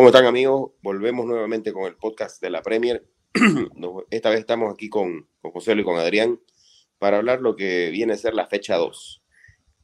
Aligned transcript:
¿Cómo 0.00 0.08
están 0.08 0.24
amigos? 0.24 0.70
Volvemos 0.80 1.26
nuevamente 1.26 1.74
con 1.74 1.84
el 1.84 1.94
podcast 1.94 2.40
de 2.40 2.48
la 2.48 2.62
Premier. 2.62 3.04
Esta 4.10 4.30
vez 4.30 4.40
estamos 4.40 4.72
aquí 4.72 4.88
con, 4.88 5.28
con 5.42 5.50
José 5.50 5.74
y 5.74 5.84
con 5.84 5.98
Adrián 5.98 6.40
para 6.98 7.18
hablar 7.18 7.42
lo 7.42 7.54
que 7.54 7.90
viene 7.90 8.14
a 8.14 8.16
ser 8.16 8.32
la 8.32 8.46
fecha 8.46 8.76
2. 8.76 9.22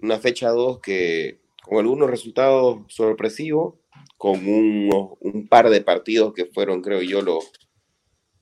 Una 0.00 0.18
fecha 0.18 0.48
2 0.48 0.80
que 0.80 1.42
con 1.62 1.80
algunos 1.80 2.08
resultados 2.08 2.78
sorpresivos, 2.88 3.74
con 4.16 4.40
un 4.42 5.48
par 5.50 5.68
de 5.68 5.82
partidos 5.82 6.32
que 6.32 6.46
fueron, 6.46 6.80
creo 6.80 7.02
yo, 7.02 7.20
los, 7.20 7.52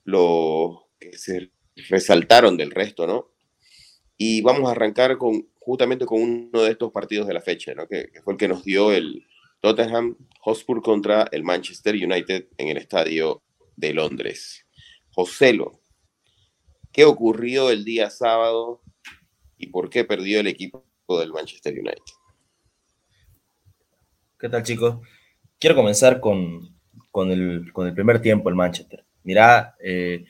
los 0.05 0.77
que 1.01 1.19
se 1.19 1.51
resaltaron 1.89 2.57
del 2.57 2.71
resto, 2.71 3.09
¿no? 3.09 3.33
Y 4.17 4.43
vamos 4.43 4.69
a 4.69 4.75
arrancar 4.75 5.19
con, 5.19 5.49
justamente 5.59 6.07
con 6.07 6.23
uno 6.23 6.63
de 6.63 6.71
estos 6.71 6.93
partidos 6.93 7.27
de 7.27 7.35
la 7.35 7.41
fecha, 7.41 7.75
¿no? 7.75 7.89
que, 7.89 8.13
fue 8.23 8.35
el 8.35 8.39
que 8.39 8.47
nos 8.47 8.63
dio 8.63 8.93
el 8.93 9.27
Tottenham 9.65 10.15
Hotspur 10.41 10.83
contra 10.83 11.27
el 11.33 11.43
Manchester 11.43 11.95
United 11.95 12.49
en 12.59 12.69
el 12.69 12.77
estadio 12.77 13.43
de 13.77 13.95
Londres. 13.95 14.67
Joselo, 15.09 15.81
¿qué 16.93 17.07
ocurrió 17.07 17.71
el 17.71 17.83
día 17.83 18.11
sábado 18.11 18.83
y 19.57 19.69
por 19.69 19.89
qué 19.89 20.05
perdió 20.05 20.41
el 20.41 20.49
equipo 20.49 20.85
del 21.19 21.33
Manchester 21.33 21.73
United? 21.73 22.03
¿Qué 24.39 24.51
tal, 24.51 24.65
chicos? 24.65 24.99
Quiero 25.59 25.77
comenzar 25.77 26.21
con, 26.21 26.61
el, 27.31 27.73
primer 27.95 28.21
tiempo, 28.21 28.51
el 28.51 28.57
Manchester. 28.57 29.07
Mirá, 29.23 29.77
eh, 29.83 30.27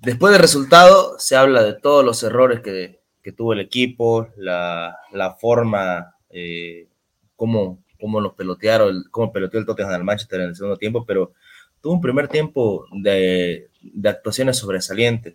después 0.00 0.32
del 0.32 0.40
resultado 0.40 1.18
se 1.18 1.36
habla 1.36 1.62
de 1.62 1.74
todos 1.74 2.02
los 2.02 2.22
errores 2.22 2.60
que, 2.60 3.02
tuvo 3.36 3.52
el 3.52 3.60
equipo, 3.60 4.28
la, 4.38 4.96
forma, 5.38 6.16
eh, 6.30 6.88
cómo, 7.34 7.84
los 8.00 8.34
pelotearon, 8.34 9.04
cómo 9.10 9.32
peloteó 9.32 9.60
el 9.60 9.66
Tottenham 9.66 9.94
al 9.94 10.04
Manchester 10.04 10.40
en 10.40 10.48
el 10.48 10.56
segundo 10.56 10.76
tiempo, 10.76 11.04
pero 11.06 11.32
tuvo 11.80 11.94
un 11.94 12.00
primer 12.00 12.28
tiempo 12.28 12.86
de, 12.92 13.68
actuaciones 14.04 14.56
sobresalientes. 14.56 15.34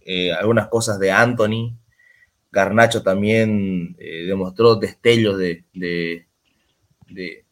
Eh, 0.00 0.32
algunas 0.32 0.68
cosas 0.68 0.98
de 0.98 1.12
Anthony, 1.12 1.76
Garnacho 2.50 3.02
también 3.02 3.96
eh, 3.98 4.24
demostró 4.26 4.76
destellos 4.76 5.38
de, 5.38 5.64
de, 5.72 6.26
de, 7.08 7.44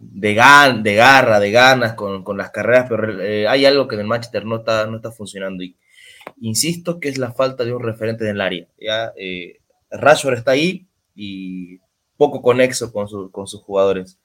de, 0.00 0.34
garra, 0.34 1.40
de 1.40 1.50
ganas 1.50 1.94
con, 1.94 2.36
las 2.36 2.50
carreras, 2.50 2.86
pero 2.88 3.20
eh, 3.20 3.46
hay 3.46 3.64
algo 3.64 3.86
que 3.86 3.94
en 3.94 4.02
el 4.02 4.06
Manchester 4.06 4.44
no 4.44 4.56
está, 4.56 4.86
no 4.86 4.96
está 4.96 5.10
funcionando. 5.10 5.62
Y 5.62 5.76
insisto 6.40 7.00
que 7.00 7.08
es 7.08 7.18
la 7.18 7.32
falta 7.32 7.64
de 7.64 7.72
un 7.72 7.82
referente 7.82 8.24
en 8.24 8.30
el 8.30 8.40
área. 8.40 8.66
¿ya? 8.78 9.12
Eh, 9.16 9.60
está 9.90 10.52
ahí 10.52 10.86
y 11.14 11.78
poco 12.16 12.42
conexo 12.42 12.92
con, 12.92 13.08
sus 13.08 13.62
jugadores. 13.62 14.18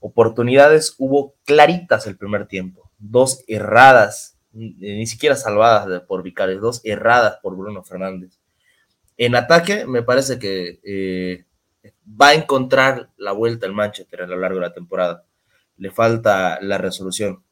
Oportunidades 0.00 0.94
hubo 0.98 1.34
claritas 1.44 2.06
el 2.06 2.16
primer 2.16 2.46
tiempo. 2.46 2.90
Dos 2.98 3.44
erradas, 3.46 4.38
ni 4.52 5.06
siquiera 5.06 5.36
salvadas 5.36 6.02
por 6.02 6.22
Vicarios, 6.22 6.60
dos 6.60 6.80
erradas 6.84 7.38
por 7.42 7.56
Bruno 7.56 7.82
Fernández. 7.82 8.38
En 9.16 9.34
ataque, 9.34 9.86
me 9.86 10.02
parece 10.02 10.38
que 10.38 10.80
eh, 10.84 11.44
va 12.20 12.28
a 12.28 12.34
encontrar 12.34 13.10
la 13.16 13.32
vuelta 13.32 13.66
el 13.66 13.72
Manchester 13.72 14.22
a 14.22 14.26
lo 14.26 14.36
largo 14.36 14.60
de 14.60 14.66
la 14.66 14.74
temporada. 14.74 15.24
Le 15.78 15.90
falta 15.90 16.58
la 16.60 16.78
resolución. 16.78 17.42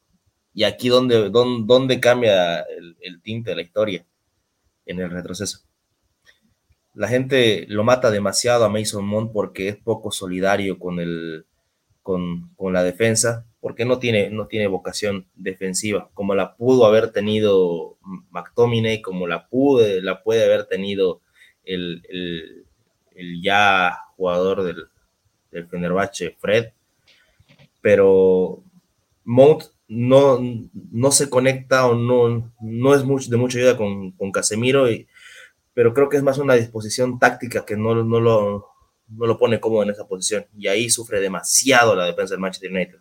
Y 0.52 0.64
aquí 0.64 0.88
donde, 0.88 1.30
donde, 1.30 2.00
cambia 2.00 2.60
el, 2.60 3.20
tinte 3.22 3.50
de 3.50 3.56
la 3.56 3.62
historia, 3.62 4.06
en 4.86 5.00
el 5.00 5.10
retroceso. 5.10 5.60
La 6.94 7.08
gente 7.08 7.66
lo 7.68 7.84
mata 7.84 8.10
demasiado 8.10 8.64
a 8.64 8.68
Mason 8.68 9.04
Mount 9.04 9.32
porque 9.32 9.68
es 9.68 9.76
poco 9.76 10.10
solidario 10.12 10.78
con, 10.78 11.00
el, 11.00 11.44
con, 12.02 12.50
la 12.72 12.82
defensa, 12.82 13.46
porque 13.60 13.84
no 13.84 13.98
tiene, 13.98 14.30
no 14.30 14.46
tiene 14.46 14.66
vocación 14.68 15.26
defensiva, 15.34 16.10
como 16.14 16.34
la 16.34 16.54
pudo 16.56 16.86
haber 16.86 17.10
tenido 17.10 17.96
McTominay, 18.30 19.02
como 19.02 19.26
la, 19.26 19.48
pude, 19.48 20.02
la 20.02 20.22
puede 20.22 20.44
haber 20.44 20.66
tenido 20.66 21.20
el, 21.64 22.02
ya 23.42 23.98
jugador 24.16 24.62
del, 24.62 24.84
del 25.50 25.66
Fenerbahce, 25.66 26.36
Fred, 26.38 26.72
pero 27.80 28.62
Mount 29.24 29.64
no, 29.88 30.40
no 30.90 31.10
se 31.10 31.28
conecta 31.28 31.86
o 31.86 31.94
no, 31.94 32.52
no 32.60 32.94
es 32.94 33.04
mucho, 33.04 33.30
de 33.30 33.36
mucha 33.36 33.58
ayuda 33.58 33.76
con, 33.76 34.32
Casemiro, 34.32 34.90
y, 34.90 35.06
pero 35.74 35.92
creo 35.92 36.08
que 36.08 36.16
es 36.16 36.22
más 36.22 36.38
una 36.38 36.54
disposición 36.54 37.18
táctica 37.18 37.64
que 37.66 37.76
no, 37.76 37.94
no, 38.02 38.20
lo, 38.20 38.68
no 39.08 39.26
lo 39.26 39.38
pone 39.38 39.60
cómodo 39.60 39.82
en 39.82 39.90
esa 39.90 40.06
posición 40.06 40.46
y 40.56 40.68
ahí 40.68 40.88
sufre 40.88 41.20
demasiado 41.20 41.94
la 41.94 42.06
defensa 42.06 42.34
del 42.34 42.40
Manchester 42.40 42.70
United. 42.70 42.98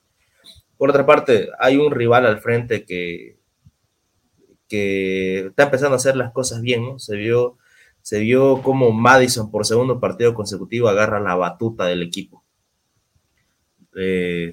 Por 0.77 0.89
otra 0.89 1.05
parte, 1.05 1.49
hay 1.59 1.77
un 1.77 1.91
rival 1.91 2.25
al 2.25 2.41
frente 2.41 2.83
que, 2.83 3.37
que 4.67 5.47
está 5.47 5.63
empezando 5.63 5.93
a 5.93 5.97
hacer 5.97 6.15
las 6.15 6.33
cosas 6.33 6.61
bien, 6.61 6.83
¿no? 6.83 6.99
Se 6.99 7.15
vio 7.15 7.57
se 8.03 8.19
vio 8.19 8.61
como 8.61 8.91
Madison 8.91 9.49
por 9.49 9.65
segundo 9.65 10.01
partido 10.01 10.33
consecutivo 10.33 10.89
agarra 10.89 11.21
la 11.21 11.35
batuta 11.35 11.85
del 11.85 12.03
equipo. 12.03 12.43
Eh, 13.95 14.51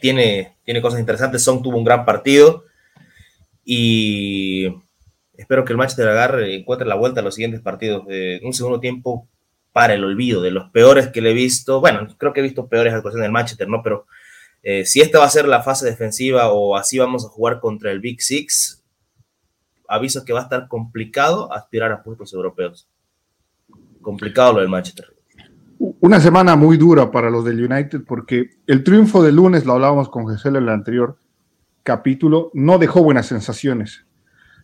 tiene, 0.00 0.56
tiene 0.64 0.80
cosas 0.80 1.00
interesantes. 1.00 1.42
Song 1.42 1.60
tuvo 1.60 1.76
un 1.76 1.84
gran 1.84 2.04
partido 2.04 2.64
y 3.64 4.68
espero 5.36 5.64
que 5.64 5.72
el 5.72 5.78
Manchester 5.78 6.08
agarre 6.08 6.54
encuentre 6.54 6.86
la 6.86 6.94
vuelta 6.94 7.20
a 7.20 7.24
los 7.24 7.34
siguientes 7.34 7.60
partidos. 7.60 8.04
Eh, 8.08 8.40
un 8.42 8.52
segundo 8.52 8.80
tiempo 8.80 9.28
para 9.72 9.94
el 9.94 10.04
olvido 10.04 10.40
de 10.40 10.50
los 10.50 10.70
peores 10.70 11.08
que 11.08 11.20
le 11.20 11.32
he 11.32 11.34
visto. 11.34 11.80
Bueno, 11.80 12.06
creo 12.16 12.32
que 12.32 12.40
he 12.40 12.42
visto 12.42 12.68
peores 12.68 12.94
actuaciones 12.94 13.24
del 13.24 13.32
Manchester, 13.32 13.68
¿no? 13.68 13.82
Pero 13.82 14.06
eh, 14.62 14.84
si 14.84 15.00
esta 15.00 15.18
va 15.18 15.26
a 15.26 15.30
ser 15.30 15.46
la 15.46 15.62
fase 15.62 15.86
defensiva 15.86 16.50
o 16.50 16.76
así 16.76 16.98
vamos 16.98 17.24
a 17.24 17.28
jugar 17.28 17.60
contra 17.60 17.92
el 17.92 18.00
Big 18.00 18.22
Six, 18.22 18.82
aviso 19.86 20.24
que 20.24 20.32
va 20.32 20.40
a 20.40 20.42
estar 20.44 20.68
complicado 20.68 21.52
aspirar 21.52 21.92
a 21.92 22.02
puestos 22.02 22.32
europeos. 22.32 22.88
Complicado 24.00 24.54
lo 24.54 24.60
del 24.60 24.68
Manchester. 24.68 25.14
Una 25.78 26.20
semana 26.20 26.56
muy 26.56 26.78
dura 26.78 27.10
para 27.10 27.28
los 27.28 27.44
del 27.44 27.62
United 27.62 28.00
porque 28.06 28.50
el 28.66 28.82
triunfo 28.82 29.22
del 29.22 29.36
lunes, 29.36 29.66
lo 29.66 29.74
hablábamos 29.74 30.08
con 30.08 30.26
Jesús 30.26 30.46
en 30.46 30.56
el 30.56 30.68
anterior 30.68 31.18
capítulo, 31.82 32.50
no 32.54 32.78
dejó 32.78 33.02
buenas 33.02 33.26
sensaciones, 33.26 34.06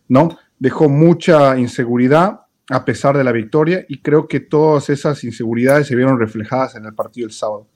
¿no? 0.07 0.37
Dejó 0.63 0.87
mucha 0.87 1.57
inseguridad 1.57 2.41
a 2.69 2.85
pesar 2.85 3.17
de 3.17 3.25
la 3.25 3.33
victoria 3.33 3.85
y 3.89 4.01
creo 4.01 4.27
que 4.29 4.39
todas 4.39 4.89
esas 4.89 5.21
inseguridades 5.25 5.87
se 5.87 5.95
vieron 5.95 6.17
reflejadas 6.17 6.75
en 6.75 6.85
el 6.85 6.93
partido 6.93 7.27
del 7.27 7.35
sábado, 7.35 7.67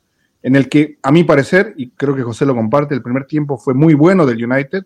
en 0.41 0.55
el 0.55 0.69
que 0.69 0.97
a 1.03 1.11
mi 1.11 1.25
parecer, 1.25 1.73
y 1.75 1.89
creo 1.89 2.15
que 2.15 2.23
José 2.23 2.45
lo 2.45 2.55
comparte, 2.55 2.95
el 2.95 3.01
primer 3.01 3.25
tiempo 3.25 3.57
fue 3.57 3.73
muy 3.73 3.93
bueno 3.93 4.25
del 4.25 4.43
United, 4.43 4.85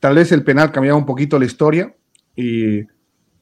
Tal 0.00 0.14
vez 0.14 0.30
el 0.32 0.44
penal 0.44 0.72
cambiaba 0.72 0.98
un 0.98 1.06
poquito 1.06 1.38
la 1.38 1.46
historia, 1.46 1.94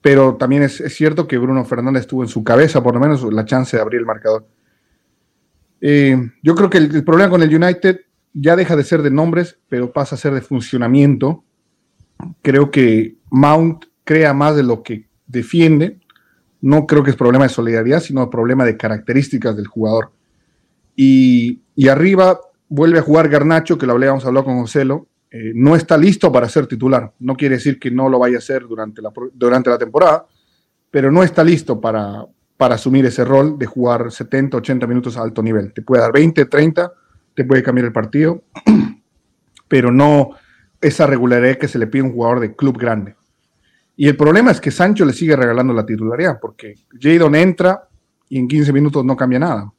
pero 0.01 0.37
también 0.37 0.63
es, 0.63 0.83
cierto 0.95 1.27
que 1.27 1.39
Bruno 1.39 1.65
Fernández 1.65 2.07
tuvo 2.07 2.23
en 2.23 2.29
su 2.29 2.45
cabeza 2.45 2.83
por 2.83 2.95
lo 2.95 3.01
menos 3.01 3.23
la 3.33 3.45
chance 3.45 3.77
de 3.77 3.83
abrir 3.83 4.01
el 4.01 4.07
marcador. 4.07 4.47
Eh, 5.81 6.17
yo 6.43 6.55
creo 6.55 6.71
que 6.71 6.79
el, 6.79 7.05
problema 7.05 7.31
con 7.31 7.43
el 7.43 7.55
United 7.55 8.01
ya 8.33 8.57
deja 8.57 8.77
de 8.77 8.85
ser 8.85 9.03
de 9.03 9.11
nombres, 9.11 9.59
pero 9.69 9.93
pasa 9.93 10.15
a 10.15 10.19
ser 10.19 10.33
de 10.33 10.41
funcionamiento. 10.41 11.45
Creo 12.41 12.71
que 12.71 13.17
Mount 13.35 13.87
crea 14.05 14.33
más 14.33 14.55
de 14.55 14.63
lo 14.63 14.85
que 14.85 15.09
defiende. 15.27 15.99
No 16.61 16.87
creo 16.87 17.03
que 17.03 17.11
es 17.11 17.17
problema 17.17 17.45
de 17.45 17.51
solidaridad, 17.51 17.99
sino 17.99 18.31
problema 18.31 18.65
de 18.65 18.77
características 18.77 19.57
del 19.57 19.67
jugador. 19.67 20.13
Y, 20.95 21.61
arriba 21.91 22.39
vuelve 22.69 23.01
a 23.01 23.03
jugar 23.03 23.29
Garnacho, 23.29 23.77
que 23.77 23.87
lo 23.87 23.95
hablábamos 23.95 24.25
hablado 24.25 24.47
con 24.47 24.61
Joselo, 24.61 25.09
eh, 25.33 25.51
no 25.53 25.75
está 25.75 25.99
listo 25.99 26.31
para 26.31 26.49
ser 26.49 26.69
titular. 26.69 27.13
No 27.19 27.37
quiere 27.37 27.57
decir 27.57 27.81
que 27.81 27.91
no 27.91 28.09
lo 28.09 28.21
vaya 28.21 28.37
a 28.37 28.39
hacer 28.39 28.69
durante 28.69 29.03
la, 29.03 29.13
durante 29.33 29.69
la 29.69 29.79
temporada, 29.79 30.27
pero 30.93 31.11
no 31.11 31.25
está 31.25 31.43
listo 31.43 31.81
para, 31.81 32.25
para 32.57 32.77
asumir 32.77 33.05
ese 33.05 33.25
rol 33.25 33.59
de 33.59 33.67
jugar 33.67 34.13
70, 34.13 34.59
80 34.59 34.87
minutos 34.87 35.17
a 35.17 35.23
alto 35.23 35.43
nivel. 35.43 35.73
Te 35.73 35.83
puede 35.83 36.03
dar 36.03 36.13
20, 36.13 36.45
30, 36.45 36.93
te 37.35 37.45
puede 37.45 37.65
cambiar 37.65 37.87
el 37.87 37.93
partido, 37.93 38.45
pero 39.69 39.91
no 39.91 40.31
esa 40.81 41.09
regularidad 41.09 41.59
que 41.59 41.67
se 41.67 41.81
le 41.81 41.89
pide 41.89 42.03
a 42.03 42.07
un 42.07 42.13
jugador 42.13 42.39
de 42.39 42.55
club 42.55 42.79
grande. 42.79 43.17
Y 43.97 44.09
el 44.09 44.17
problema 44.17 44.51
es 44.51 44.61
que 44.61 44.71
Sancho 44.71 45.05
le 45.05 45.13
sigue 45.13 45.37
regalando 45.37 45.73
la 45.73 45.87
titularidad, 45.87 46.39
porque 46.41 46.75
Jadon 47.01 47.35
entra 47.35 47.89
y 48.29 48.39
en 48.39 48.49
15 48.49 48.73
minutos 48.73 49.05
no 49.05 49.17
cambia 49.17 49.39
nada. 49.39 49.73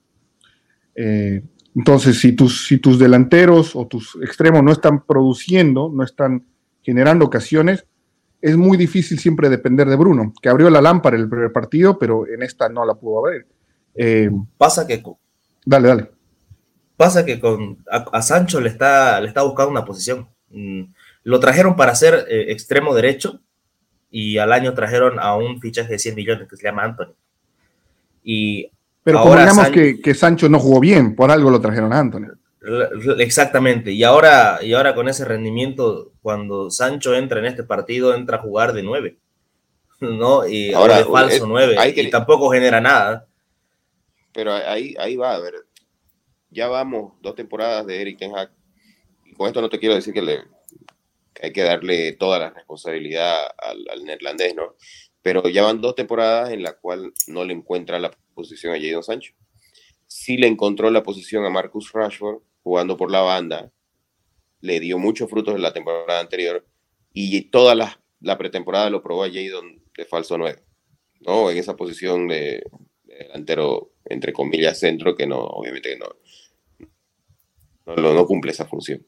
Eh, 0.96 1.44
entonces, 1.76 2.20
si 2.20 2.32
tus, 2.32 2.68
si 2.68 2.78
tus 2.78 2.98
delanteros 2.98 3.76
o 3.76 3.86
tus 3.86 4.18
extremos 4.24 4.64
no 4.64 4.72
están 4.72 5.06
produciendo, 5.06 5.92
no 5.94 6.04
están 6.04 6.46
generando 6.82 7.26
ocasiones, 7.26 7.86
es 8.42 8.56
muy 8.56 8.78
difícil 8.78 9.20
siempre 9.20 9.50
depender 9.50 9.90
de 9.90 9.96
Bruno, 9.98 10.34
que 10.42 10.48
abrió 10.48 10.70
la 10.70 10.82
lámpara 10.82 11.18
en 11.18 11.24
el 11.24 11.30
primer 11.30 11.52
partido, 11.52 12.00
pero 12.00 12.28
en 12.28 12.44
esta 12.44 12.70
no 12.70 12.86
la 12.86 12.94
pudo 12.94 13.26
abrir. 13.26 13.46
Eh, 13.96 14.30
pasa 14.58 14.88
que... 14.88 15.04
Dale, 15.66 15.88
dale. 15.88 16.12
Pasa 16.96 17.26
que 17.26 17.40
con, 17.40 17.84
a, 17.90 18.22
Sancho 18.22 18.62
le 18.62 18.70
está, 18.70 19.20
le 19.20 19.28
está 19.28 19.42
buscando 19.42 19.72
una 19.72 19.84
posición. 19.84 20.30
Mm, 20.50 20.84
lo 21.24 21.40
trajeron 21.42 21.76
para 21.76 21.94
ser 21.96 22.26
eh, 22.30 22.52
extremo 22.52 22.94
derecho 22.94 23.42
y 24.18 24.38
al 24.38 24.54
año 24.54 24.74
trajeron 24.74 25.20
a 25.20 25.36
un 25.36 25.60
fichaje 25.60 25.92
de 25.92 26.00
100 26.00 26.16
millones 26.16 26.48
que 26.48 26.56
se 26.56 26.64
llama 26.64 26.84
Anthony. 26.84 27.14
Y 28.24 28.72
pero 29.04 29.20
Ahora, 29.20 29.52
que, 29.74 30.14
Sancho 30.14 30.48
no 30.48 30.58
jugó 30.58 30.80
bien, 30.80 31.18
por 31.18 31.32
algo 31.32 31.50
lo 31.50 31.60
trajeron 31.60 31.92
a 31.92 32.00
Anthony. 32.00 32.28
Exactamente, 33.20 33.92
y 33.92 34.06
ahora, 34.06 34.60
y 34.62 34.72
ahora 34.72 34.96
con 34.96 35.10
ese 35.10 35.26
rendimiento, 35.26 36.14
cuando 36.22 36.72
Sancho 36.72 37.14
entra 37.14 37.40
en 37.40 37.46
este 37.46 37.64
partido, 37.64 38.16
entra 38.16 38.38
a 38.38 38.42
jugar 38.42 38.72
de 38.72 38.84
nueve, 38.84 39.18
¿no? 40.00 40.48
Y 40.48 40.72
ahora 40.72 41.00
de 41.00 41.04
falso 41.04 41.46
nueve, 41.46 41.76
y 41.94 42.10
tampoco 42.10 42.50
genera 42.50 42.80
nada. 42.80 43.28
Pero 44.32 44.54
ahí, 44.54 44.96
ahí 44.98 45.18
va, 45.18 45.36
a 45.36 45.40
ver, 45.40 45.56
ya 46.52 46.70
vamos 46.70 47.16
dos 47.22 47.36
temporadas 47.36 47.86
de 47.86 48.02
Eric 48.02 48.18
Ten 48.18 48.34
Hag, 48.34 48.50
y 49.26 49.34
con 49.34 49.48
esto 49.48 49.60
no 49.60 49.68
te 49.68 49.78
quiero 49.78 49.94
decir 49.94 50.14
que, 50.14 50.22
le, 50.22 50.55
hay 51.46 51.54
que 51.54 51.64
darle 51.64 52.14
toda 52.14 52.40
la 52.40 52.50
responsabilidad 52.50 53.48
al, 53.58 53.86
al, 53.92 54.04
neerlandés, 54.04 54.56
¿no? 54.56 54.76
Pero 55.22 55.48
ya 55.50 55.64
van 55.64 55.82
dos 55.82 55.96
temporadas 55.96 56.52
en 56.52 56.64
la 56.64 56.74
cual 56.74 57.14
no 57.28 57.44
le 57.44 57.54
encuentra 57.54 58.00
la 58.00 58.12
posición 58.34 58.74
a 58.74 58.80
Jadon 58.80 59.04
Sancho. 59.04 59.34
Sí 60.08 60.38
le 60.38 60.48
encontró 60.48 60.90
la 60.92 61.04
posición 61.04 61.46
a 61.46 61.50
Marcus 61.50 61.92
Rashford, 61.94 62.42
jugando 62.64 62.98
por 62.98 63.12
la 63.12 63.22
banda, 63.22 63.72
le 64.62 64.80
dio 64.80 64.98
muchos 64.98 65.30
frutos 65.30 65.56
en 65.56 65.62
la 65.62 65.74
temporada 65.74 66.20
anterior 66.20 66.66
y 67.14 67.42
toda 67.50 67.76
la, 67.76 68.02
la 68.20 68.38
pretemporada 68.38 68.90
lo 68.90 69.02
probó 69.02 69.24
a 69.24 69.32
Jadon 69.32 69.82
de 69.96 70.06
falso 70.06 70.38
9, 70.38 70.64
¿no? 71.22 71.50
En 71.50 71.58
esa 71.58 71.76
posición 71.76 72.28
de, 72.28 72.64
delantero, 73.04 73.94
entre 74.06 74.34
comillas, 74.34 74.80
centro, 74.80 75.16
que 75.16 75.28
no, 75.28 75.40
obviamente 75.40 75.98
no, 75.98 76.08
no, 77.96 78.14
no 78.14 78.26
cumple 78.26 78.52
esa 78.52 78.66
función. 78.66 79.06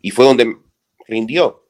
Y 0.00 0.10
fue 0.10 0.24
donde 0.24 0.56
rindió, 1.06 1.67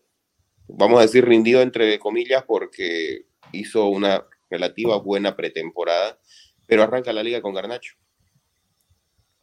vamos 0.68 0.98
a 0.98 1.02
decir 1.02 1.26
rindió 1.26 1.60
entre 1.60 1.98
comillas 1.98 2.44
porque 2.46 3.26
hizo 3.52 3.86
una 3.86 4.24
relativa 4.50 4.98
buena 4.98 5.36
pretemporada, 5.36 6.18
pero 6.66 6.82
arranca 6.82 7.12
la 7.12 7.22
liga 7.22 7.42
con 7.42 7.54
Garnacho 7.54 7.96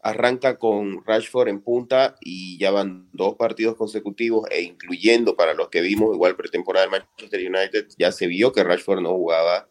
arranca 0.06 0.60
con 0.60 1.04
Rashford 1.04 1.48
en 1.48 1.62
punta 1.62 2.16
y 2.22 2.60
ya 2.60 2.69
van 2.69 3.10
dos 3.12 3.38
partidos 3.38 3.75
consecutivos 3.75 4.48
e 4.51 4.62
incluyendo 4.62 5.36
para 5.36 5.56
los 5.56 5.69
que 5.69 5.81
vimos 5.81 6.13
igual 6.13 6.36
pretemporada 6.36 6.86
del 6.86 6.92
Manchester 6.92 7.39
United, 7.39 7.88
ya 7.98 8.12
se 8.12 8.27
vio 8.27 8.51
que 8.51 8.63
Rashford 8.63 9.01
no 9.01 9.16
jugaba, 9.16 9.68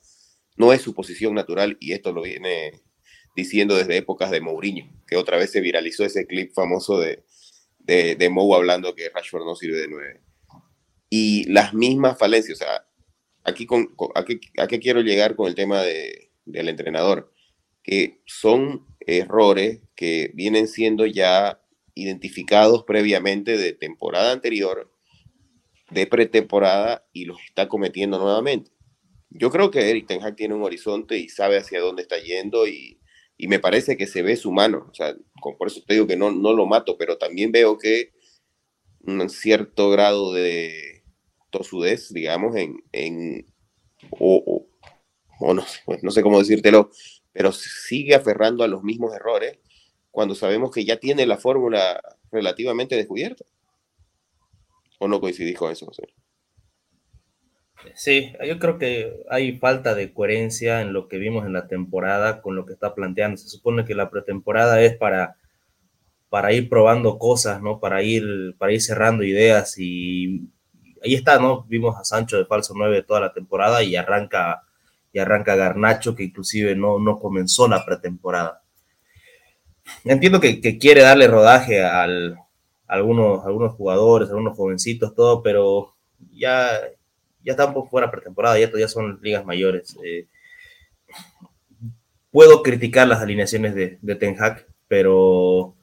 no 0.57 0.73
es 0.73 0.83
su 0.83 0.93
posición 0.93 1.35
natural 1.35 1.77
y 1.79 1.93
esto 1.93 2.13
lo 2.13 2.23
viene 2.23 2.83
diciendo 3.37 3.77
desde 3.77 3.97
épocas 3.97 4.33
de 4.33 4.41
Mourinho, 4.41 4.91
que 5.07 5.17
otra 5.17 5.37
vez 5.37 5.53
se 5.53 5.61
viralizó 5.61 6.05
ese 6.05 6.27
clip 6.27 6.53
famoso 6.53 6.99
de, 6.99 7.23
de, 7.79 8.17
de 8.17 8.29
Mou 8.29 8.57
hablando 8.57 8.97
que 8.97 9.11
Rashford 9.11 9.45
no 9.45 9.55
sirve 9.55 9.83
de 9.83 9.89
nueve. 9.89 10.24
Y 11.17 11.45
las 11.45 11.75
mismas 11.75 12.19
falencias, 12.19 12.61
o 12.61 12.65
sea, 12.65 12.89
aquí 13.45 13.67
con, 13.67 13.95
a, 14.17 14.25
qué, 14.25 14.81
quiero 14.81 15.01
llegar 15.01 15.37
con 15.37 15.47
el 15.47 15.55
tema 15.55 15.81
de, 15.81 16.33
del 16.45 16.69
entrenador, 16.69 17.33
que 17.85 18.21
son 18.27 18.85
errores 18.99 19.79
que 19.95 20.33
vienen 20.35 20.67
siendo 20.67 21.07
ya 21.07 21.63
identificados 21.95 22.83
previamente 22.83 23.57
de 23.57 23.73
temporada 23.75 24.33
anterior, 24.33 24.93
de 25.89 26.05
pretemporada 26.09 27.07
y 27.13 27.27
los 27.27 27.39
está 27.47 27.69
cometiendo 27.69 28.19
nuevamente. 28.19 28.73
Yo 29.31 29.53
creo 29.53 29.71
que 29.71 29.89
Eric 29.89 30.09
Ten 30.09 30.21
Hag 30.21 30.35
tiene 30.35 30.55
un 30.55 30.65
horizonte 30.65 31.17
y 31.17 31.29
sabe 31.29 31.59
hacia 31.59 31.79
dónde 31.79 32.03
está 32.03 32.19
yendo 32.19 32.67
y, 32.67 32.99
me 33.39 33.61
parece 33.61 33.97
que 33.97 34.09
se 34.09 34.23
ve 34.23 34.35
su 34.35 34.51
mano. 34.51 34.89
O 34.91 34.95
sea, 34.95 35.15
por 35.41 35.69
eso 35.69 35.81
te 35.87 35.95
digo 35.95 36.09
que 36.09 36.17
no, 36.17 36.33
no 36.33 36.53
lo 36.55 36.67
mato, 36.67 36.99
pero 36.99 37.19
también 37.19 37.53
veo 37.53 37.79
que 37.79 38.11
un 39.07 39.31
cierto 39.31 39.91
grado 39.91 40.33
de 40.33 40.94
tosudez, 41.57 42.13
digamos, 42.13 42.57
en, 42.57 42.83
en 42.93 43.47
o, 44.11 44.67
o, 45.41 45.55
no, 45.55 45.65
no 46.03 46.11
sé 46.11 46.23
cómo 46.23 46.39
decírtelo, 46.39 46.91
pero 47.33 47.53
sigue 47.53 48.15
aferrando 48.15 48.65
a 48.65 48.69
los 48.69 48.83
mismos 48.83 49.15
errores 49.15 49.59
cuando 50.11 50.35
sabemos 50.35 50.71
que 50.71 50.85
ya 50.85 50.99
tiene 50.99 51.27
la 51.27 51.37
fórmula 51.37 52.01
relativamente 52.31 52.97
descubierta. 52.97 53.45
¿O 54.99 55.09
no 55.09 55.21
coincidís 55.21 55.57
con 55.57 55.73
eso? 55.73 55.91
Sí, 57.95 58.33
yo 58.47 58.59
creo 58.59 58.79
que 58.79 59.25
hay 59.29 59.59
falta 59.59 59.95
de 59.95 60.13
coherencia 60.13 60.81
en 60.81 60.93
lo 60.93 61.09
que 61.09 61.19
vimos 61.19 61.45
en 61.47 61.53
la 61.53 61.67
temporada 61.69 62.41
con 62.43 62.57
lo 62.57 62.65
que 62.65 62.73
está 62.73 62.95
planteando. 62.95 63.37
Se 63.37 63.49
supone 63.49 63.85
que 63.85 63.95
la 63.95 64.11
pretemporada 64.11 64.81
es 64.83 64.97
para, 64.97 65.37
para 66.29 66.53
ir 66.53 66.69
probando 66.69 67.19
cosas, 67.19 67.61
¿no? 67.61 67.81
Para 67.81 68.03
ir, 68.03 68.55
para 68.57 68.73
ir 68.73 68.81
cerrando 68.81 69.25
ideas 69.25 69.79
y 69.79 70.49
ahí 71.05 71.15
está, 71.15 71.39
¿no? 71.39 71.65
Vimos 71.65 71.97
a 71.97 72.05
Sancho 72.05 72.37
de 72.37 72.47
falso 72.47 72.75
9 72.77 73.03
toda 73.03 73.21
la 73.21 73.33
temporada 73.33 73.83
y 73.83 73.97
arranca 73.97 74.63
y 75.13 75.21
arranca 75.21 75.55
Garnacho, 75.55 76.17
que 76.17 76.25
inclusive 76.25 76.75
no, 76.75 76.99
no 76.99 77.21
comenzó 77.21 77.69
la 77.69 77.85
pretemporada. 77.85 78.63
Entiendo 80.05 80.41
que, 80.41 80.61
quiere 80.79 81.03
darle 81.03 81.29
rodaje 81.29 81.83
a 81.85 82.05
algunos, 82.89 83.47
algunos 83.47 83.75
jugadores, 83.75 84.29
algunos 84.29 84.57
jovencitos, 84.57 85.15
todo, 85.15 85.41
pero 85.43 85.95
ya, 86.33 86.81
ya 87.45 87.57
poco 87.73 87.89
fuera 87.89 88.11
pretemporada, 88.11 88.59
ya, 88.59 88.71
ya 88.77 88.89
son 88.89 89.21
ligas 89.23 89.45
mayores. 89.45 89.97
Eh, 90.05 90.27
puedo 92.33 92.65
criticar 92.65 93.07
las 93.07 93.21
alineaciones 93.21 93.77
de, 93.77 93.99
de 94.03 94.15
Ten 94.17 94.37
Hag, 94.37 94.67
pero 94.89 95.77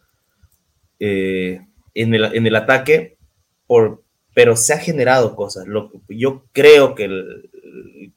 eh, 0.99 1.65
en, 1.93 2.13
el, 2.13 2.35
en, 2.35 2.47
el, 2.47 2.55
ataque, 2.57 3.17
por, 3.65 4.03
pero 4.33 4.55
se 4.55 4.73
ha 4.73 4.77
generado 4.77 5.35
cosas. 5.35 5.67
Lo, 5.67 5.91
yo 6.07 6.45
creo 6.53 6.95
que 6.95 7.05
el, 7.05 7.49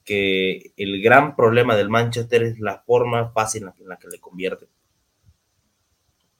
que 0.05 0.73
el 0.77 1.03
gran 1.03 1.35
problema 1.35 1.77
del 1.77 1.89
Manchester 1.89 2.43
es 2.43 2.61
la 2.61 2.83
forma 2.87 3.33
fácil 3.33 3.63
en 3.81 3.89
la 3.89 3.97
que, 3.97 4.09
le 4.09 4.21
convierte. 4.21 4.67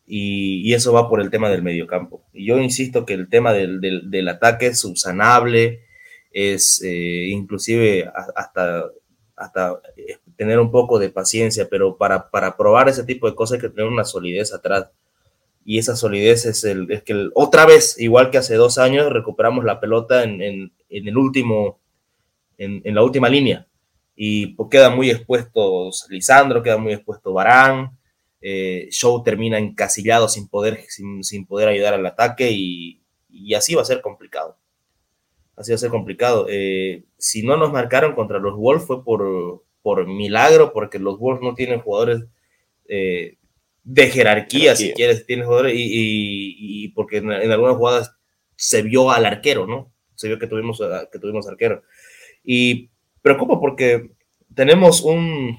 Y, 0.07 0.73
eso 0.75 0.93
va 0.93 1.09
por 1.09 1.21
el 1.21 1.31
tema 1.31 1.49
del 1.49 1.63
mediocampo. 1.63 2.25
Y 2.33 2.47
yo 2.47 2.59
insisto 2.59 3.07
que 3.07 3.15
el 3.15 3.29
tema 3.29 3.53
del, 3.53 4.29
ataque 4.29 4.67
es 4.67 4.81
subsanable, 4.81 5.85
es 6.31 6.83
eh, 6.85 7.29
inclusive 7.29 8.11
hasta, 8.35 8.85
hasta 9.37 9.81
eh, 9.97 10.19
tener 10.37 10.59
un 10.59 10.71
poco 10.71 10.99
de 10.99 11.11
paciencia, 11.11 11.69
pero 11.71 11.97
para, 11.97 12.31
para, 12.31 12.57
probar 12.57 12.89
ese 12.89 13.05
tipo 13.05 13.29
de 13.31 13.37
cosas 13.37 13.57
hay 13.57 13.63
que 13.63 13.75
tener 13.75 13.91
una 13.91 14.05
solidez 14.05 14.53
atrás. 14.53 14.89
Y 15.65 15.79
esa 15.79 15.97
solidez 15.97 16.45
es, 16.45 16.65
el, 16.65 16.91
es 16.91 17.03
que 17.03 17.29
otra 17.35 17.65
vez, 17.67 17.99
igual 17.99 18.31
que 18.31 18.39
hace 18.39 18.55
dos 18.55 18.79
años, 18.79 19.11
recuperamos 19.11 19.65
la 19.65 19.81
pelota 19.81 20.23
en, 20.23 20.43
en 20.43 20.73
el 20.91 21.17
último 21.17 21.79
en, 22.59 22.95
la 22.95 23.03
última 23.03 23.29
línea. 23.29 23.67
Y 24.17 24.57
queda 24.71 24.91
muy 24.91 25.11
expuesto 25.11 25.91
Lisandro, 26.09 26.63
queda 26.63 26.79
muy 26.79 26.93
expuesto 26.93 27.33
Barán. 27.33 27.99
Eh, 28.41 28.89
Show 28.91 29.23
termina 29.23 29.59
encasillado 29.59 30.29
sin 30.29 30.49
poder, 30.49 30.85
sin, 30.89 31.47
poder 31.47 31.69
ayudar 31.69 31.95
al 31.95 32.07
ataque 32.07 32.51
y, 32.53 33.01
así 33.55 33.75
va 33.75 33.83
a 33.83 33.87
ser 33.87 34.01
complicado. 34.01 34.57
Así 35.57 35.73
va 35.73 35.77
a 35.77 35.79
ser 35.79 35.91
complicado. 35.91 36.47
Eh, 36.49 37.05
si 37.17 37.45
no 37.45 37.57
nos 37.57 37.73
marcaron 37.73 38.15
contra 38.15 38.39
los 38.39 38.57
Wolves 38.57 38.87
fue 38.87 39.05
por, 39.05 39.65
por 39.83 40.07
milagro, 40.07 40.73
porque 40.73 40.99
los 40.99 41.19
Wolves 41.19 41.43
no 41.43 41.55
tienen 41.55 41.81
jugadores 41.81 42.25
eh, 42.89 43.39
de 43.85 44.11
jerarquía, 44.11 44.75
si 44.75 44.93
quieres, 44.93 45.27
tienen 45.27 45.47
jugadores, 45.47 45.75
y, 45.77 46.89
porque 46.89 47.19
en, 47.19 47.31
en, 47.31 47.53
algunas 47.53 47.77
jugadas 47.77 48.17
se 48.57 48.83
vio 48.83 49.11
al 49.11 49.27
arquero, 49.27 49.67
¿no? 49.67 49.93
Se 50.15 50.29
vio 50.29 50.39
que 50.39 50.47
tuvimos, 50.47 50.81
que 51.13 51.19
tuvimos 51.19 51.47
arquero. 51.47 51.83
Y 52.43 52.91
preocupa 53.23 53.59
porque 53.59 54.11
tenemos 54.55 55.03
un, 55.03 55.59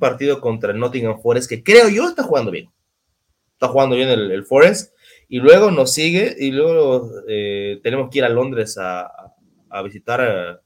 partido 0.00 0.40
contra 0.40 0.72
el 0.72 0.78
Nottingham 0.78 1.20
Forest 1.20 1.46
que 1.46 1.62
creo 1.62 1.90
yo 1.90 2.08
está 2.08 2.22
jugando 2.22 2.50
bien. 2.50 2.70
Está 3.52 3.68
jugando 3.68 3.96
bien 3.96 4.08
el, 4.08 4.44
Forest. 4.44 4.94
Y 5.28 5.40
luego 5.40 5.70
nos 5.70 5.92
sigue 5.92 6.34
y 6.38 6.50
luego 6.52 7.10
eh, 7.28 7.80
tenemos 7.82 8.08
que 8.10 8.18
ir 8.18 8.24
a 8.24 8.28
Londres 8.28 8.78
a, 8.78 9.10
visitar 9.82 10.20
a, 10.20 10.60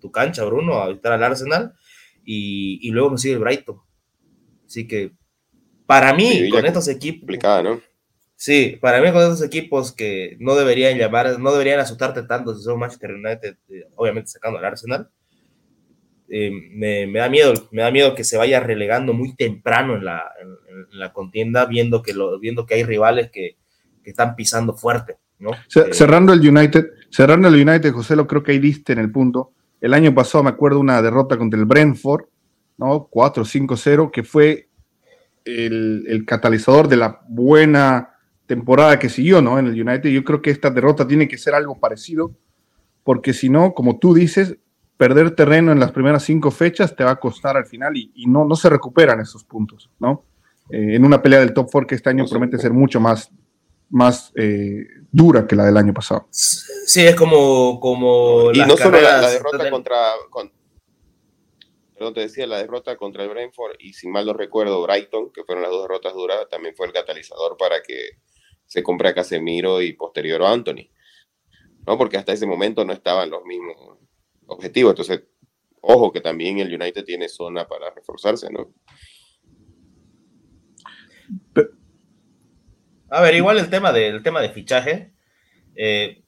tu 0.00 0.10
cancha, 0.10 0.44
Bruno, 0.44 0.74
a 0.74 0.88
visitar 0.88 1.12
al 1.12 1.22
Arsenal. 1.22 1.72
Y, 2.24 2.90
luego 2.90 3.10
nos 3.10 3.22
sigue 3.22 3.34
el 3.34 3.40
Brighton. 3.40 3.80
Así 4.66 4.86
que 4.86 5.12
para 5.86 6.14
mí, 6.14 6.48
con 6.50 6.64
estos 6.64 6.88
equipos... 6.88 7.28
¿no? 7.62 7.80
Sí, 8.36 8.78
para 8.80 9.00
mí 9.00 9.12
con 9.12 9.22
esos 9.22 9.42
equipos 9.42 9.92
que 9.92 10.36
no 10.40 10.54
deberían 10.54 10.98
llamar, 10.98 11.38
no 11.38 11.52
deberían 11.52 11.80
asustarte 11.80 12.24
tanto 12.24 12.54
si 12.54 12.62
son 12.62 12.78
Manchester 12.78 13.12
United, 13.12 13.56
eh, 13.68 13.86
obviamente 13.94 14.30
sacando 14.30 14.58
al 14.58 14.64
Arsenal, 14.64 15.08
eh, 16.28 16.50
me, 16.50 17.06
da 17.12 17.28
miedo, 17.28 17.54
me 17.70 17.82
da 17.82 17.90
miedo 17.90 18.14
que 18.14 18.24
se 18.24 18.36
vaya 18.36 18.60
relegando 18.60 19.12
muy 19.12 19.34
temprano 19.34 19.94
en 19.96 20.04
la, 20.04 20.24
la 20.90 21.12
contienda, 21.12 21.66
viendo 21.66 22.02
que, 22.02 22.12
lo, 22.12 22.38
viendo 22.40 22.66
que 22.66 22.74
hay 22.74 22.82
rivales 22.82 23.30
que, 23.30 23.56
que 24.02 24.10
están 24.10 24.34
pisando 24.34 24.74
fuerte, 24.74 25.16
¿no? 25.38 25.52
Eh, 25.52 25.92
cerrando 25.92 26.32
el 26.32 26.46
United, 26.46 26.86
cerrando 27.10 27.48
el 27.48 27.68
United, 27.68 27.92
José, 27.92 28.16
lo 28.16 28.26
creo 28.26 28.42
que 28.42 28.52
ahí 28.52 28.58
diste 28.58 28.92
en 28.92 28.98
el 28.98 29.10
punto. 29.12 29.52
El 29.80 29.94
año 29.94 30.14
pasado 30.14 30.44
me 30.44 30.50
acuerdo 30.50 30.80
una 30.80 31.00
derrota 31.02 31.36
contra 31.36 31.58
el 31.58 31.66
Brentford, 31.66 32.24
¿no? 32.78 33.08
4-5-0, 33.10 34.10
que 34.10 34.22
fue 34.22 34.68
el, 35.44 36.04
el 36.08 36.24
catalizador 36.24 36.88
de 36.88 36.96
la 36.96 37.20
buena 37.28 38.14
temporada 38.46 38.98
que 38.98 39.08
siguió, 39.08 39.40
¿no? 39.40 39.58
En 39.58 39.66
el 39.66 39.80
United. 39.80 40.10
Yo 40.10 40.24
creo 40.24 40.42
que 40.42 40.50
esta 40.50 40.70
derrota 40.70 41.06
tiene 41.06 41.28
que 41.28 41.38
ser 41.38 41.54
algo 41.54 41.78
parecido, 41.78 42.32
porque 43.02 43.32
si 43.32 43.48
no, 43.48 43.74
como 43.74 43.98
tú 43.98 44.14
dices, 44.14 44.56
perder 44.96 45.32
terreno 45.32 45.72
en 45.72 45.80
las 45.80 45.92
primeras 45.92 46.24
cinco 46.24 46.50
fechas 46.50 46.94
te 46.94 47.04
va 47.04 47.12
a 47.12 47.20
costar 47.20 47.56
al 47.56 47.66
final 47.66 47.96
y, 47.96 48.26
no, 48.26 48.44
no 48.44 48.56
se 48.56 48.70
recuperan 48.70 49.20
esos 49.20 49.44
puntos, 49.44 49.90
¿no? 49.98 50.24
Eh, 50.70 50.94
en 50.94 51.04
una 51.04 51.20
pelea 51.20 51.40
del 51.40 51.52
top 51.52 51.70
four 51.70 51.86
que 51.86 51.94
este 51.94 52.10
año 52.10 52.24
promete 52.28 52.58
ser 52.58 52.72
mucho 52.72 53.00
más, 53.00 53.30
más 53.90 54.32
eh, 54.34 54.86
dura 55.10 55.46
que 55.46 55.56
la 55.56 55.64
del 55.64 55.76
año 55.76 55.92
pasado. 55.92 56.28
Sí, 56.30 57.02
es 57.02 57.14
como... 57.16 57.80
como 57.80 58.50
y 58.52 58.58
no 58.58 58.76
solo 58.76 59.00
la, 59.00 59.28
derrota 59.28 59.70
contra... 59.70 59.98
perdón, 61.94 62.14
te 62.14 62.20
decía, 62.20 62.46
la 62.46 62.58
derrota 62.58 62.96
contra 62.96 63.24
el 63.24 63.30
Brentford 63.30 63.76
y 63.78 63.92
si 63.92 64.08
mal 64.08 64.26
no 64.26 64.32
recuerdo, 64.32 64.82
Brighton, 64.82 65.30
que 65.32 65.44
fueron 65.44 65.62
las 65.62 65.70
dos 65.70 65.82
derrotas 65.82 66.14
duras, 66.14 66.48
también 66.50 66.74
fue 66.76 66.86
el 66.86 66.92
catalizador 66.92 67.56
para 67.56 67.82
que 67.82 68.18
se 68.66 68.82
compre 68.82 69.08
a 69.08 69.14
Casemiro 69.14 69.80
y 69.80 69.92
posterior 69.92 70.42
a 70.42 70.52
Anthony. 70.52 70.90
¿no? 71.86 71.98
Porque 71.98 72.16
hasta 72.16 72.32
ese 72.32 72.46
momento 72.46 72.84
no 72.84 72.92
estaban 72.92 73.30
los 73.30 73.44
mismos 73.44 73.98
objetivos. 74.46 74.92
Entonces, 74.92 75.22
ojo 75.80 76.12
que 76.12 76.20
también 76.20 76.58
el 76.58 76.74
United 76.74 77.04
tiene 77.04 77.28
zona 77.28 77.66
para 77.66 77.90
reforzarse, 77.90 78.50
¿no? 78.50 78.72
A 83.10 83.20
ver, 83.20 83.34
igual 83.34 83.58
el 83.58 83.70
tema, 83.70 83.92
del 83.92 84.22
tema 84.22 84.40
de 84.40 84.50
fichaje. 84.50 85.14
Eh, 85.76 86.24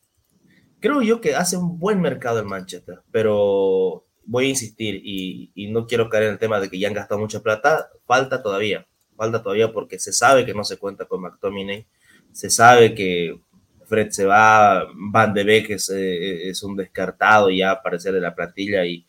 creo 0.80 1.02
yo 1.02 1.20
que 1.20 1.34
hace 1.34 1.56
un 1.56 1.78
buen 1.78 2.00
mercado 2.00 2.38
el 2.38 2.46
Manchester, 2.46 3.02
pero 3.10 4.05
voy 4.26 4.46
a 4.46 4.48
insistir 4.50 5.00
y, 5.04 5.68
no 5.70 5.86
quiero 5.86 6.08
caer 6.08 6.24
en 6.24 6.32
el 6.32 6.38
tema 6.38 6.60
de 6.60 6.68
que 6.68 6.78
ya 6.78 6.88
han 6.88 6.94
gastado 6.94 7.20
mucha 7.20 7.40
plata. 7.40 7.88
Falta 8.06 8.42
todavía, 8.42 8.86
falta 9.16 9.42
todavía 9.42 9.72
porque 9.72 9.98
se 9.98 10.12
sabe 10.12 10.44
que 10.44 10.54
no 10.54 10.64
se 10.64 10.76
cuenta 10.76 11.06
con 11.06 11.22
McTominay, 11.22 11.86
se 12.32 12.50
sabe 12.50 12.94
que 12.94 13.38
Fred 13.86 14.10
se 14.10 14.26
va, 14.26 14.86
Van 14.94 15.32
de 15.32 15.44
Beek 15.44 15.70
es, 15.70 15.90
eh, 15.90 16.48
es 16.48 16.62
un 16.62 16.76
descartado 16.76 17.50
ya 17.50 17.70
aparecer 17.70 18.12
de 18.12 18.20
la 18.20 18.34
plantilla 18.34 18.84
y, 18.84 19.06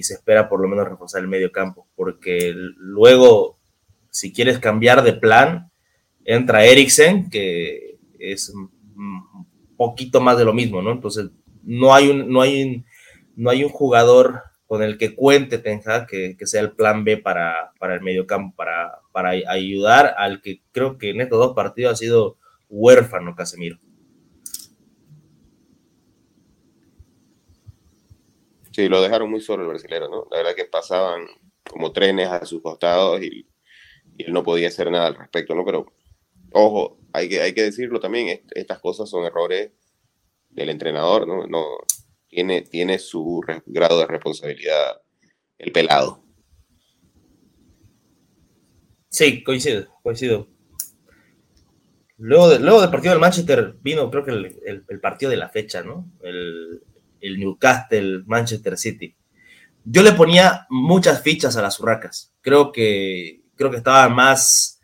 se 0.00 0.14
espera 0.14 0.48
por 0.48 0.62
lo 0.62 0.68
menos 0.68 0.88
reforzar 0.88 1.20
el 1.20 1.28
medio 1.28 1.52
campo, 1.52 1.86
porque 1.94 2.54
luego, 2.54 3.58
si 4.08 4.32
quieres 4.32 4.58
cambiar 4.58 5.02
de 5.02 5.12
plan, 5.12 5.70
entra 6.24 6.64
Eriksen, 6.64 7.28
que 7.28 7.98
es 8.18 8.48
un 8.48 8.70
poquito 9.76 10.22
más 10.22 10.38
de 10.38 10.46
lo 10.46 10.54
mismo, 10.54 10.80
¿no? 10.80 10.92
Entonces, 10.92 11.28
no 11.62 11.94
hay 11.94 12.08
un, 12.08 12.32
no 12.32 12.40
hay 12.40 12.62
un, 12.62 12.86
no 13.36 13.50
hay 13.50 13.64
un 13.64 13.70
jugador 13.70 14.42
con 14.66 14.82
el 14.82 14.96
que 14.96 15.14
cuente 15.14 15.58
Tenja 15.58 16.06
que, 16.06 16.36
que 16.38 16.46
sea 16.46 16.62
el 16.62 16.72
plan 16.72 17.04
B 17.04 17.18
para, 17.18 17.72
para 17.78 17.94
el 17.94 18.00
medio 18.00 18.26
campo, 18.26 18.56
para, 18.56 19.00
para 19.12 19.30
ayudar 19.30 20.14
al 20.16 20.40
que 20.40 20.62
creo 20.72 20.96
que 20.96 21.10
en 21.10 21.20
estos 21.20 21.38
dos 21.38 21.54
partidos 21.54 21.92
ha 21.92 21.96
sido 21.96 22.38
huérfano 22.70 23.34
Casemiro. 23.36 23.78
Sí, 28.72 28.88
lo 28.88 29.02
dejaron 29.02 29.30
muy 29.30 29.42
solo 29.42 29.64
el 29.64 29.68
brasileño, 29.68 30.08
¿no? 30.08 30.26
La 30.30 30.38
verdad 30.38 30.54
que 30.54 30.64
pasaban 30.64 31.26
como 31.70 31.92
trenes 31.92 32.28
a 32.28 32.46
sus 32.46 32.62
costados 32.62 33.22
y, 33.22 33.46
él 34.18 34.32
no 34.32 34.42
podía 34.42 34.68
hacer 34.68 34.90
nada 34.90 35.06
al 35.06 35.16
respecto, 35.16 35.54
¿no? 35.54 35.64
Pero, 35.64 35.92
ojo, 36.52 36.98
hay 37.12 37.28
que, 37.28 37.40
hay 37.40 37.54
que 37.54 37.62
decirlo 37.62 37.98
también, 38.00 38.42
estas 38.54 38.78
cosas 38.78 39.10
son 39.10 39.24
errores 39.24 39.72
del 40.50 40.70
entrenador, 40.70 41.26
¿no? 41.26 41.46
no 41.46 41.64
tiene, 42.32 42.62
tiene 42.62 42.98
su 42.98 43.42
grado 43.66 44.00
de 44.00 44.06
responsabilidad 44.06 45.02
el 45.58 45.70
pelado. 45.70 46.24
Sí, 49.08 49.44
coincido, 49.44 49.86
coincido. 50.02 50.48
Luego, 52.16 52.58
luego 52.58 52.80
del 52.80 52.90
partido 52.90 53.12
del 53.12 53.20
Manchester 53.20 53.76
vino, 53.82 54.10
creo 54.10 54.24
que 54.24 54.30
el, 54.30 54.84
el 54.88 55.00
partido 55.00 55.30
de 55.30 55.36
la 55.36 55.50
fecha, 55.50 55.82
¿no? 55.82 56.10
El, 56.22 56.82
el 57.22 57.38
Newcastle, 57.38 58.22
Manchester 58.26 58.76
City. 58.76 59.14
Yo 59.84 60.02
le 60.02 60.12
ponía 60.12 60.66
muchas 60.68 61.22
fichas 61.22 61.56
a 61.56 61.62
las 61.62 61.80
urracas. 61.80 62.32
Creo 62.40 62.72
que, 62.72 63.42
creo 63.56 63.70
que 63.70 63.78
estaban 63.78 64.14
más, 64.14 64.80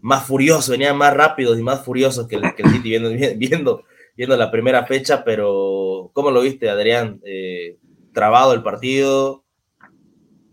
más 0.00 0.24
furiosos, 0.26 0.70
venían 0.70 0.96
más 0.96 1.14
rápidos 1.14 1.58
y 1.58 1.62
más 1.62 1.84
furiosos 1.84 2.26
que 2.28 2.36
el, 2.36 2.42
City 2.72 2.88
viendo, 2.90 3.10
viendo, 3.36 3.84
viendo, 4.16 4.36
la 4.36 4.50
primera 4.50 4.86
fecha, 4.86 5.24
pero 5.24 5.81
¿cómo 6.12 6.30
lo 6.30 6.42
viste, 6.42 6.68
Adrián? 6.68 7.20
Eh, 7.24 7.78
¿Trabado 8.12 8.54
el 8.54 8.62
partido? 8.62 9.44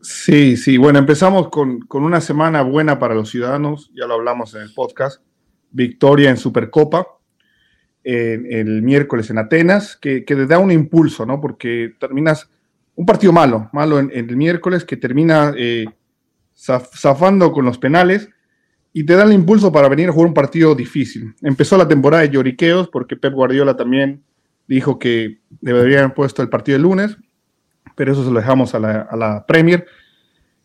Sí, 0.02 0.56
sí, 0.58 0.78
bueno, 0.78 1.00
empezamos 1.00 1.50
con, 1.50 1.82
con, 1.82 2.04
una 2.04 2.22
semana 2.22 2.62
buena 2.62 3.00
para 3.00 3.16
los 3.16 3.30
ciudadanos, 3.30 3.92
ya 3.94 4.08
lo 4.08 4.14
hablamos 4.14 4.56
en 4.56 4.62
el 4.62 4.74
podcast, 4.74 5.22
victoria 5.72 6.30
en 6.30 6.38
Supercopa, 6.38 7.06
el 8.04 8.82
miércoles 8.82 9.30
en 9.30 9.38
Atenas, 9.38 9.98
que, 9.98 10.24
que, 10.24 10.36
te 10.36 10.48
da 10.48 10.58
un 10.58 10.72
impulso, 10.72 11.26
¿no? 11.26 11.42
Porque 11.42 11.94
terminas 12.00 12.50
un 13.00 13.06
partido 13.06 13.32
malo, 13.32 13.70
malo 13.72 13.98
en, 13.98 14.12
el 14.14 14.36
miércoles, 14.36 14.84
que 14.84 14.98
termina 14.98 15.54
eh, 15.56 15.86
zafando 16.54 17.54
con 17.54 17.64
los 17.64 17.78
penales 17.78 18.30
y 18.92 19.06
te 19.06 19.16
da 19.16 19.24
el 19.24 19.32
impulso 19.32 19.72
para 19.72 19.88
venir 19.88 20.10
a 20.10 20.12
jugar 20.12 20.28
un 20.28 20.34
partido 20.34 20.76
difícil. 20.76 21.34
Empezó 21.42 21.78
la 21.78 21.88
temporada 21.88 22.24
de 22.24 22.30
lloriqueos 22.30 22.90
porque 22.90 23.16
Pep 23.16 23.34
Guardiola 23.34 23.78
también 23.78 24.24
dijo 24.70 25.00
que 25.00 25.42
deberían 25.60 26.06
haber 26.06 26.14
puesto 26.16 26.42
el 26.42 26.48
partido 26.48 26.78
el 26.78 26.84
lunes, 26.84 27.18
pero 27.96 28.14
eso 28.14 28.24
se 28.24 28.32
lo 28.32 28.40
dejamos 28.40 28.74
a 28.74 28.80
la, 28.80 29.02
a 29.02 29.18
la 29.18 29.46
Premier. 29.46 29.86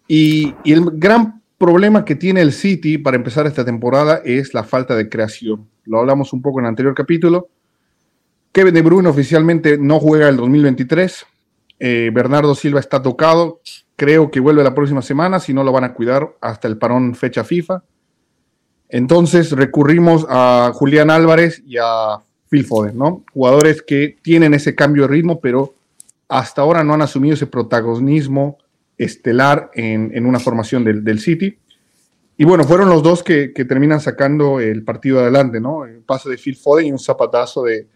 Y, 0.07 0.55
y, 0.63 0.73
el 0.73 0.85
gran 0.93 1.43
problema 1.59 2.05
que 2.05 2.15
tiene 2.15 2.41
el 2.41 2.53
City 2.53 2.99
para 2.99 3.17
empezar 3.17 3.47
esta 3.47 3.65
temporada 3.65 4.21
es 4.25 4.55
la 4.55 4.63
falta 4.63 4.95
de 4.95 5.09
creación 5.09 5.67
lo 5.87 6.01
hablamos 6.01 6.33
un 6.33 6.43
poco 6.43 6.61
en 6.61 6.67
el 6.67 6.71
anterior 6.71 6.95
capítulo. 6.95 7.49
Kevin 8.53 8.75
De 8.75 8.83
Bruyne 8.83 9.09
oficialmente 9.09 9.79
no 9.79 9.99
juega 10.01 10.29
el 10.29 10.37
2023. 10.37 11.27
Eh, 11.81 12.11
Bernardo 12.13 12.55
Silva 12.55 12.81
está 12.81 13.03
tocado. 13.03 13.61
Creo 13.97 14.31
que 14.31 14.41
vuelve 14.41 14.63
la 14.63 14.75
próxima 14.75 15.03
semana, 15.03 15.41
si 15.41 15.53
no 15.53 15.65
lo 15.65 15.73
van 15.73 15.85
a 15.85 15.95
cuidar 15.95 16.37
hasta 16.41 16.69
el 16.69 16.79
parón 16.79 17.15
fecha 17.15 17.45
FIFA. 17.45 17.83
Entonces 18.89 19.53
recurrimos 19.53 20.27
a 20.29 20.71
Julián 20.75 21.11
Álvarez 21.11 21.63
y 21.67 21.77
a 21.79 22.19
Phil 22.55 22.65
Foden, 22.65 22.97
¿no? 22.97 23.25
Jugadores 23.33 23.83
que 23.83 24.17
tienen 24.23 24.55
ese 24.55 24.77
cambio 24.77 25.03
de 25.03 25.09
ritmo, 25.09 25.41
pero 25.41 25.75
hasta 26.29 26.63
ahora 26.63 26.85
no 26.85 26.95
han 26.95 27.03
asumido 27.03 27.35
ese 27.35 27.49
protagonismo 27.49 28.59
estelar 28.97 29.73
en, 29.75 30.25
una 30.25 30.39
formación 30.39 30.85
del, 30.85 31.03
del 31.03 31.19
City. 31.19 31.59
Y 32.37 32.45
bueno, 32.45 32.63
fueron 32.63 32.89
los 32.89 33.03
dos 33.03 33.25
que, 33.25 33.49
terminan 33.49 34.01
sacando 34.01 34.61
el 34.61 34.85
partido 34.85 35.19
adelante, 35.19 35.61
¿no? 35.61 35.79
Un 35.79 36.05
pase 36.07 36.31
de 36.31 36.37
Phil 36.37 36.55
Foden 36.55 36.87
y 36.87 36.93
un 36.93 37.01
zapatazo 37.01 37.65
de, 37.65 37.89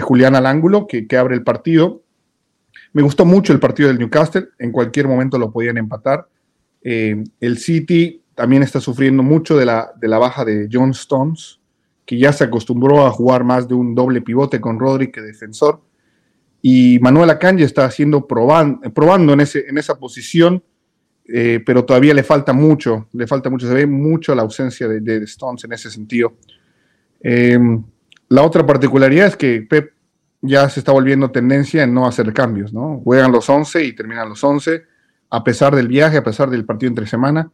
Julián 0.00 0.34
al 0.34 0.46
ángulo 0.46 0.88
que, 0.88 1.06
abre 1.16 1.36
el 1.36 1.44
partido. 1.44 2.02
Me 2.92 3.02
gustó 3.02 3.24
mucho 3.24 3.52
el 3.52 3.60
partido 3.60 3.88
del 3.88 4.00
Newcastle, 4.00 4.48
en 4.58 4.72
cualquier 4.72 5.06
momento 5.06 5.38
lo 5.38 5.52
podían 5.52 5.78
empatar. 5.78 6.26
Eh, 6.82 7.22
el 7.38 7.58
City 7.58 8.20
también 8.34 8.64
está 8.64 8.80
sufriendo 8.80 9.22
mucho 9.22 9.56
de 9.56 9.66
la, 9.66 9.92
de 9.96 10.08
la 10.08 10.18
baja 10.18 10.44
de 10.44 10.68
John 10.72 10.90
Stones, 10.90 11.60
que 12.12 12.18
ya 12.18 12.30
se 12.30 12.44
acostumbró 12.44 13.06
a 13.06 13.10
jugar 13.10 13.42
más 13.42 13.66
de 13.66 13.72
un 13.72 13.94
doble 13.94 14.20
pivote 14.20 14.60
con 14.60 14.78
Rodri 14.78 15.10
que 15.10 15.22
defensor. 15.22 15.80
Y 16.60 16.98
Manuel 16.98 17.30
Akanji 17.30 17.64
está 17.64 17.86
haciendo 17.86 18.26
probando, 18.26 19.32
en, 19.32 19.40
ese, 19.40 19.64
en 19.66 19.78
esa 19.78 19.98
posición 19.98 20.62
eh, 21.24 21.62
pero 21.64 21.86
todavía 21.86 22.12
le 22.12 22.22
falta 22.22 22.52
mucho, 22.52 23.08
le 23.14 23.26
falta 23.26 23.48
mucho, 23.48 23.66
se 23.66 23.72
ve 23.72 23.86
mucho 23.86 24.34
la 24.34 24.42
ausencia 24.42 24.86
de, 24.88 25.16
Stones 25.24 25.64
en 25.64 25.72
ese 25.72 25.90
sentido. 25.90 26.34
Em, 27.22 27.82
la 28.28 28.42
otra 28.42 28.66
particularidad 28.66 29.28
es 29.28 29.36
que 29.36 29.62
Pep 29.62 29.94
ya 30.42 30.68
se 30.68 30.80
está 30.80 30.92
volviendo 30.92 31.30
tendencia 31.30 31.84
en 31.84 31.94
no 31.94 32.06
hacer 32.06 32.30
cambios, 32.34 32.74
¿no? 32.74 33.00
Juegan 33.02 33.32
los 33.32 33.48
11 33.48 33.84
y 33.84 33.94
terminan 33.94 34.28
los 34.28 34.44
11, 34.44 34.82
a 35.30 35.42
pesar 35.42 35.74
del 35.74 35.88
viaje, 35.88 36.18
a 36.18 36.24
pesar 36.24 36.50
del 36.50 36.66
partido 36.66 36.88
entre 36.88 37.06
semana. 37.06 37.50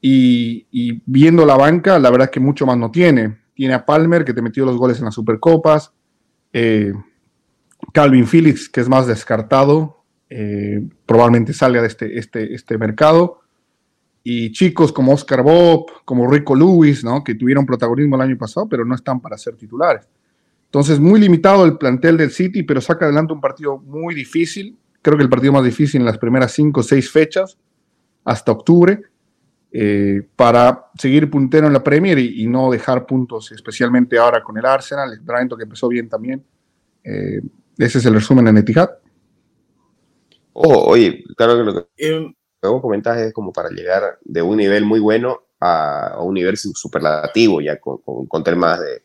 Y, 0.00 1.02
viendo 1.06 1.46
la 1.46 1.56
banca, 1.56 1.98
la 1.98 2.10
verdad 2.10 2.26
es 2.26 2.30
que 2.32 2.40
mucho 2.40 2.66
más 2.66 2.76
no 2.76 2.90
tiene. 2.90 3.41
Tiene 3.54 3.74
a 3.74 3.84
Palmer, 3.84 4.24
que 4.24 4.34
te 4.34 4.42
metió 4.42 4.64
los 4.64 4.76
goles 4.76 4.98
en 4.98 5.06
las 5.06 5.14
Supercopas. 5.14 5.92
Eh, 6.52 6.92
Calvin 7.92 8.26
Phillips, 8.26 8.68
que 8.68 8.80
es 8.80 8.88
más 8.88 9.06
descartado, 9.06 10.04
eh, 10.30 10.82
probablemente 11.04 11.52
salga 11.52 11.80
de 11.80 11.88
este, 11.88 12.18
este, 12.18 12.54
este 12.54 12.78
mercado. 12.78 13.40
Y 14.24 14.52
chicos 14.52 14.92
como 14.92 15.12
Oscar 15.12 15.42
Bob, 15.42 15.86
como 16.04 16.30
Rico 16.30 16.54
Lewis, 16.54 17.02
¿no? 17.02 17.24
que 17.24 17.34
tuvieron 17.34 17.66
protagonismo 17.66 18.16
el 18.16 18.22
año 18.22 18.38
pasado, 18.38 18.68
pero 18.68 18.84
no 18.84 18.94
están 18.94 19.20
para 19.20 19.36
ser 19.36 19.56
titulares. 19.56 20.06
Entonces, 20.66 21.00
muy 21.00 21.20
limitado 21.20 21.66
el 21.66 21.76
plantel 21.76 22.16
del 22.16 22.30
City, 22.30 22.62
pero 22.62 22.80
saca 22.80 23.04
adelante 23.04 23.34
un 23.34 23.40
partido 23.40 23.78
muy 23.78 24.14
difícil. 24.14 24.78
Creo 25.02 25.18
que 25.18 25.24
el 25.24 25.28
partido 25.28 25.52
más 25.52 25.64
difícil 25.64 26.00
en 26.00 26.06
las 26.06 26.18
primeras 26.18 26.52
cinco 26.52 26.80
o 26.80 26.82
seis 26.82 27.10
fechas, 27.10 27.58
hasta 28.24 28.52
octubre, 28.52 29.02
eh, 29.74 30.22
para 30.36 30.90
seguir 30.98 31.30
puntero 31.30 31.66
en 31.66 31.72
la 31.72 31.82
Premier 31.82 32.18
y, 32.18 32.46
no 32.46 32.70
dejar 32.70 33.06
puntos, 33.06 33.52
especialmente 33.52 34.18
ahora 34.18 34.42
con 34.42 34.58
el 34.58 34.66
Arsenal, 34.66 35.10
el 35.10 35.20
Brighton 35.20 35.56
que 35.56 35.64
empezó 35.64 35.88
bien 35.88 36.10
también. 36.10 36.44
Eh, 37.02 37.40
ese 37.78 37.98
es 37.98 38.04
el 38.04 38.12
resumen 38.12 38.48
en 38.48 38.58
Etihad. 38.58 38.90
Oh, 40.52 40.90
oye, 40.90 41.24
claro 41.34 41.56
que 41.56 41.62
lo 41.62 41.74
que 41.74 41.88
eh, 41.96 42.34
luego 42.60 42.82
comentas 42.82 43.16
es 43.16 43.32
como 43.32 43.50
para 43.50 43.70
llegar 43.70 44.18
de 44.22 44.42
un 44.42 44.58
nivel 44.58 44.84
muy 44.84 45.00
bueno 45.00 45.40
a, 45.58 46.18
un 46.20 46.34
nivel 46.34 46.58
superlativo, 46.58 47.62
ya 47.62 47.80
con, 47.80 48.02
con, 48.28 48.44
temas 48.44 48.78
de 48.78 49.04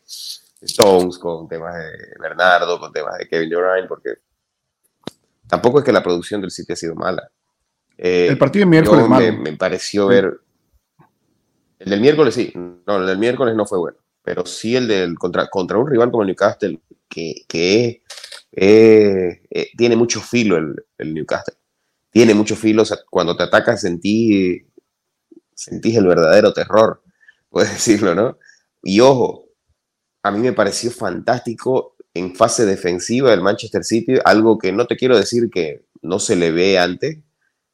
Stones, 0.60 1.16
con 1.16 1.48
temas 1.48 1.76
de 1.76 2.14
Bernardo, 2.20 2.78
con 2.78 2.92
temas 2.92 3.16
de 3.16 3.26
Kevin 3.26 3.48
Durant, 3.48 3.88
porque 3.88 4.18
tampoco 5.46 5.78
es 5.78 5.84
que 5.86 5.92
la 5.92 6.02
producción 6.02 6.42
del 6.42 6.50
sitio 6.50 6.74
ha 6.74 6.76
sido 6.76 6.94
mala. 6.94 7.30
Eh, 7.96 8.26
el 8.28 8.36
partido 8.36 8.66
de 8.66 8.70
miércoles 8.70 9.08
me, 9.08 9.32
me, 9.32 9.56
pareció 9.56 10.08
ver. 10.08 10.40
El 11.78 11.90
del 11.90 12.00
miércoles 12.00 12.34
sí, 12.34 12.52
no, 12.54 12.96
el 12.98 13.06
del 13.06 13.18
miércoles 13.18 13.54
no 13.54 13.66
fue 13.66 13.78
bueno, 13.78 13.98
pero 14.22 14.44
sí 14.46 14.74
el 14.76 14.88
del 14.88 15.18
contra, 15.18 15.48
contra 15.48 15.78
un 15.78 15.88
rival 15.88 16.10
como 16.10 16.22
el 16.22 16.28
Newcastle, 16.28 16.80
que, 17.08 17.44
que 17.46 18.02
eh, 18.52 19.40
tiene 19.76 19.96
mucho 19.96 20.20
filo 20.20 20.56
el, 20.56 20.74
el, 20.98 21.14
Newcastle. 21.14 21.54
Tiene 22.10 22.34
mucho 22.34 22.56
filo, 22.56 22.82
cuando 23.10 23.36
te 23.36 23.44
atacas 23.44 23.80
sentís 23.80 24.64
el 25.96 26.06
verdadero 26.06 26.52
terror, 26.52 27.02
puedes 27.50 27.70
decirlo, 27.72 28.14
¿no? 28.14 28.38
Y 28.82 29.00
ojo, 29.00 29.48
a 30.22 30.30
mí 30.30 30.38
me 30.40 30.52
pareció 30.52 30.90
fantástico 30.90 31.96
en 32.14 32.34
fase 32.34 32.66
defensiva 32.66 33.32
el 33.32 33.42
Manchester 33.42 33.84
City, 33.84 34.18
algo 34.24 34.58
que 34.58 34.72
no 34.72 34.86
te 34.86 34.96
quiero 34.96 35.16
decir 35.16 35.50
que 35.50 35.84
no 36.02 36.18
se 36.18 36.36
le 36.36 36.50
ve 36.50 36.78
antes, 36.78 37.18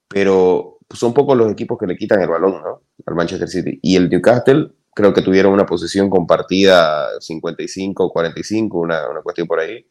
pero 0.09 0.74
son 0.93 1.15
pocos 1.15 1.37
los 1.37 1.51
equipos 1.51 1.79
que 1.79 1.87
le 1.87 1.97
quitan 1.97 2.21
el 2.21 2.29
balón 2.29 2.61
al 3.07 3.15
Manchester 3.15 3.49
City. 3.49 3.79
Y 3.83 3.97
el 3.97 4.09
Newcastle 4.09 4.71
creo 4.95 5.13
que 5.13 5.23
tuvieron 5.23 5.53
una 5.53 5.67
posición 5.67 6.09
compartida 6.09 7.09
55-45, 7.19 8.69
una, 8.73 9.09
una 9.11 9.23
cuestión 9.23 9.47
por 9.47 9.61
ahí. 9.61 9.87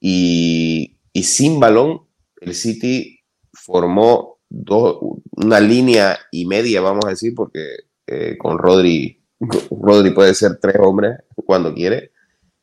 Y, 0.00 0.98
y, 1.12 1.22
sin 1.24 1.58
balón, 1.58 2.02
el 2.40 2.54
City 2.54 3.20
formó 3.52 4.38
dos, 4.48 4.98
una 5.32 5.60
línea 5.60 6.18
y 6.30 6.46
media, 6.46 6.80
vamos 6.80 7.04
a 7.06 7.10
decir, 7.10 7.34
porque 7.34 7.78
eh, 8.06 8.36
con 8.38 8.58
Rodri, 8.58 9.22
Rodri 9.70 10.10
puede 10.12 10.34
ser 10.34 10.58
tres 10.60 10.76
hombres 10.78 11.18
cuando 11.44 11.74
quiere, 11.74 12.12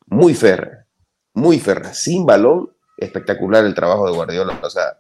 muy 0.07 0.33
férrea, 0.33 0.85
muy 1.33 1.59
férrea, 1.59 1.93
sin 1.93 2.25
balón, 2.25 2.69
espectacular 2.97 3.65
el 3.65 3.75
trabajo 3.75 4.07
de 4.07 4.13
Guardiola. 4.13 4.59
O 4.63 4.69
sea, 4.69 4.97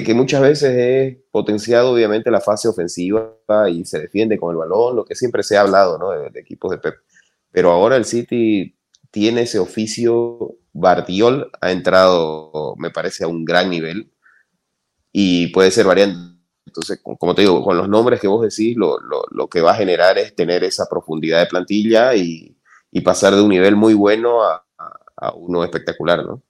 que, 0.00 0.14
muchas 0.14 0.40
veces 0.40 0.74
es 0.74 1.18
potenciado 1.30 1.92
obviamente 1.92 2.30
la 2.30 2.40
fase 2.40 2.68
ofensiva 2.68 3.36
y 3.70 3.84
se 3.84 4.00
defiende 4.00 4.38
con 4.38 4.52
el 4.52 4.56
balón, 4.56 4.96
lo 4.96 5.04
que 5.04 5.14
siempre 5.14 5.42
se 5.42 5.56
ha 5.56 5.60
hablado 5.60 5.98
¿no? 5.98 6.10
de, 6.10 6.40
equipos 6.40 6.70
de 6.70 6.78
Pep. 6.78 6.94
Pero 7.50 7.70
ahora 7.70 7.96
el 7.96 8.06
City 8.06 8.74
tiene 9.10 9.42
ese 9.42 9.58
oficio, 9.58 10.56
Bardiol 10.72 11.50
ha 11.60 11.70
entrado, 11.70 12.74
me 12.78 12.90
parece, 12.90 13.24
a 13.24 13.28
un 13.28 13.44
gran 13.44 13.68
nivel 13.68 14.10
y 15.12 15.48
puede 15.48 15.70
ser 15.70 15.84
variante. 15.84 16.38
Entonces, 16.64 17.00
como 17.02 17.34
te 17.34 17.42
digo, 17.42 17.62
con 17.62 17.76
los 17.76 17.88
nombres 17.88 18.18
que 18.18 18.28
vos 18.28 18.42
decís, 18.42 18.74
lo, 18.76 18.98
lo, 19.00 19.24
lo 19.30 19.48
que 19.48 19.60
va 19.60 19.72
a 19.72 19.76
generar 19.76 20.16
es 20.16 20.34
tener 20.34 20.64
esa 20.64 20.86
profundidad 20.88 21.40
de 21.40 21.46
plantilla 21.46 22.14
y, 22.14 22.56
y 22.90 23.00
pasar 23.02 23.34
de 23.34 23.42
un 23.42 23.50
nivel 23.50 23.76
muy 23.76 23.92
bueno 23.92 24.42
a, 24.42 24.64
a, 24.78 24.98
a 25.16 25.34
uno 25.34 25.62
espectacular, 25.64 26.24
¿no? 26.24 26.42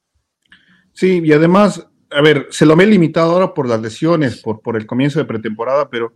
Sí, 0.93 1.21
y 1.25 1.33
además 1.33 1.89
a 2.15 2.21
ver, 2.21 2.47
se 2.51 2.67
lo 2.67 2.77
ve 2.77 2.87
limitado 2.87 3.33
ahora 3.33 3.55
por 3.55 3.69
las 3.69 3.81
lesiones, 3.81 4.41
por, 4.41 4.61
por 4.61 4.77
el 4.77 4.87
comienzo 4.87 5.19
de 5.19 5.25
pretemporada, 5.25 5.89
pero 5.89 6.13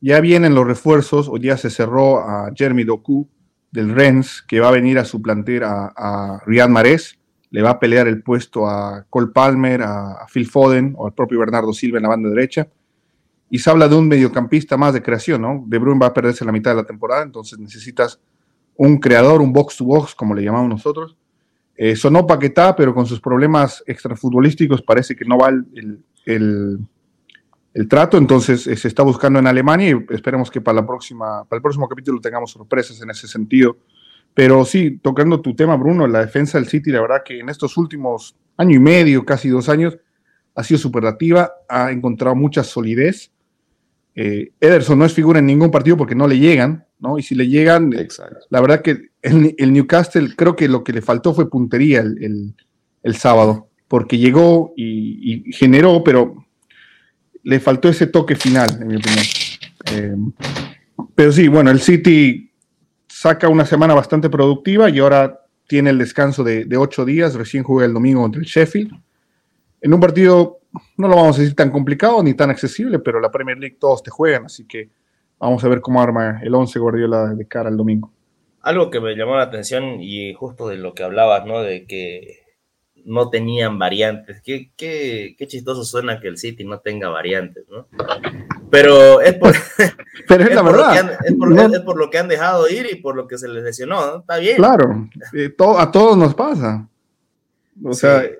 ya 0.00 0.20
vienen 0.20 0.54
los 0.54 0.66
refuerzos. 0.66 1.28
Hoy 1.28 1.40
día 1.40 1.56
se 1.56 1.70
cerró 1.70 2.18
a 2.18 2.50
Jeremy 2.54 2.84
Doku 2.84 3.28
del 3.70 3.94
Rennes, 3.94 4.42
que 4.46 4.60
va 4.60 4.68
a 4.68 4.72
venir 4.72 4.98
a 4.98 5.04
suplantar 5.04 5.64
a, 5.64 5.92
a 5.96 6.42
Riyad 6.46 6.68
Mahrez. 6.68 7.18
Le 7.50 7.62
va 7.62 7.70
a 7.70 7.78
pelear 7.78 8.08
el 8.08 8.22
puesto 8.22 8.68
a 8.68 9.06
Cole 9.08 9.28
Palmer, 9.32 9.82
a, 9.82 10.26
Phil 10.32 10.46
Foden 10.46 10.94
o 10.96 11.06
al 11.06 11.14
propio 11.14 11.38
Bernardo 11.38 11.72
Silva 11.72 11.98
en 11.98 12.02
la 12.02 12.08
banda 12.08 12.28
derecha. 12.28 12.68
Y 13.48 13.58
se 13.58 13.70
habla 13.70 13.88
de 13.88 13.94
un 13.94 14.08
mediocampista 14.08 14.76
más 14.76 14.94
de 14.94 15.02
creación, 15.02 15.42
¿no? 15.42 15.64
De 15.66 15.78
Bruyne 15.78 16.00
va 16.00 16.06
a 16.08 16.14
perderse 16.14 16.44
la 16.44 16.52
mitad 16.52 16.72
de 16.72 16.78
la 16.78 16.86
temporada, 16.86 17.22
entonces 17.22 17.58
necesitas 17.58 18.20
un 18.76 18.98
creador, 18.98 19.40
un 19.40 19.52
box 19.52 19.76
to 19.76 19.84
box, 19.84 20.14
como 20.14 20.34
le 20.34 20.42
llamamos 20.42 20.68
nosotros, 20.68 21.16
eh, 21.76 21.96
sonó 21.96 22.26
Paquetá, 22.26 22.76
pero 22.76 22.94
con 22.94 23.06
sus 23.06 23.20
problemas 23.20 23.82
extrafutbolísticos 23.86 24.82
parece 24.82 25.16
que 25.16 25.24
no 25.24 25.38
va 25.38 25.48
el, 25.48 25.98
el, 26.24 27.88
trato, 27.88 28.16
entonces 28.16 28.66
eh, 28.66 28.76
se 28.76 28.88
está 28.88 29.02
buscando 29.02 29.40
en 29.40 29.46
Alemania 29.46 29.90
y 29.90 30.14
esperemos 30.14 30.50
que 30.50 30.60
para, 30.60 30.76
la 30.80 30.86
próxima, 30.86 31.44
para 31.44 31.58
el 31.58 31.62
próximo 31.62 31.88
capítulo 31.88 32.20
tengamos 32.20 32.52
sorpresas 32.52 33.00
en 33.02 33.10
ese 33.10 33.26
sentido. 33.26 33.76
Pero 34.32 34.64
sí, 34.64 34.98
tocando 34.98 35.40
tu 35.40 35.54
tema, 35.54 35.76
Bruno, 35.76 36.06
la 36.06 36.20
defensa 36.20 36.58
del 36.58 36.68
City, 36.68 36.90
la 36.90 37.00
verdad 37.00 37.22
que 37.24 37.38
en 37.38 37.48
estos 37.48 37.76
últimos 37.76 38.36
año 38.56 38.76
y 38.76 38.80
medio, 38.80 39.24
casi 39.24 39.48
dos 39.48 39.68
años, 39.68 39.96
ha 40.54 40.62
sido 40.62 40.78
superlativa, 40.78 41.52
ha 41.68 41.90
encontrado 41.90 42.36
mucha 42.36 42.62
solidez. 42.62 43.32
Eh, 44.14 44.52
Ederson 44.60 44.98
no 44.98 45.04
es 45.04 45.12
figura 45.12 45.40
en 45.40 45.46
ningún 45.46 45.70
partido 45.70 45.96
porque 45.96 46.14
no 46.14 46.28
le 46.28 46.38
llegan, 46.38 46.86
¿no? 47.04 47.18
Y 47.18 47.22
si 47.22 47.34
le 47.34 47.46
llegan, 47.46 47.94
la 48.48 48.60
verdad 48.60 48.80
que 48.80 49.10
el, 49.22 49.72
Newcastle 49.72 50.34
creo 50.34 50.56
que 50.56 50.68
lo 50.68 50.82
que 50.82 50.94
le 50.94 51.02
faltó 51.02 51.34
fue 51.34 51.50
puntería 51.50 52.00
el, 52.00 52.54
sábado, 53.16 53.68
porque 53.86 54.16
llegó 54.16 54.72
y, 54.76 55.52
generó, 55.52 56.02
pero 56.02 56.46
le 57.42 57.60
faltó 57.60 57.90
ese 57.90 58.06
toque 58.06 58.34
final, 58.34 58.78
en 58.80 58.88
mi 58.88 58.96
opinión. 58.96 59.24
Eh, 59.92 60.16
pero 61.14 61.30
sí, 61.30 61.46
bueno, 61.48 61.70
el 61.70 61.80
City 61.80 62.50
saca 63.06 63.48
una 63.48 63.66
semana 63.66 63.92
bastante 63.92 64.30
productiva 64.30 64.88
y 64.88 64.98
ahora 64.98 65.40
tiene 65.68 65.90
el 65.90 65.98
descanso 65.98 66.42
de, 66.42 66.64
de 66.64 66.76
ocho 66.78 67.04
días, 67.04 67.34
recién 67.34 67.62
juega 67.62 67.86
el 67.86 67.92
domingo 67.92 68.22
contra 68.22 68.40
el 68.40 68.46
Sheffield. 68.46 68.92
En 69.82 69.92
un 69.92 70.00
partido, 70.00 70.60
no 70.96 71.08
lo 71.08 71.16
vamos 71.16 71.36
a 71.36 71.42
decir 71.42 71.54
tan 71.54 71.70
complicado 71.70 72.22
ni 72.22 72.32
tan 72.32 72.48
accesible, 72.48 72.98
pero 72.98 73.20
la 73.20 73.30
Premier 73.30 73.58
League 73.58 73.76
todos 73.78 74.02
te 74.02 74.10
juegan, 74.10 74.46
así 74.46 74.64
que 74.64 74.88
vamos 75.38 75.64
a 75.64 75.68
ver 75.68 75.80
cómo 75.80 76.02
arma 76.02 76.40
el 76.42 76.54
11 76.54 76.78
Guardiola 76.78 77.34
de 77.34 77.46
cara 77.46 77.68
al 77.68 77.76
domingo. 77.76 78.10
Algo 78.60 78.90
que 78.90 79.00
me 79.00 79.14
llamó 79.14 79.36
la 79.36 79.44
atención 79.44 80.00
y 80.00 80.32
justo 80.34 80.68
de 80.68 80.76
lo 80.76 80.94
que 80.94 81.02
hablabas, 81.02 81.44
¿no? 81.46 81.60
De 81.60 81.86
que 81.86 82.44
no 83.04 83.28
tenían 83.28 83.78
variantes. 83.78 84.40
Qué, 84.42 84.70
qué, 84.76 85.34
qué 85.38 85.46
chistoso 85.46 85.84
suena 85.84 86.20
que 86.20 86.28
el 86.28 86.38
City 86.38 86.64
no 86.64 86.80
tenga 86.80 87.08
variantes, 87.08 87.64
¿no? 87.68 87.86
Pero 88.70 89.20
es 89.20 89.34
por, 89.34 89.54
Pero 90.28 90.44
es, 90.44 90.54
la 90.54 90.62
verdad. 90.62 91.04
Lo 91.04 91.12
es, 91.12 91.34
por, 91.34 91.74
es, 91.74 91.80
por, 91.80 91.98
lo 91.98 92.10
que 92.10 92.18
han 92.18 92.28
dejado 92.28 92.68
ir 92.68 92.88
y 92.90 92.96
por 92.96 93.14
lo 93.16 93.28
que 93.28 93.38
se 93.38 93.48
les 93.48 93.62
lesionó, 93.62 94.06
¿no? 94.06 94.16
Está 94.20 94.38
bien. 94.38 94.56
Claro, 94.56 95.08
eh, 95.34 95.54
a 95.78 95.90
todos 95.90 96.16
nos 96.16 96.34
pasa. 96.34 96.88
O 97.82 97.92
sea, 97.92 98.22
eh, 98.22 98.38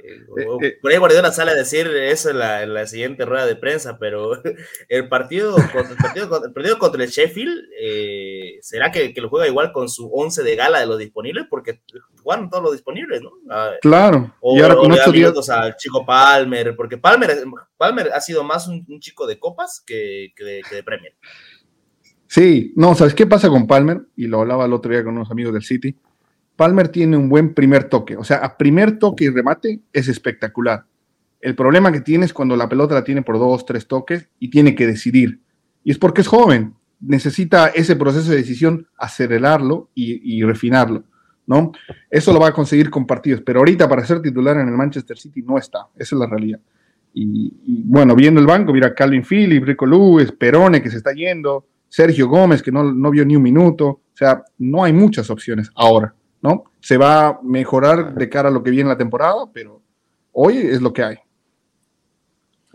eh, 0.62 0.78
por 0.80 0.92
ahí 0.92 0.98
Guardiola 0.98 1.32
sale 1.32 1.50
a 1.50 1.54
decir 1.54 1.88
eso 1.88 2.30
en 2.30 2.38
la, 2.38 2.62
en 2.62 2.72
la, 2.72 2.86
siguiente 2.86 3.24
rueda 3.24 3.46
de 3.46 3.56
prensa, 3.56 3.98
pero 3.98 4.30
el 4.88 5.08
partido, 5.08 5.56
el 5.56 5.96
partido, 5.96 6.44
el 6.44 6.52
partido 6.52 6.78
contra 6.78 7.02
el 7.02 7.10
Sheffield, 7.10 7.64
eh, 7.80 8.58
¿será 8.60 8.92
que, 8.92 9.12
que, 9.12 9.20
lo 9.20 9.28
juega 9.28 9.48
igual 9.48 9.72
con 9.72 9.88
su 9.88 10.08
11 10.08 10.44
de 10.44 10.56
gala 10.56 10.78
de 10.78 10.86
los 10.86 10.98
disponibles? 10.98 11.46
Porque 11.50 11.80
jugaron 12.22 12.48
todos 12.48 12.62
los 12.62 12.72
disponibles, 12.72 13.22
¿no? 13.22 13.32
Claro. 13.80 14.34
O, 14.40 14.56
y 14.56 14.60
ahora 14.60 14.76
con 14.76 14.92
estos 14.92 15.12
días... 15.12 15.48
al 15.48 15.76
chico 15.76 16.06
Palmer, 16.06 16.76
porque 16.76 16.96
Palmer, 16.96 17.36
Palmer 17.76 18.12
ha 18.12 18.20
sido 18.20 18.44
más 18.44 18.68
un, 18.68 18.84
un 18.88 19.00
chico 19.00 19.26
de 19.26 19.38
copas 19.40 19.82
que, 19.84 20.32
que, 20.36 20.44
de, 20.44 20.62
que 20.68 20.76
de 20.76 20.82
Premier. 20.84 21.14
Sí, 22.28 22.72
no, 22.76 22.94
¿sabes 22.94 23.14
qué 23.14 23.26
pasa 23.26 23.48
con 23.48 23.66
Palmer? 23.66 24.02
Y 24.16 24.26
lo 24.26 24.40
hablaba 24.40 24.64
el 24.64 24.72
otro 24.72 24.92
día 24.92 25.02
con 25.02 25.16
unos 25.16 25.30
amigos 25.30 25.52
del 25.52 25.62
City 25.62 25.96
Palmer 26.56 26.88
tiene 26.88 27.16
un 27.16 27.28
buen 27.28 27.54
primer 27.54 27.84
toque. 27.84 28.16
O 28.16 28.24
sea, 28.24 28.38
a 28.38 28.56
primer 28.56 28.98
toque 28.98 29.24
y 29.24 29.30
remate 29.30 29.80
es 29.92 30.08
espectacular. 30.08 30.84
El 31.40 31.54
problema 31.54 31.92
que 31.92 32.00
tiene 32.00 32.24
es 32.24 32.32
cuando 32.32 32.56
la 32.56 32.68
pelota 32.68 32.94
la 32.94 33.04
tiene 33.04 33.22
por 33.22 33.38
dos, 33.38 33.66
tres 33.66 33.86
toques 33.86 34.28
y 34.38 34.48
tiene 34.48 34.74
que 34.74 34.86
decidir. 34.86 35.40
Y 35.82 35.90
es 35.90 35.98
porque 35.98 36.22
es 36.22 36.26
joven. 36.26 36.74
Necesita 37.00 37.68
ese 37.68 37.96
proceso 37.96 38.30
de 38.30 38.36
decisión 38.36 38.86
acelerarlo 38.96 39.90
y, 39.94 40.42
refinarlo. 40.42 41.04
¿no? 41.46 41.72
Eso 42.08 42.32
lo 42.32 42.40
va 42.40 42.48
a 42.48 42.52
conseguir 42.52 42.88
con 42.88 43.06
partidos. 43.06 43.42
Pero 43.44 43.58
ahorita 43.58 43.88
para 43.88 44.06
ser 44.06 44.22
titular 44.22 44.56
en 44.56 44.68
el 44.68 44.74
Manchester 44.74 45.18
City 45.18 45.42
no 45.42 45.58
está. 45.58 45.88
Esa 45.96 46.14
es 46.14 46.18
la 46.18 46.26
realidad. 46.26 46.60
Y, 47.12 47.52
bueno, 47.84 48.16
viendo 48.16 48.40
el 48.40 48.46
banco, 48.46 48.72
mira 48.72 48.94
Calvin 48.94 49.22
Phillips, 49.22 49.66
Rico 49.66 49.86
Lewis, 49.86 50.32
Perone 50.32 50.82
que 50.82 50.90
se 50.90 50.96
está 50.96 51.12
yendo, 51.12 51.66
Sergio 51.88 52.26
Gómez 52.26 52.62
que 52.62 52.72
no, 52.72 52.92
no 52.92 53.10
vio 53.10 53.24
ni 53.24 53.36
un 53.36 53.42
minuto. 53.42 53.86
O 53.86 54.16
sea, 54.16 54.42
no 54.58 54.82
hay 54.82 54.92
muchas 54.92 55.28
opciones 55.28 55.70
ahora. 55.74 56.14
¿No? 56.44 56.64
Se 56.78 56.98
va 56.98 57.26
a 57.26 57.40
mejorar 57.42 58.14
de 58.14 58.28
cara 58.28 58.50
a 58.50 58.52
lo 58.52 58.62
que 58.62 58.70
viene 58.70 58.90
la 58.90 58.98
temporada, 58.98 59.46
pero 59.50 59.80
hoy 60.32 60.58
es 60.58 60.82
lo 60.82 60.92
que 60.92 61.02
hay. 61.02 61.16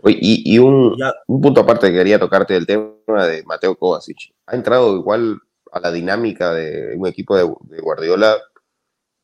Y, 0.04 0.54
y 0.54 0.58
un, 0.58 0.96
un, 1.28 1.40
punto 1.40 1.60
aparte 1.60 1.86
que 1.86 1.98
quería 1.98 2.18
tocarte 2.18 2.54
del 2.54 2.66
tema 2.66 3.26
de 3.26 3.44
Mateo 3.44 3.76
Kovacic. 3.76 4.34
Ha 4.46 4.56
entrado 4.56 4.96
igual 4.96 5.38
a 5.70 5.78
la 5.78 5.92
dinámica 5.92 6.52
de 6.52 6.96
un 6.96 7.06
equipo 7.06 7.36
de, 7.36 7.44
de, 7.44 7.80
Guardiola, 7.80 8.38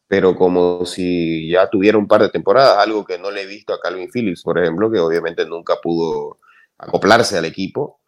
pero 0.06 0.36
como 0.36 0.86
si 0.86 1.50
ya 1.50 1.68
tuviera 1.68 1.98
un 1.98 2.06
par 2.06 2.22
de 2.22 2.28
temporadas, 2.28 2.78
algo 2.78 3.04
que 3.04 3.18
no 3.18 3.32
le 3.32 3.42
he 3.42 3.46
visto 3.46 3.72
a 3.72 3.80
Calvin 3.80 4.10
Phillips, 4.12 4.44
por 4.44 4.60
ejemplo, 4.60 4.92
que 4.92 5.00
obviamente 5.00 5.44
nunca 5.44 5.74
pudo 5.82 6.38
acoplarse 6.78 7.36
al 7.36 7.46
equipo. 7.46 7.98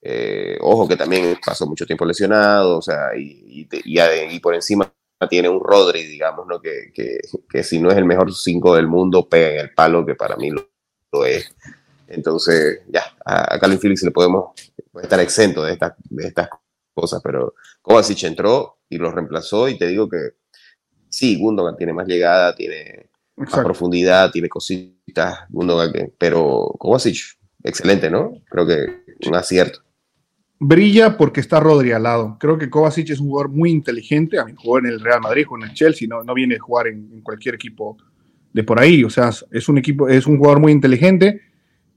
Eh, 0.00 0.58
ojo 0.60 0.86
que 0.86 0.96
también 0.96 1.36
pasó 1.44 1.66
mucho 1.66 1.86
tiempo 1.86 2.04
lesionado, 2.04 2.78
o 2.78 2.82
sea, 2.82 3.16
y, 3.16 3.66
y, 3.72 3.98
y 4.30 4.38
por 4.38 4.54
encima 4.54 4.92
tiene 5.26 5.48
un 5.48 5.60
Rodri, 5.60 6.04
digamos, 6.04 6.46
¿no? 6.46 6.60
Que, 6.60 6.92
que, 6.94 7.18
que, 7.50 7.64
si 7.64 7.80
no 7.80 7.90
es 7.90 7.96
el 7.96 8.04
mejor 8.04 8.32
5 8.32 8.76
del 8.76 8.86
mundo, 8.86 9.28
pega 9.28 9.50
en 9.50 9.58
el 9.58 9.74
palo, 9.74 10.06
que 10.06 10.14
para 10.14 10.36
mí 10.36 10.50
lo, 10.50 10.68
lo 11.12 11.24
es. 11.24 11.52
Entonces, 12.06 12.82
ya, 12.88 13.02
a, 13.24 13.58
Calvin 13.58 13.80
Phillips 13.80 14.02
le 14.02 14.10
podemos 14.10 14.52
estar 15.02 15.20
exento 15.20 15.64
de, 15.64 15.72
estas 15.72 15.94
de 16.08 16.28
estas 16.28 16.48
cosas, 16.94 17.20
pero 17.22 17.54
Kovacic 17.82 18.22
entró 18.24 18.78
y 18.88 18.98
lo 18.98 19.10
reemplazó 19.10 19.68
y 19.68 19.76
te 19.76 19.86
digo 19.88 20.08
que 20.08 20.34
sí, 21.08 21.38
Gundogan 21.38 21.76
tiene 21.76 21.92
más 21.92 22.06
llegada, 22.06 22.54
tiene 22.54 23.10
Exacto. 23.36 23.56
más 23.56 23.64
profundidad, 23.64 24.30
tiene 24.30 24.48
cositas, 24.48 25.40
Gundogan, 25.50 26.12
pero 26.16 26.74
Kovacic, 26.78 27.38
excelente, 27.62 28.10
¿no? 28.10 28.32
Creo 28.48 28.66
que 28.66 29.04
un 29.26 29.34
acierto. 29.34 29.80
Brilla 30.58 31.16
porque 31.16 31.40
está 31.40 31.60
Rodri 31.60 31.92
al 31.92 32.02
lado. 32.02 32.36
Creo 32.38 32.58
que 32.58 32.70
Kovacic 32.70 33.10
es 33.10 33.20
un 33.20 33.28
jugador 33.28 33.50
muy 33.50 33.70
inteligente. 33.70 34.38
A 34.38 34.44
mí 34.44 34.52
jugó 34.56 34.78
en 34.78 34.86
el 34.86 35.00
Real 35.00 35.20
Madrid, 35.20 35.44
jugó 35.44 35.62
en 35.62 35.70
el 35.70 35.74
Chelsea, 35.74 36.08
no, 36.08 36.22
no 36.24 36.34
viene 36.34 36.56
a 36.56 36.60
jugar 36.60 36.88
en, 36.88 37.20
cualquier 37.22 37.54
equipo 37.54 37.96
de 38.52 38.64
por 38.64 38.80
ahí. 38.80 39.04
O 39.04 39.10
sea, 39.10 39.30
es 39.50 39.68
un 39.68 39.78
equipo, 39.78 40.08
es 40.08 40.26
un 40.26 40.38
jugador 40.38 40.60
muy 40.60 40.72
inteligente 40.72 41.42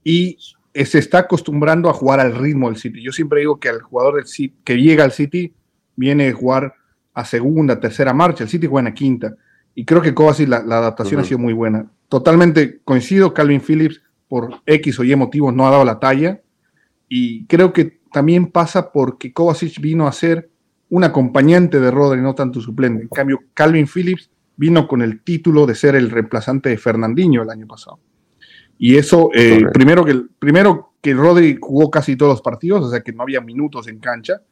y 0.04 0.36
se 0.74 0.98
está 0.98 1.18
acostumbrando 1.18 1.90
a 1.90 1.92
jugar 1.92 2.20
al 2.20 2.34
ritmo 2.34 2.68
del 2.68 2.78
City. 2.78 3.02
Yo 3.02 3.12
siempre 3.12 3.40
digo 3.40 3.58
que 3.58 3.68
al 3.68 3.82
jugador 3.82 4.16
del 4.16 4.26
City, 4.26 4.54
que 4.64 4.76
llega 4.76 5.04
al 5.04 5.12
City 5.12 5.52
viene 5.96 6.28
a 6.28 6.32
jugar 6.32 6.74
a 7.14 7.24
segunda, 7.24 7.78
tercera 7.80 8.14
marcha. 8.14 8.44
El 8.44 8.50
City 8.50 8.66
juega 8.66 8.88
en 8.88 8.92
la 8.92 8.94
quinta. 8.94 9.36
Y 9.74 9.84
creo 9.84 10.02
que 10.02 10.14
Kovacic 10.14 10.48
la, 10.48 10.62
la 10.62 10.78
adaptación 10.78 11.20
ha 11.20 11.24
sido 11.24 11.38
muy 11.38 11.52
buena. 11.52 11.90
Totalmente 12.08 12.80
coincido, 12.84 13.34
Calvin 13.34 13.60
Phillips 13.60 14.02
por 14.28 14.62
X 14.66 14.98
o 14.98 15.04
Y 15.04 15.14
motivos 15.16 15.54
no 15.54 15.66
ha 15.66 15.70
dado 15.70 15.84
la 15.84 15.98
talla. 15.98 16.40
Y 17.08 17.46
creo 17.46 17.72
que 17.72 18.01
también 18.12 18.46
pasa 18.50 18.92
porque 18.92 19.32
Kovacic 19.32 19.80
vino 19.80 20.06
a 20.06 20.12
ser 20.12 20.50
un 20.90 21.04
acompañante 21.04 21.80
de 21.80 21.90
Rodri, 21.90 22.20
no 22.20 22.34
tanto 22.34 22.60
suplente. 22.60 23.02
En 23.02 23.08
cambio, 23.08 23.40
Calvin 23.54 23.86
Phillips 23.86 24.30
vino 24.56 24.86
con 24.86 25.02
el 25.02 25.22
título 25.22 25.66
de 25.66 25.74
ser 25.74 25.94
el 25.94 26.10
reemplazante 26.10 26.68
de 26.68 26.76
Fernandinho 26.76 27.42
el 27.42 27.50
año 27.50 27.66
pasado. 27.66 27.98
Y 28.78 28.96
eso, 28.96 29.30
eh, 29.34 29.62
primero, 29.72 30.04
que, 30.04 30.22
primero 30.38 30.94
que 31.00 31.14
Rodri 31.14 31.56
jugó 31.60 31.90
casi 31.90 32.16
todos 32.16 32.32
los 32.32 32.42
partidos, 32.42 32.84
o 32.84 32.90
sea 32.90 33.00
que 33.00 33.12
no 33.12 33.22
había 33.22 33.40
minutos 33.40 33.88
en 33.88 34.00
cancha. 34.00 34.42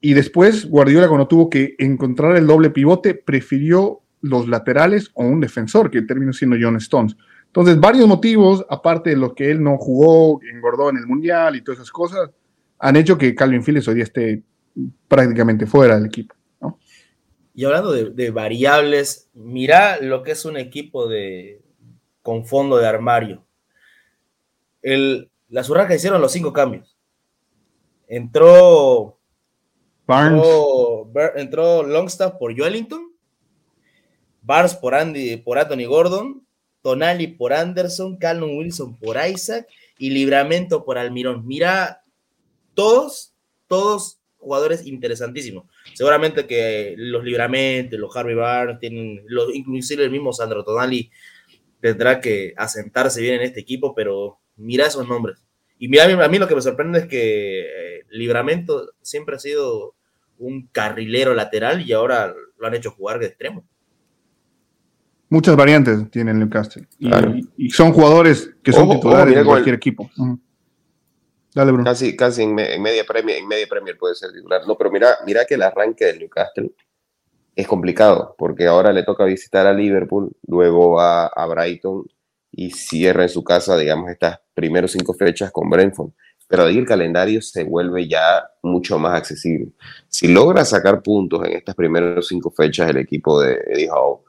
Y 0.00 0.14
después 0.14 0.68
Guardiola 0.68 1.08
cuando 1.08 1.28
tuvo 1.28 1.50
que 1.50 1.74
encontrar 1.78 2.36
el 2.36 2.46
doble 2.46 2.70
pivote, 2.70 3.14
prefirió 3.14 4.00
los 4.22 4.48
laterales 4.48 5.10
o 5.14 5.24
un 5.24 5.40
defensor, 5.40 5.90
que 5.90 6.02
terminó 6.02 6.32
siendo 6.32 6.56
John 6.60 6.76
Stones. 6.76 7.16
Entonces, 7.46 7.80
varios 7.80 8.06
motivos, 8.06 8.64
aparte 8.68 9.10
de 9.10 9.16
lo 9.16 9.34
que 9.34 9.50
él 9.50 9.62
no 9.62 9.76
jugó, 9.76 10.40
engordó 10.42 10.90
en 10.90 10.98
el 10.98 11.06
Mundial 11.06 11.56
y 11.56 11.62
todas 11.62 11.80
esas 11.80 11.90
cosas, 11.90 12.30
han 12.80 12.96
hecho 12.96 13.18
que 13.18 13.34
Calvin 13.34 13.62
Phillips 13.62 13.88
hoy 13.88 13.96
día 13.96 14.04
esté 14.04 14.42
prácticamente 15.06 15.66
fuera 15.66 15.96
del 15.96 16.06
equipo. 16.06 16.34
Y 17.54 17.64
hablando 17.64 17.92
de, 17.92 18.30
variables, 18.30 19.28
mira 19.34 20.00
lo 20.00 20.22
que 20.22 20.30
es 20.32 20.44
un 20.46 20.56
equipo 20.56 21.08
de, 21.08 21.60
con 22.22 22.46
fondo 22.46 22.78
de 22.78 22.86
armario. 22.86 23.44
El, 24.80 25.30
las 25.48 25.68
Urracas 25.68 25.96
hicieron 25.96 26.22
los 26.22 26.32
cinco 26.32 26.54
cambios. 26.54 26.96
Entró 28.08 29.18
Barnes. 30.06 30.42
Entró, 31.36 31.82
Longstaff 31.82 32.34
por 32.38 32.52
Wellington, 32.52 33.12
Barnes 34.42 34.74
por 34.74 34.94
Andy, 34.94 35.36
por 35.36 35.58
Anthony 35.58 35.86
Gordon, 35.86 36.46
Tonali 36.82 37.26
por 37.26 37.52
Anderson, 37.52 38.16
Callum 38.16 38.56
Wilson 38.56 38.96
por 38.96 39.18
Isaac 39.22 39.68
y 39.98 40.10
Libramento 40.10 40.84
por 40.84 40.96
Almirón. 40.96 41.46
Mira 41.46 42.00
todos, 42.74 43.34
todos 43.66 44.20
jugadores 44.38 44.86
interesantísimos. 44.86 45.64
Seguramente 45.94 46.46
que 46.46 46.94
los 46.96 47.22
Libramentos, 47.24 47.98
los 47.98 48.16
Harvey 48.16 48.34
Barnes, 48.34 48.78
tienen, 48.78 49.22
los, 49.26 49.54
inclusive 49.54 50.04
el 50.04 50.10
mismo 50.10 50.32
Sandro 50.32 50.64
Tonali 50.64 51.10
tendrá 51.80 52.20
que 52.20 52.54
asentarse 52.56 53.20
bien 53.20 53.36
en 53.36 53.42
este 53.42 53.60
equipo, 53.60 53.94
pero 53.94 54.38
mira 54.56 54.86
esos 54.86 55.06
nombres. 55.06 55.38
Y 55.78 55.88
mira, 55.88 56.04
a 56.04 56.28
mí 56.28 56.38
lo 56.38 56.48
que 56.48 56.54
me 56.54 56.62
sorprende 56.62 57.00
es 57.00 57.06
que 57.06 57.60
eh, 57.60 58.04
Libramento 58.10 58.92
siempre 59.00 59.36
ha 59.36 59.38
sido 59.38 59.94
un 60.38 60.68
carrilero 60.72 61.34
lateral 61.34 61.86
y 61.86 61.92
ahora 61.92 62.34
lo 62.58 62.66
han 62.66 62.74
hecho 62.74 62.90
jugar 62.90 63.18
de 63.18 63.26
extremo. 63.26 63.64
Muchas 65.28 65.54
variantes 65.54 66.10
tiene 66.10 66.32
el 66.32 66.40
Newcastle. 66.40 66.86
Y, 67.56 67.70
son 67.70 67.92
jugadores 67.92 68.50
que 68.62 68.72
son 68.72 68.90
titulares 68.90 69.34
de 69.34 69.44
cualquier 69.44 69.76
equipo. 69.76 70.10
Casi, 71.84 72.16
casi 72.16 72.42
en, 72.42 72.54
media 72.54 73.04
Premier, 73.04 73.38
en 73.38 73.48
media 73.48 73.66
Premier 73.68 73.96
puede 73.98 74.14
ser 74.14 74.32
titular. 74.32 74.62
No, 74.66 74.76
pero 74.76 74.90
mira, 74.90 75.18
mira 75.26 75.44
que 75.44 75.54
el 75.54 75.62
arranque 75.62 76.04
del 76.04 76.20
Newcastle 76.20 76.72
es 77.56 77.66
complicado, 77.66 78.34
porque 78.38 78.66
ahora 78.66 78.92
le 78.92 79.02
toca 79.02 79.24
visitar 79.24 79.66
a 79.66 79.72
Liverpool, 79.72 80.32
luego 80.46 81.00
a 81.00 81.46
Brighton 81.46 82.04
y 82.52 82.70
cierra 82.70 83.22
en 83.22 83.28
su 83.28 83.44
casa, 83.44 83.76
digamos, 83.76 84.10
estas 84.10 84.40
primeras 84.54 84.92
cinco 84.92 85.14
fechas 85.14 85.50
con 85.50 85.70
Brentford. 85.70 86.10
Pero 86.48 86.64
ahí 86.64 86.78
el 86.78 86.86
calendario 86.86 87.40
se 87.40 87.62
vuelve 87.62 88.08
ya 88.08 88.44
mucho 88.62 88.98
más 88.98 89.16
accesible. 89.16 89.72
Si 90.08 90.26
logra 90.26 90.64
sacar 90.64 91.00
puntos 91.00 91.46
en 91.46 91.52
estas 91.52 91.76
primeras 91.76 92.26
cinco 92.26 92.50
fechas 92.50 92.90
el 92.90 92.96
equipo 92.96 93.40
de 93.40 93.54
Eddie 93.68 93.88
Howe, 93.88 94.24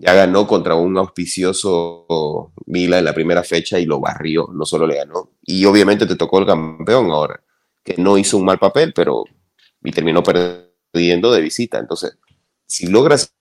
ya 0.00 0.14
ganó 0.14 0.46
contra 0.46 0.76
un 0.76 0.96
auspicioso 0.96 2.52
Mila 2.64 2.98
en 2.98 3.04
la 3.04 3.12
primera 3.12 3.42
fecha 3.44 3.78
y 3.78 3.84
lo 3.84 4.00
barrió, 4.00 4.48
no 4.54 4.64
solo 4.64 4.86
le 4.86 4.96
ganó. 4.96 5.32
Y 5.42 5.66
obviamente 5.66 6.06
te 6.06 6.16
tocó 6.16 6.38
el 6.38 6.46
campeón 6.46 7.10
ahora, 7.10 7.42
que 7.84 7.96
no 7.98 8.16
hizo 8.16 8.38
un 8.38 8.46
mal 8.46 8.58
papel, 8.58 8.94
pero 8.94 9.24
y 9.84 9.92
terminó 9.92 10.22
perdiendo 10.22 11.30
de 11.30 11.42
visita. 11.42 11.78
Entonces, 11.78 12.16
si 12.66 12.86
logras 12.86 13.34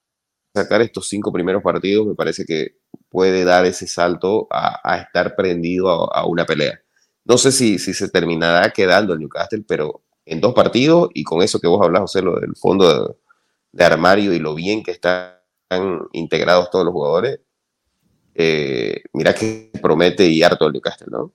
sacar 0.54 0.82
estos 0.82 1.08
cinco 1.08 1.32
primeros 1.32 1.64
partidos, 1.64 2.06
me 2.06 2.16
parece 2.16 2.44
que 2.46 2.76
puede 3.08 3.46
dar 3.46 3.66
ese 3.66 3.88
salto 3.88 4.48
a, 4.52 4.98
estar 4.98 5.38
prendido 5.38 6.14
a, 6.14 6.26
una 6.28 6.46
pelea. 6.46 6.82
No 7.24 7.38
sé 7.38 7.54
si, 7.54 7.80
si 7.80 7.94
se 7.94 8.10
terminará 8.10 8.70
quedando 8.72 9.14
el 9.14 9.20
Newcastle, 9.20 9.64
pero 9.66 10.02
en 10.26 10.42
dos 10.42 10.54
partidos 10.54 11.10
y 11.14 11.24
con 11.24 11.42
eso 11.42 11.62
que 11.62 11.68
vos 11.68 11.82
hablas, 11.82 12.02
José, 12.02 12.22
lo 12.22 12.38
del 12.38 12.58
fondo 12.58 13.18
de 13.72 13.86
armario 13.86 14.34
y 14.34 14.40
lo 14.40 14.56
bien 14.56 14.84
que 14.84 14.92
está 14.92 15.39
están 15.70 16.08
integrados 16.14 16.72
todos 16.72 16.84
los 16.84 16.94
jugadores, 16.94 17.42
eh, 18.34 19.04
mira 19.14 19.36
que 19.36 19.70
promete 19.82 20.26
y 20.26 20.42
harto 20.42 20.66
el 20.66 20.74
Newcastle, 20.74 21.08
¿no? 21.12 21.34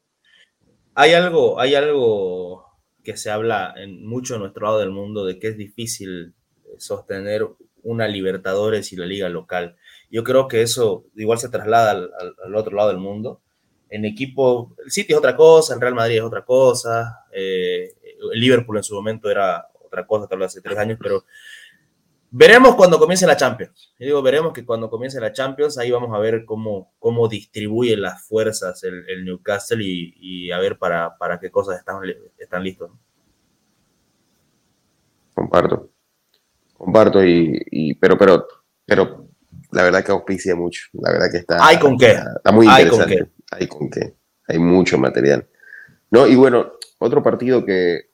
Hay 0.96 1.12
algo, 1.12 1.60
hay 1.60 1.74
algo 1.76 2.64
que 3.04 3.16
se 3.16 3.30
habla 3.30 3.74
en 3.76 4.06
mucho 4.06 4.34
en 4.34 4.40
nuestro 4.40 4.66
lado 4.66 4.78
del 4.80 4.90
mundo 4.90 5.24
de 5.24 5.38
que 5.38 5.48
es 5.48 5.56
difícil 5.56 6.34
sostener 6.78 7.46
una 7.82 8.08
Libertadores 8.08 8.92
y 8.92 8.96
la 8.96 9.06
liga 9.06 9.28
local. 9.28 9.76
Yo 10.10 10.24
creo 10.24 10.48
que 10.48 10.62
eso 10.62 11.04
igual 11.14 11.38
se 11.38 11.48
traslada 11.48 11.90
al, 11.90 12.54
otro 12.54 12.74
lado 12.74 12.88
del 12.88 12.98
mundo. 12.98 13.40
En 13.90 14.04
equipo, 14.04 14.74
el 14.84 14.90
City 14.90 15.12
es 15.12 15.18
otra 15.18 15.36
cosa, 15.36 15.74
el 15.74 15.80
Real 15.80 15.94
Madrid 15.94 16.16
es 16.16 16.22
otra 16.22 16.44
cosa, 16.44 17.24
eh, 17.32 17.94
el 18.32 18.40
Liverpool 18.40 18.78
en 18.78 18.82
su 18.82 18.94
momento 18.94 19.30
era 19.30 19.68
otra 19.84 20.06
cosa, 20.06 20.26
tal 20.26 20.38
vez 20.38 20.46
hace 20.46 20.62
tres 20.62 20.78
años, 20.78 20.98
pero 21.00 21.24
Veremos 22.36 22.74
cuando 22.74 22.98
comience 22.98 23.28
la 23.28 23.36
Champions. 23.36 23.94
Yo 23.96 24.06
digo, 24.06 24.20
veremos 24.20 24.52
que 24.52 24.66
cuando 24.66 24.90
comience 24.90 25.20
la 25.20 25.32
Champions, 25.32 25.78
ahí 25.78 25.92
vamos 25.92 26.12
a 26.12 26.18
ver 26.18 26.44
cómo, 26.44 26.92
cómo 26.98 27.28
distribuye 27.28 27.96
las 27.96 28.26
fuerzas 28.26 28.82
el, 28.82 29.24
Newcastle 29.24 29.80
y, 29.80 30.50
a 30.50 30.58
ver 30.58 30.76
para, 30.76 31.16
para, 31.16 31.38
qué 31.38 31.52
cosas 31.52 31.78
están, 31.78 31.98
están 32.36 32.64
listos. 32.64 32.90
Comparto. 35.32 35.90
Comparto, 36.76 37.24
y, 37.24 37.94
pero, 38.00 38.18
pero, 38.18 38.48
pero 38.84 39.28
la 39.70 39.84
verdad 39.84 40.04
que 40.04 40.10
auspicia 40.10 40.56
mucho. 40.56 40.88
La 40.94 41.12
verdad 41.12 41.28
que 41.30 41.38
está. 41.38 41.64
Hay 41.64 41.78
con 41.78 41.96
qué. 41.96 42.18
Está, 42.36 42.50
muy 42.50 42.66
interesante. 42.66 43.30
Hay 43.52 43.68
con 43.68 43.88
qué. 43.88 44.16
Hay 44.48 44.58
mucho 44.58 44.98
material. 44.98 45.46
¿No? 46.10 46.26
Y 46.26 46.34
bueno, 46.34 46.72
otro 46.98 47.22
partido 47.22 47.64
que 47.64 48.10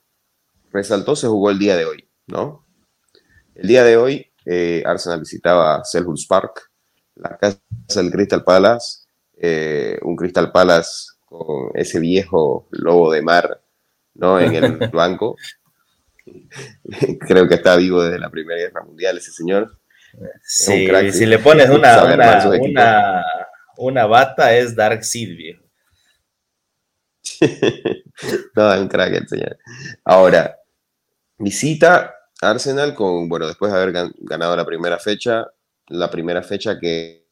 resaltó 0.70 1.16
se 1.16 1.26
jugó 1.26 1.48
el 1.48 1.58
día 1.58 1.74
de 1.74 1.86
hoy, 1.86 2.06
¿no? 2.26 2.66
El 3.60 3.68
día 3.68 3.84
de 3.84 3.98
hoy, 3.98 4.26
eh, 4.46 4.82
Arsenal 4.86 5.20
visitaba 5.20 5.84
Selhurst 5.84 6.26
Park, 6.26 6.70
la 7.16 7.36
casa 7.36 7.60
del 7.96 8.10
Crystal 8.10 8.42
Palace, 8.42 9.00
eh, 9.36 9.98
un 10.00 10.16
Crystal 10.16 10.50
Palace 10.50 11.10
con 11.26 11.70
ese 11.74 12.00
viejo 12.00 12.68
lobo 12.70 13.12
de 13.12 13.20
mar 13.20 13.60
¿no? 14.14 14.40
en 14.40 14.54
el 14.54 14.78
banco. 14.92 15.36
Creo 17.20 17.46
que 17.48 17.56
está 17.56 17.76
vivo 17.76 18.02
desde 18.02 18.18
la 18.18 18.30
Primera 18.30 18.58
Guerra 18.58 18.82
Mundial 18.82 19.18
ese 19.18 19.30
señor. 19.30 19.78
Sí, 20.42 20.88
si 21.12 21.26
le 21.26 21.38
pones 21.38 21.68
una, 21.68 22.14
una, 22.14 23.24
una, 23.76 24.06
bata 24.06 24.56
es 24.56 24.74
Dark 24.74 25.04
Seed, 25.04 25.36
viejo. 25.36 25.64
no, 28.56 28.72
es 28.72 28.80
un 28.80 28.88
crack 28.88 29.12
el 29.12 29.28
señor. 29.28 29.58
Ahora, 30.02 30.56
visita 31.36 32.14
Arsenal 32.42 32.94
con, 32.94 33.28
bueno, 33.28 33.46
después 33.46 33.72
de 33.72 33.78
haber 33.78 34.12
ganado 34.18 34.56
la 34.56 34.64
primera 34.64 34.98
fecha, 34.98 35.46
la 35.88 36.10
primera 36.10 36.42
fecha 36.42 36.78
que 36.78 37.26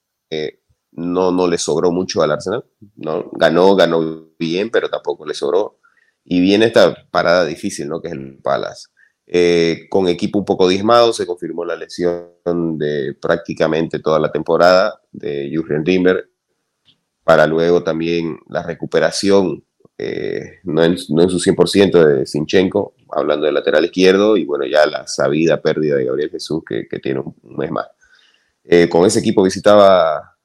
no, 0.93 1.31
no 1.31 1.47
le 1.47 1.59
sobró 1.59 1.91
mucho 1.91 2.23
al 2.23 2.33
Arsenal, 2.33 2.65
¿no? 2.97 3.31
Ganó, 3.33 3.75
ganó 3.77 4.29
bien, 4.39 4.71
pero 4.71 4.89
tampoco 4.89 5.27
le 5.27 5.35
sobró. 5.35 5.79
Y 6.25 6.41
viene 6.41 6.67
esta 6.67 6.95
parada 7.11 7.45
difícil, 7.45 7.89
¿no? 7.89 8.01
Que 8.01 8.09
es 8.09 8.15
el 8.15 8.39
Palace. 8.43 8.89
Eh, 9.27 9.87
con 9.91 10.09
equipo 10.09 10.39
un 10.39 10.45
poco 10.45 10.69
diezmado, 10.69 11.13
se 11.13 11.27
confirmó 11.27 11.65
la 11.65 11.77
lesión 11.77 12.79
de 12.79 13.15
prácticamente 13.21 13.99
toda 14.01 14.19
la 14.19 14.33
temporada 14.33 15.01
de 15.13 15.51
Jurgen 15.55 15.85
Timber, 15.85 16.31
para 17.25 17.47
luego 17.47 17.83
también 17.83 18.39
la 18.49 18.63
recuperación, 18.63 19.65
eh, 19.99 20.61
no, 20.65 20.83
en, 20.83 20.97
no 21.11 21.23
en 21.23 21.31
su 21.31 21.39
100% 21.39 22.05
de 22.05 22.27
Sinchenko, 22.27 22.95
hablando 23.13 23.47
del 23.47 23.55
lateral 23.55 23.85
izquierdo, 23.85 24.37
y 24.37 24.45
bueno, 24.45 24.65
ya 24.67 24.87
la 24.87 25.07
sabida 25.07 25.61
pérdida 25.61 25.97
de 25.97 26.05
Gabriel 26.05 26.31
Jesús, 26.31 26.63
que, 26.67 26.87
tiene 27.01 27.21
un, 27.21 27.35
mes 27.57 27.71
más. 27.71 27.87
Eh, 28.65 28.89
con 28.89 29.07
ese 29.07 29.21
equipo 29.21 29.43
visitaba 29.43 30.37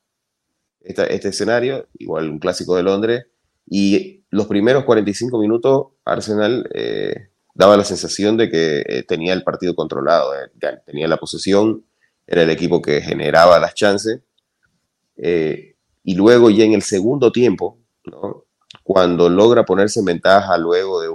este 0.82 1.30
escenario, 1.30 1.88
igual 1.98 2.30
un 2.30 2.40
clásico 2.40 2.76
de 2.76 2.84
Londres, 2.84 3.26
y 3.66 4.24
los 4.30 4.48
primeros 4.48 4.84
45 4.84 5.40
minutos 5.40 5.88
Arsenal 6.04 6.70
eh, 6.74 7.30
daba 7.54 7.78
la 7.78 7.84
sensación 7.84 8.38
de 8.38 8.50
que 8.50 8.84
eh, 8.88 9.04
tenía 9.04 9.34
el 9.34 9.44
partido 9.44 9.76
controlado, 9.76 10.34
eh, 10.36 10.50
tenía 10.86 11.08
la 11.08 11.18
posesión, 11.18 11.86
era 12.26 12.44
el 12.44 12.50
equipo 12.50 12.82
que 12.82 13.02
generaba 13.02 13.60
las 13.60 13.76
chances. 13.76 14.22
Eh, 15.18 15.76
y 16.04 16.16
luego 16.16 16.50
ya 16.50 16.64
en 16.64 16.74
el 16.74 16.82
segundo 16.82 17.32
tiempo, 17.32 17.78
cuando 18.84 19.30
logra 19.30 19.66
ponerse 19.66 20.00
en 20.00 20.06
ventaja 20.06 20.58
luego 20.58 21.02
de 21.02 21.10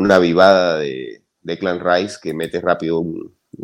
una 0.00 0.18
vivada 0.18 0.78
de, 0.78 1.22
de 1.42 1.58
Clan 1.58 1.80
Rice 1.80 2.18
que 2.22 2.34
mete 2.34 2.60
rápido, 2.60 3.04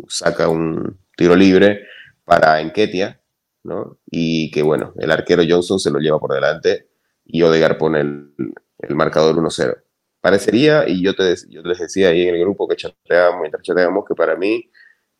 saca 0.07 0.47
un 0.47 0.99
tiro 1.15 1.35
libre 1.35 1.81
para 2.23 2.61
Enquetia, 2.61 3.21
¿no? 3.63 3.99
y 4.05 4.51
que 4.51 4.63
bueno, 4.63 4.93
el 4.97 5.11
arquero 5.11 5.43
Johnson 5.47 5.79
se 5.79 5.91
lo 5.91 5.99
lleva 5.99 6.19
por 6.19 6.33
delante 6.33 6.89
y 7.25 7.41
Odegar 7.41 7.77
pone 7.77 8.01
el, 8.01 8.33
el 8.79 8.95
marcador 8.95 9.35
1-0 9.35 9.81
parecería, 10.27 10.87
y 10.87 11.01
yo 11.01 11.15
te, 11.15 11.35
yo 11.49 11.61
les 11.61 11.79
decía 11.79 12.09
ahí 12.09 12.23
en 12.23 12.35
el 12.35 12.41
grupo 12.41 12.67
que 12.67 12.75
chateábamos, 12.75 13.39
mientras 13.41 13.63
chateábamos, 13.63 14.03
que 14.05 14.13
para 14.13 14.35
mí 14.35 14.69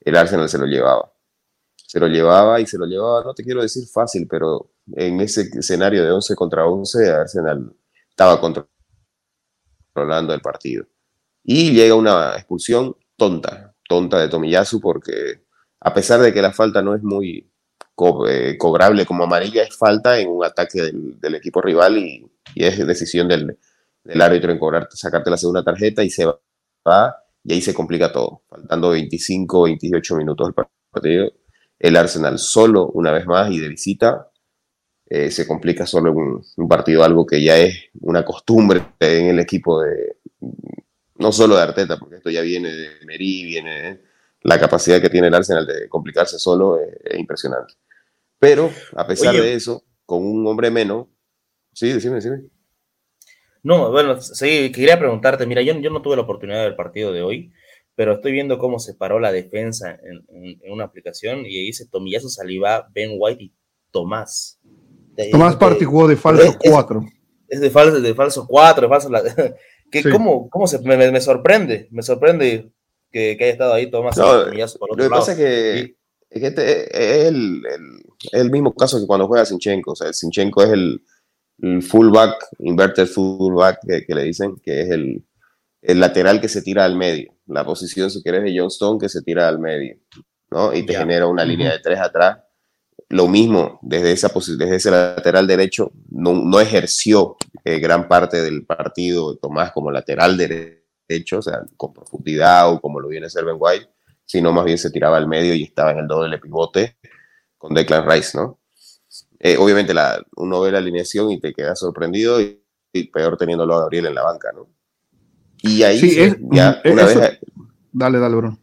el 0.01 0.15
Arsenal 0.17 0.49
se 0.49 0.57
lo 0.57 0.65
llevaba. 0.65 1.13
Se 1.75 1.99
lo 1.99 2.07
llevaba 2.07 2.59
y 2.59 2.65
se 2.65 2.77
lo 2.77 2.85
llevaba, 2.85 3.23
no 3.23 3.33
te 3.33 3.43
quiero 3.43 3.61
decir 3.61 3.87
fácil, 3.87 4.27
pero 4.29 4.73
en 4.93 5.21
ese 5.21 5.49
escenario 5.57 6.03
de 6.03 6.11
11 6.11 6.35
contra 6.35 6.65
11, 6.65 7.09
Arsenal 7.09 7.73
estaba 8.09 8.41
controlando 8.41 10.33
el 10.33 10.41
partido. 10.41 10.85
Y 11.49 11.71
llega 11.71 11.95
una 11.95 12.35
expulsión 12.35 12.97
tonta, 13.15 13.73
tonta 13.87 14.19
de 14.19 14.27
Tomiyasu, 14.27 14.81
porque 14.81 15.45
a 15.79 15.93
pesar 15.93 16.19
de 16.19 16.33
que 16.33 16.41
la 16.41 16.51
falta 16.51 16.81
no 16.81 16.93
es 16.93 17.01
muy 17.01 17.49
eh, 18.27 18.57
cobrable 18.57 19.05
como 19.05 19.23
amarilla, 19.23 19.63
es 19.63 19.73
falta 19.73 20.19
en 20.19 20.27
un 20.27 20.43
ataque 20.43 20.81
del, 20.81 21.35
equipo 21.35 21.61
rival 21.61 21.97
y, 21.99 22.29
es 22.53 22.85
decisión 22.85 23.29
del, 23.29 23.57
el 24.03 24.21
árbitro 24.21 24.51
en 24.51 24.59
cobrarte, 24.59 24.97
sacarte 24.97 25.29
la 25.29 25.37
segunda 25.37 25.63
tarjeta 25.63 26.03
y 26.03 26.09
se 26.09 26.25
va 26.25 27.15
y 27.45 27.53
ahí 27.53 27.61
se 27.61 27.73
complica 27.73 28.11
todo. 28.11 28.41
Faltando 28.49 28.89
25, 28.89 29.63
28 29.63 30.15
minutos 30.17 30.47
del 30.47 30.65
partido, 30.91 31.31
el 31.79 31.95
Arsenal 31.95 32.39
solo 32.39 32.87
una 32.87 33.13
vez 33.13 33.25
más 33.25 33.49
y 33.51 33.59
de 33.59 33.69
visita 33.69 34.29
eh, 35.05 35.31
se 35.31 35.47
complica 35.47 35.85
solo 35.85 36.11
un, 36.11 36.67
partido, 36.67 37.05
algo 37.05 37.25
que 37.25 37.41
ya 37.41 37.57
es 37.57 37.85
una 38.01 38.25
costumbre 38.25 38.83
en 38.99 39.27
el 39.27 39.39
equipo 39.39 39.81
de, 39.81 40.17
no 41.19 41.31
solo 41.31 41.55
de 41.55 41.63
Arteta, 41.63 41.97
porque 41.97 42.17
esto 42.17 42.29
ya 42.29 42.41
viene 42.41 42.69
de 42.69 42.89
Merí, 43.05 43.43
viene 43.45 44.01
la 44.41 44.59
capacidad 44.59 45.01
que 45.01 45.09
tiene 45.09 45.27
el 45.27 45.33
Arsenal 45.33 45.65
de 45.65 45.89
complicarse 45.89 46.39
solo 46.39 46.79
es, 46.79 47.17
impresionante. 47.17 47.73
Pero 48.39 48.69
a 48.95 49.07
pesar 49.07 49.35
de 49.35 49.53
eso, 49.53 49.83
con 50.05 50.25
un 50.25 50.45
hombre 50.47 50.69
menos, 50.69 51.07
sí, 51.73 51.91
decime, 51.91 52.15
decime. 52.15 52.43
No, 53.63 53.91
bueno, 53.91 54.21
sí, 54.21 54.71
quería 54.71 54.99
preguntarte, 54.99 55.45
mira, 55.45 55.61
yo, 55.61 55.73
yo 55.79 55.89
no 55.89 56.01
tuve 56.01 56.15
la 56.15 56.21
oportunidad 56.21 56.63
del 56.63 56.75
partido 56.75 57.11
de 57.11 57.23
hoy, 57.23 57.51
pero 57.95 58.13
estoy 58.13 58.31
viendo 58.31 58.59
cómo 58.59 58.77
se 58.77 58.93
paró 58.93 59.19
la 59.19 59.31
defensa 59.31 59.99
en, 60.03 60.61
una 60.71 60.85
aplicación 60.85 61.39
y 61.45 61.65
dice 61.65 61.87
Tomillazo 61.87 62.29
Saliba, 62.29 62.87
Ben 62.93 63.11
White 63.17 63.43
y 63.43 63.53
Tomás. 63.91 64.59
Tomás 65.31 65.55
Party 65.55 65.83
jugó 65.83 66.07
de 66.07 66.15
falso 66.15 66.55
4. 66.63 67.03
Es, 67.49 67.59
de 67.59 67.71
falso, 67.71 67.99
de 67.99 68.13
falso 68.13 68.45
4, 68.47 68.81
de 68.83 68.87
falso. 68.87 69.09
que, 69.91 70.03
¿Cómo, 70.09 70.49
cómo 70.49 70.67
se, 70.67 70.79
me, 70.79 71.21
sorprende? 71.21 71.87
Me 71.91 72.03
sorprende 72.03 72.71
que, 73.11 73.37
haya 73.39 73.51
estado 73.51 73.73
ahí 73.73 73.89
Tomás 73.89 74.17
no, 74.17 74.45
Tomillazo 74.45 74.79
por 74.79 74.91
otro 74.91 75.03
Lo 75.03 75.09
que 75.09 75.15
pasa 75.15 75.31
es 75.31 75.37
que, 75.37 75.95
este 76.29 77.21
es 77.21 77.25
el, 77.27 77.61
el, 78.33 78.51
mismo 78.51 78.73
caso 78.75 78.99
que 78.99 79.07
cuando 79.07 79.27
juega 79.27 79.45
Sinchenko. 79.45 79.91
O 79.91 79.95
sea, 79.95 80.11
Sinchenko 80.11 80.63
es 80.63 80.69
el 80.71 81.01
el 81.61 81.81
fullback, 81.81 82.47
inverted 82.59 83.07
fullback 83.07 83.79
que, 84.05 84.13
le 84.13 84.23
dicen, 84.23 84.57
que 84.63 84.81
es 84.81 84.89
el, 84.89 85.23
el, 85.81 85.99
lateral 85.99 86.39
que 86.39 86.49
se 86.49 86.61
tira 86.61 86.85
al 86.85 86.95
medio. 86.95 87.33
La 87.47 87.65
posición, 87.65 88.11
si 88.11 88.21
quieres, 88.21 88.43
de 88.43 88.57
John 88.57 88.67
Stone 88.67 88.99
que 88.99 89.09
se 89.09 89.21
tira 89.21 89.47
al 89.47 89.59
medio, 89.59 89.97
¿no? 90.51 90.73
Y 90.73 90.85
te 90.85 90.95
genera 90.95 91.27
una 91.27 91.45
línea 91.45 91.71
de 91.71 91.79
tres 91.79 91.99
atrás. 91.99 92.39
Lo 93.09 93.27
mismo, 93.27 93.79
desde, 93.81 94.11
esa 94.11 94.29
desde 94.35 94.75
ese 94.75 94.91
lateral 94.91 95.47
derecho, 95.47 95.91
no, 96.09 96.33
no 96.33 96.59
ejerció 96.59 97.37
eh, 97.63 97.79
gran 97.79 98.07
parte 98.07 98.41
del 98.41 98.65
partido 98.65 99.37
Tomás 99.37 99.71
como 99.71 99.91
lateral 99.91 100.35
derecho, 100.37 101.39
o 101.39 101.41
sea, 101.41 101.61
con 101.77 101.93
profundidad 101.93 102.69
o 102.71 102.81
como 102.81 102.99
lo 102.99 103.07
viene 103.07 103.27
a 103.27 103.29
ser 103.29 103.45
Ben 103.45 103.55
White, 103.57 103.87
sino 104.25 104.51
más 104.51 104.65
bien 104.65 104.77
se 104.77 104.91
tiraba 104.91 105.15
al 105.15 105.27
medio 105.27 105.53
y 105.53 105.63
estaba 105.63 105.91
en 105.91 105.99
el 105.99 106.07
doble 106.07 106.37
pivote 106.37 106.97
con 107.57 107.73
Declan 107.73 108.09
Rice, 108.09 108.37
¿no? 108.37 108.59
Eh, 109.39 109.55
obviamente 109.57 109.93
la, 109.93 110.21
uno 110.35 110.61
ve 110.61 110.71
la 110.71 110.79
alineación 110.79 111.31
y 111.31 111.39
te 111.39 111.53
queda 111.53 111.75
sorprendido 111.75 112.41
y, 112.41 112.61
peor 113.13 113.37
teniéndolo 113.37 113.75
a 113.75 113.81
Gabriel 113.81 114.07
en 114.07 114.15
la 114.15 114.23
banca, 114.23 114.51
¿no? 114.51 114.67
Y 115.61 115.83
ahí 115.83 115.99
sí, 115.99 116.35
ya 116.51 116.81
una 116.85 117.05
vez... 117.05 117.39
Dale, 117.91 118.19
dale, 118.19 118.35
bro. 118.35 118.57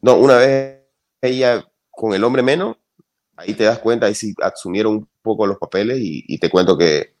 No, 0.00 0.16
una 0.16 0.36
vez 0.36 0.80
ella 1.20 1.64
con 1.90 2.14
el 2.14 2.24
hombre 2.24 2.42
menos, 2.42 2.76
ahí 3.36 3.54
te 3.54 3.64
das 3.64 3.78
cuenta, 3.78 4.06
ahí 4.06 4.14
sí 4.14 4.34
asumieron 4.40 4.94
un 4.94 5.08
poco 5.22 5.46
los 5.46 5.58
papeles 5.58 5.98
y, 6.00 6.38
te 6.38 6.50
cuento 6.50 6.76
que 6.76 7.14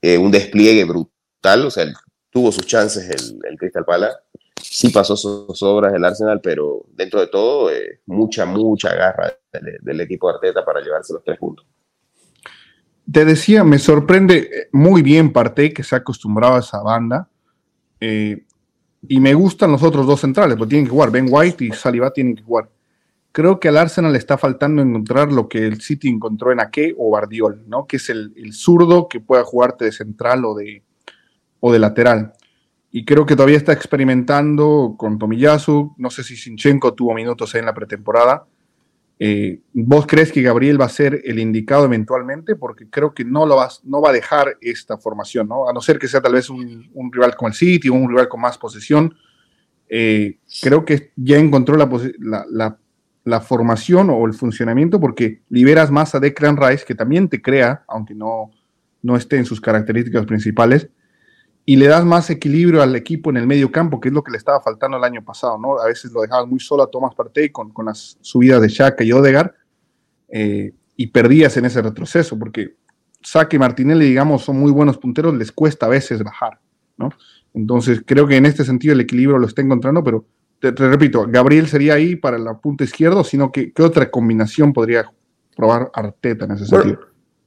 eh, 0.00 0.18
un 0.18 0.30
despliegue 0.30 0.84
brutal, 0.84 1.66
o 1.66 1.70
sea, 1.70 1.86
tuvo 2.30 2.50
sus 2.52 2.66
chances 2.66 3.08
el, 3.08 3.38
el 3.48 3.58
Crystal 3.58 3.84
Palace, 3.84 4.16
sí 4.60 4.88
pasó 4.90 5.16
sus 5.16 5.62
obras 5.62 5.94
el 5.94 6.04
Arsenal, 6.04 6.40
pero 6.42 6.84
dentro 6.92 7.20
de 7.20 7.28
todo, 7.28 7.70
eh, 7.70 8.00
mucha, 8.06 8.44
mucha 8.46 8.94
garra 8.94 9.32
del, 9.52 10.00
equipo 10.00 10.28
de 10.28 10.34
Arteta 10.34 10.64
para 10.64 10.80
llevarse 10.80 11.12
los 11.12 11.22
tres 11.22 11.38
puntos. 11.38 11.66
Te 13.10 13.24
decía, 13.24 13.64
me 13.64 13.78
sorprende 13.78 14.38
eh, 14.38 14.68
muy 14.72 15.02
bien 15.02 15.32
Partey 15.32 15.72
que 15.72 15.82
se 15.82 15.94
ha 15.94 15.98
acostumbrado 15.98 16.56
a 16.56 16.60
esa 16.60 16.82
banda. 16.82 17.28
Y 18.00 19.20
me 19.20 19.32
gustan 19.32 19.72
los 19.72 19.82
otros 19.82 20.06
dos 20.06 20.20
centrales, 20.20 20.56
porque 20.56 20.70
tienen 20.70 20.86
que 20.86 20.90
jugar. 20.90 21.10
Ben 21.10 21.26
White 21.30 21.64
y 21.64 21.70
Saliba 21.72 22.10
tienen 22.10 22.36
que 22.36 22.42
jugar. 22.42 22.68
Creo 23.34 23.58
que 23.58 23.68
al 23.68 23.76
Arsenal 23.76 24.12
le 24.12 24.18
está 24.18 24.38
faltando 24.38 24.80
encontrar 24.80 25.32
lo 25.32 25.48
que 25.48 25.66
el 25.66 25.80
City 25.82 26.08
encontró 26.08 26.52
en 26.52 26.60
Ake 26.60 26.94
o 26.96 27.10
Bardiol, 27.10 27.64
¿no? 27.66 27.86
Que 27.86 27.96
es 27.96 28.08
el, 28.08 28.32
el 28.36 28.52
zurdo 28.52 29.08
que 29.08 29.20
pueda 29.20 29.44
jugarte 29.44 29.84
de 29.84 29.92
central 29.92 30.44
o 30.44 30.54
de, 30.54 30.82
o 31.60 31.72
de 31.72 31.78
lateral 31.78 32.32
y 32.96 33.04
creo 33.04 33.26
que 33.26 33.34
todavía 33.34 33.56
está 33.56 33.72
experimentando 33.72 34.94
con 34.96 35.18
Tomiyasu. 35.18 35.96
No 35.98 36.10
sé 36.10 36.22
si 36.22 36.36
Sinchenko 36.36 36.94
tuvo 36.94 37.12
minutos 37.12 37.52
ahí 37.52 37.58
en 37.58 37.66
la 37.66 37.74
pretemporada. 37.74 38.46
Eh, 39.18 39.62
¿Vos 39.72 40.06
crees 40.06 40.30
que 40.30 40.42
Gabriel 40.42 40.80
va 40.80 40.84
a 40.84 40.88
ser 40.88 41.20
el 41.24 41.40
indicado 41.40 41.86
eventualmente? 41.86 42.54
Porque 42.54 42.88
creo 42.88 43.12
que 43.12 43.24
no, 43.24 43.46
lo 43.46 43.56
va, 43.56 43.68
no 43.82 44.00
va 44.00 44.10
a 44.10 44.12
dejar 44.12 44.58
esta 44.60 44.96
formación, 44.96 45.48
¿no? 45.48 45.68
A 45.68 45.72
no 45.72 45.80
ser 45.80 45.98
que 45.98 46.06
sea 46.06 46.22
tal 46.22 46.34
vez 46.34 46.48
un, 46.48 46.88
rival 47.10 47.34
con 47.34 47.48
el 47.48 47.54
City 47.54 47.88
o 47.88 47.94
un 47.94 48.08
rival 48.08 48.28
con 48.28 48.40
más 48.40 48.56
posesión. 48.58 49.12
Eh, 49.88 50.38
creo 50.62 50.84
que 50.84 51.10
ya 51.16 51.36
encontró 51.38 51.76
la, 51.76 51.90
la, 52.48 52.78
formación 53.40 54.10
o 54.10 54.26
el 54.26 54.34
funcionamiento 54.34 55.00
porque 55.00 55.42
liberas 55.48 55.90
más 55.90 56.14
a 56.14 56.20
Declan 56.20 56.56
Rice, 56.56 56.84
que 56.84 56.94
también 56.94 57.28
te 57.28 57.40
crea, 57.40 57.84
aunque 57.88 58.14
no, 58.14 58.50
no 59.02 59.16
esté 59.16 59.38
en 59.38 59.46
sus 59.46 59.60
características 59.60 60.26
principales 60.26 60.88
y 61.66 61.76
le 61.76 61.86
das 61.86 62.04
más 62.04 62.28
equilibrio 62.28 62.82
al 62.82 62.94
equipo 62.94 63.30
en 63.30 63.38
el 63.38 63.46
medio 63.46 63.72
campo, 63.72 64.00
que 64.00 64.08
es 64.08 64.14
lo 64.14 64.22
que 64.22 64.30
le 64.30 64.36
estaba 64.36 64.60
faltando 64.60 64.98
el 64.98 65.04
año 65.04 65.24
pasado, 65.24 65.58
¿no? 65.58 65.78
A 65.80 65.86
veces 65.86 66.12
lo 66.12 66.20
dejabas 66.20 66.46
muy 66.46 66.60
solo 66.60 66.82
a 66.82 66.90
Thomas 66.90 67.14
Partey 67.14 67.50
con, 67.50 67.70
con 67.70 67.86
las 67.86 68.18
subidas 68.20 68.60
de 68.60 68.68
Shaka 68.68 69.02
y 69.02 69.12
Odegar 69.12 69.54
eh, 70.28 70.74
y 70.96 71.06
perdías 71.06 71.56
en 71.56 71.64
ese 71.64 71.80
retroceso, 71.80 72.38
porque 72.38 72.76
Saka 73.22 73.56
y 73.56 73.58
Martinelli, 73.58 74.06
digamos, 74.06 74.42
son 74.42 74.58
muy 74.58 74.70
buenos 74.70 74.98
punteros, 74.98 75.34
les 75.34 75.50
cuesta 75.50 75.86
a 75.86 75.88
veces 75.88 76.22
bajar, 76.22 76.60
¿no? 76.98 77.10
Entonces 77.54 78.02
creo 78.04 78.26
que 78.26 78.36
en 78.36 78.46
este 78.46 78.64
sentido 78.64 78.92
el 78.92 79.00
equilibrio 79.00 79.38
lo 79.38 79.46
está 79.46 79.62
encontrando, 79.62 80.04
pero 80.04 80.26
te, 80.72 80.88
repito, 80.88 81.26
Gabriel 81.28 81.68
sería 81.68 81.94
ahí 81.94 82.16
para 82.16 82.38
la 82.38 82.58
punta 82.58 82.84
izquierda, 82.84 83.22
sino 83.24 83.50
que 83.50 83.72
¿qué 83.72 83.82
otra 83.82 84.10
combinación 84.10 84.72
podría 84.72 85.10
probar 85.56 85.90
Arteta 85.92 86.44
en 86.44 86.52
ese 86.52 86.66
sentido? 86.66 87.00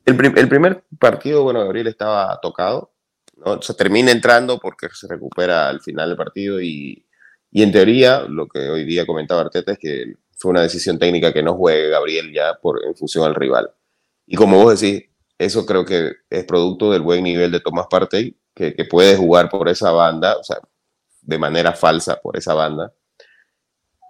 El, 0.06 0.38
el 0.38 0.48
primer 0.48 0.84
partido, 1.00 1.44
bueno, 1.44 1.60
Gabriel 1.62 1.88
estaba 1.88 2.40
tocado, 2.42 2.94
¿no? 3.38 3.62
Se 3.62 3.74
termina 3.74 4.12
entrando 4.12 4.60
porque 4.60 4.88
se 4.94 5.08
recupera 5.08 5.68
al 5.70 5.82
final 5.82 6.10
del 6.10 6.18
partido 6.18 6.62
y, 6.62 7.06
y 7.52 7.64
en 7.64 7.72
teoría, 7.72 8.22
lo 8.22 8.48
que 8.48 8.70
hoy 8.70 8.86
día 8.86 9.06
comentaba 9.06 9.42
Arteta 9.42 9.74
es 9.74 9.80
que 9.80 10.16
fue 10.38 10.52
una 10.52 10.62
decisión 10.62 11.00
técnica 11.00 11.34
que 11.34 11.44
no 11.44 11.56
juegue 11.56 11.90
Gabriel 11.90 12.32
ya 12.34 12.54
por, 12.62 12.84
en 12.86 12.96
función 12.96 13.26
al 13.26 13.36
rival. 13.36 13.72
Y 14.26 14.36
como 14.36 14.64
vos 14.64 14.80
decís, 14.80 15.10
eso 15.38 15.66
creo 15.66 15.86
que 15.86 16.14
es 16.30 16.46
producto 16.46 16.92
del 16.92 17.02
buen 17.02 17.24
nivel 17.24 17.52
de 17.52 17.60
Tomás 17.60 17.88
Partey, 17.90 18.36
que, 18.54 18.74
que 18.76 18.86
puede 18.86 19.16
jugar 19.16 19.50
por 19.50 19.70
esa 19.70 19.92
banda, 19.92 20.38
o 20.38 20.44
sea, 20.44 20.58
de 21.22 21.38
manera 21.38 21.74
falsa 21.74 22.20
por 22.22 22.38
esa 22.38 22.54
banda. 22.54 22.94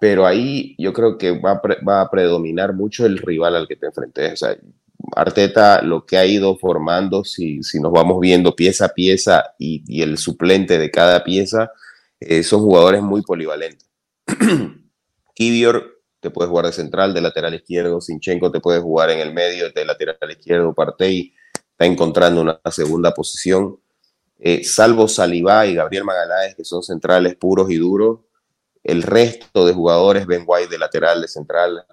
Pero 0.00 0.26
ahí 0.26 0.74
yo 0.78 0.92
creo 0.92 1.18
que 1.18 1.32
va 1.38 1.60
va 1.86 2.00
a 2.02 2.10
predominar 2.10 2.72
mucho 2.74 3.04
el 3.06 3.18
rival 3.18 3.56
al 3.56 3.66
que 3.66 3.76
te 3.76 3.86
enfrentes. 3.86 4.32
O 4.32 4.36
sea, 4.36 4.56
Arteta 5.14 5.82
lo 5.82 6.04
que 6.04 6.16
ha 6.16 6.26
ido 6.26 6.56
formando, 6.56 7.24
si, 7.24 7.62
si 7.62 7.80
nos 7.80 7.92
vamos 7.92 8.20
viendo 8.20 8.54
pieza 8.54 8.86
a 8.86 8.88
pieza 8.88 9.54
y, 9.58 10.02
el 10.02 10.18
suplente 10.18 10.78
de 10.78 10.90
cada 10.90 11.24
pieza, 11.24 11.72
eh, 12.20 12.42
son 12.42 12.60
jugadores 12.60 13.02
muy 13.02 13.22
polivalentes. 13.22 13.88
Kivior 15.34 16.02
te 16.20 16.30
puede 16.30 16.48
jugar 16.48 16.66
de 16.66 16.72
central, 16.72 17.14
de 17.14 17.20
lateral 17.20 17.54
izquierdo, 17.54 18.00
Sinchenko 18.00 18.50
te 18.50 18.60
puede 18.60 18.80
jugar 18.80 19.10
en 19.10 19.20
el 19.20 19.32
medio, 19.32 19.70
de 19.70 19.84
lateral 19.84 20.30
izquierdo, 20.30 20.74
Partey 20.74 21.32
está 21.70 21.86
encontrando 21.86 22.40
una 22.40 22.60
segunda 22.70 23.14
posición. 23.14 23.78
eh, 24.40 24.64
salvo 24.64 25.08
Salivá 25.08 25.66
y 25.66 25.74
Gabriel 25.74 26.04
Magaláes, 26.04 26.54
que 26.54 26.64
son 26.64 26.82
centrales 26.82 27.36
puros 27.36 27.70
y 27.70 27.76
duros, 27.76 28.20
el 28.84 29.02
resto 29.02 29.66
de 29.66 29.72
jugadores, 29.72 30.26
Ben 30.26 30.44
White 30.46 30.70
de 30.70 30.78
lateral, 30.78 31.20
de 31.20 31.28
central, 31.28 31.84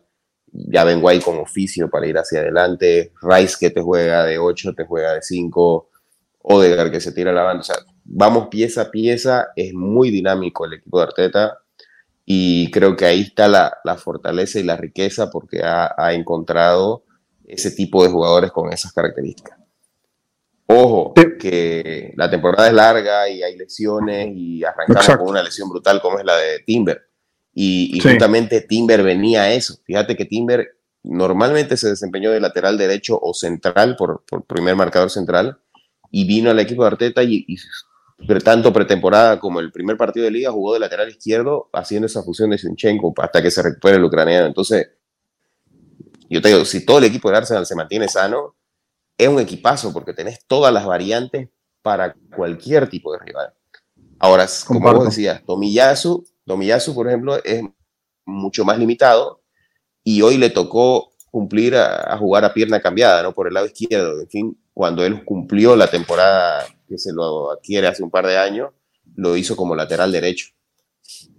ya 0.51 0.83
Ben 0.83 0.99
White 1.01 1.25
con 1.25 1.37
oficio 1.37 1.89
para 1.89 2.07
ir 2.07 2.17
hacia 2.17 2.39
adelante, 2.39 3.11
Rice 3.21 3.57
que 3.59 3.69
te 3.69 3.81
juega 3.81 4.23
de 4.23 4.37
8, 4.37 4.73
te 4.75 4.85
juega 4.85 5.13
de 5.13 5.21
5, 5.21 5.89
Odegaard 6.43 6.91
que 6.91 7.01
se 7.01 7.11
tira 7.11 7.33
la 7.33 7.43
banda, 7.43 7.61
o 7.61 7.63
sea, 7.63 7.77
vamos 8.03 8.47
pieza 8.49 8.83
a 8.83 8.91
pieza, 8.91 9.47
es 9.55 9.73
muy 9.73 10.11
dinámico 10.11 10.65
el 10.65 10.73
equipo 10.73 10.99
de 10.99 11.05
Arteta 11.05 11.57
y 12.25 12.71
creo 12.71 12.95
que 12.95 13.05
ahí 13.05 13.21
está 13.21 13.47
la, 13.47 13.97
fortaleza 13.97 14.59
y 14.59 14.63
la 14.63 14.77
riqueza 14.77 15.29
porque 15.29 15.61
ha, 15.63 16.13
encontrado 16.13 17.03
ese 17.45 17.71
tipo 17.71 18.03
de 18.03 18.09
jugadores 18.09 18.51
con 18.51 18.71
esas 18.71 18.93
características. 18.93 19.59
Ojo, 20.67 21.13
que 21.13 22.13
la 22.15 22.30
temporada 22.30 22.67
es 22.67 22.73
larga 22.73 23.30
y 23.30 23.43
hay 23.43 23.56
lesiones 23.56 24.30
y 24.34 24.63
arrancamos 24.63 25.17
con 25.17 25.30
una 25.30 25.43
lesión 25.43 25.69
brutal 25.69 26.01
como 26.01 26.17
es 26.17 26.25
la 26.25 26.36
de 26.38 26.60
Timber. 26.60 27.08
Y, 27.54 27.99
justamente 28.01 28.62
Timber 28.62 29.04
venía 29.04 29.43
a 29.43 29.54
eso. 29.54 29.75
Fíjate 29.86 30.15
que 30.15 30.25
Timber 30.25 30.67
normalmente 31.04 31.78
se 31.78 31.89
desempeñó 31.89 32.32
de 32.32 32.39
lateral 32.39 32.78
derecho 32.78 33.17
o 33.21 33.34
central 33.34 33.95
por, 33.95 34.23
primer 34.47 34.75
marcador 34.75 35.10
central 35.10 35.60
y 36.12 36.25
vino 36.25 36.49
al 36.49 36.60
equipo 36.60 36.82
de 36.82 36.88
Arteta 36.88 37.23
y, 37.23 37.45
y 37.47 37.58
tanto 38.43 38.73
pretemporada 38.73 39.39
como 39.39 39.60
el 39.60 39.71
primer 39.71 39.97
partido 39.97 40.25
de 40.25 40.32
liga 40.32 40.51
jugó 40.51 40.73
de 40.73 40.80
lateral 40.80 41.10
izquierdo 41.10 41.69
haciendo 41.73 42.08
esa 42.08 42.23
fusión 42.23 42.49
de 42.49 42.58
Sinchenko 42.58 43.13
hasta 43.17 43.41
que 43.41 43.51
se 43.51 43.62
recupere 43.62 43.97
el 43.97 44.04
ucraniano. 44.04 44.47
Entonces, 44.47 44.89
yo 46.30 46.41
te 46.41 46.49
digo, 46.49 46.65
si 46.65 46.86
todo 46.86 46.97
el 46.97 47.06
equipo 47.06 47.30
de 47.30 47.38
Arsenal 47.38 47.65
se 47.65 47.75
mantiene 47.75 48.08
sano, 48.08 48.56
es 49.17 49.28
un 49.28 49.39
equipazo 49.39 49.93
porque 49.93 50.13
tenés 50.13 50.45
todas 50.45 50.73
las 50.73 50.86
variantes 50.86 51.49
para 51.82 52.15
cualquier 52.36 52.89
tipo 52.89 53.13
de 53.13 53.19
rival. 53.19 53.54
Ahora, 54.19 54.47
como 54.65 54.80
vos 54.80 55.06
decías, 55.06 55.43
Tomiyasu, 55.45 56.25
Tomiyasu, 56.45 56.95
por 56.95 57.08
ejemplo, 57.08 57.43
es 57.43 57.63
mucho 58.25 58.65
más 58.65 58.80
limitado 58.80 59.41
y 60.04 60.21
hoy 60.21 60.38
le 60.38 60.49
tocó 60.49 61.12
cumplir 61.30 61.75
a, 61.75 62.13
a, 62.13 62.17
jugar 62.17 62.45
a 62.45 62.54
pierna 62.54 62.80
cambiada, 62.80 63.21
¿no? 63.21 63.34
Por 63.34 63.47
el 63.47 63.54
lado 63.54 63.65
izquierdo. 63.65 64.21
En 64.21 64.30
fin, 64.30 64.58
cuando 64.73 65.06
él 65.06 65.23
cumplió 65.25 65.75
la 65.75 65.88
temporada 65.88 66.65
que 66.88 66.97
se 66.97 67.12
lo 67.13 67.51
adquiere 67.51 67.88
hace 67.88 68.04
un 68.04 68.12
par 68.12 68.25
de 68.25 68.38
años, 68.38 68.71
lo 69.15 69.36
hizo 69.38 69.56
como 69.56 69.75
lateral 69.75 70.12
derecho, 70.12 70.47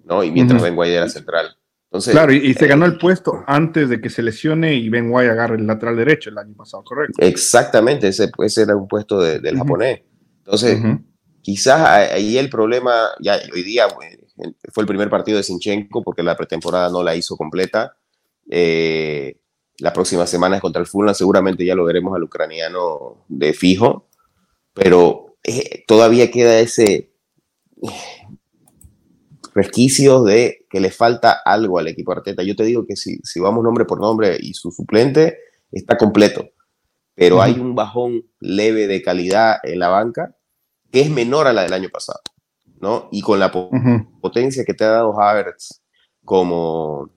¿no? 0.04 0.22
Y 0.22 0.30
mientras 0.30 0.62
Ben 0.62 0.76
White 0.76 0.94
era 0.94 1.08
central. 1.08 1.56
Entonces, 1.96 2.12
claro, 2.12 2.32
y, 2.32 2.52
se 2.52 2.66
ganó 2.66 2.84
el 2.84 2.98
puesto 2.98 3.42
antes 3.46 3.88
de 3.88 4.02
que 4.02 4.10
se 4.10 4.22
lesione 4.22 4.74
y 4.74 4.90
Ben 4.90 5.10
White 5.10 5.30
agarre 5.30 5.56
el 5.56 5.66
lateral 5.66 5.96
derecho 5.96 6.28
el 6.28 6.36
año 6.36 6.54
pasado, 6.54 6.84
¿correcto? 6.84 7.14
Exactamente, 7.22 8.08
ese, 8.08 8.30
ese 8.44 8.62
era 8.62 8.76
un 8.76 8.86
puesto 8.86 9.18
del 9.18 9.56
japonés. 9.56 10.02
Entonces, 10.44 10.78
quizás 11.40 12.12
ahí 12.12 12.36
el 12.36 12.50
problema, 12.50 12.92
ya 13.18 13.38
hoy 13.50 13.62
día 13.62 13.86
fue 14.72 14.82
el 14.82 14.86
primer 14.86 15.08
partido 15.08 15.38
de 15.38 15.42
Sinchenko 15.42 16.02
porque 16.02 16.22
la 16.22 16.36
pretemporada 16.36 16.90
no 16.90 17.02
la 17.02 17.16
hizo 17.16 17.34
completa. 17.34 17.96
Eh, 18.50 19.40
la 19.78 19.94
próxima 19.94 20.26
semana 20.26 20.56
es 20.56 20.62
contra 20.62 20.80
el 20.80 20.86
Fulham, 20.86 21.14
seguramente 21.14 21.64
ya 21.64 21.74
lo 21.74 21.84
veremos 21.86 22.14
al 22.14 22.24
ucraniano 22.24 23.24
de 23.28 23.54
fijo, 23.54 24.10
pero 24.74 25.38
eh, 25.42 25.82
todavía 25.86 26.30
queda 26.30 26.58
ese 26.58 27.10
resquicio 29.54 30.24
de 30.24 30.65
que 30.76 30.80
le 30.80 30.90
falta 30.90 31.40
algo 31.42 31.78
al 31.78 31.88
equipo 31.88 32.12
Arteta. 32.12 32.42
Yo 32.42 32.54
te 32.54 32.64
digo 32.64 32.84
que 32.86 32.96
si, 32.96 33.16
si 33.24 33.40
vamos 33.40 33.64
nombre 33.64 33.86
por 33.86 33.98
nombre 33.98 34.36
y 34.38 34.52
su 34.52 34.70
suplente 34.70 35.38
está 35.72 35.96
completo, 35.96 36.50
pero 37.14 37.40
hay 37.40 37.58
un 37.58 37.74
bajón 37.74 38.26
leve 38.40 38.86
de 38.86 39.00
calidad 39.00 39.56
en 39.62 39.78
la 39.78 39.88
banca 39.88 40.36
que 40.92 41.00
es 41.00 41.08
menor 41.08 41.46
a 41.46 41.54
la 41.54 41.62
del 41.62 41.72
año 41.72 41.88
pasado, 41.88 42.20
¿no? 42.78 43.08
Y 43.10 43.22
con 43.22 43.38
la 43.38 43.50
potencia 43.50 44.66
que 44.66 44.74
te 44.74 44.84
ha 44.84 44.90
dado 44.90 45.18
Havertz 45.18 45.80
como, 46.26 47.08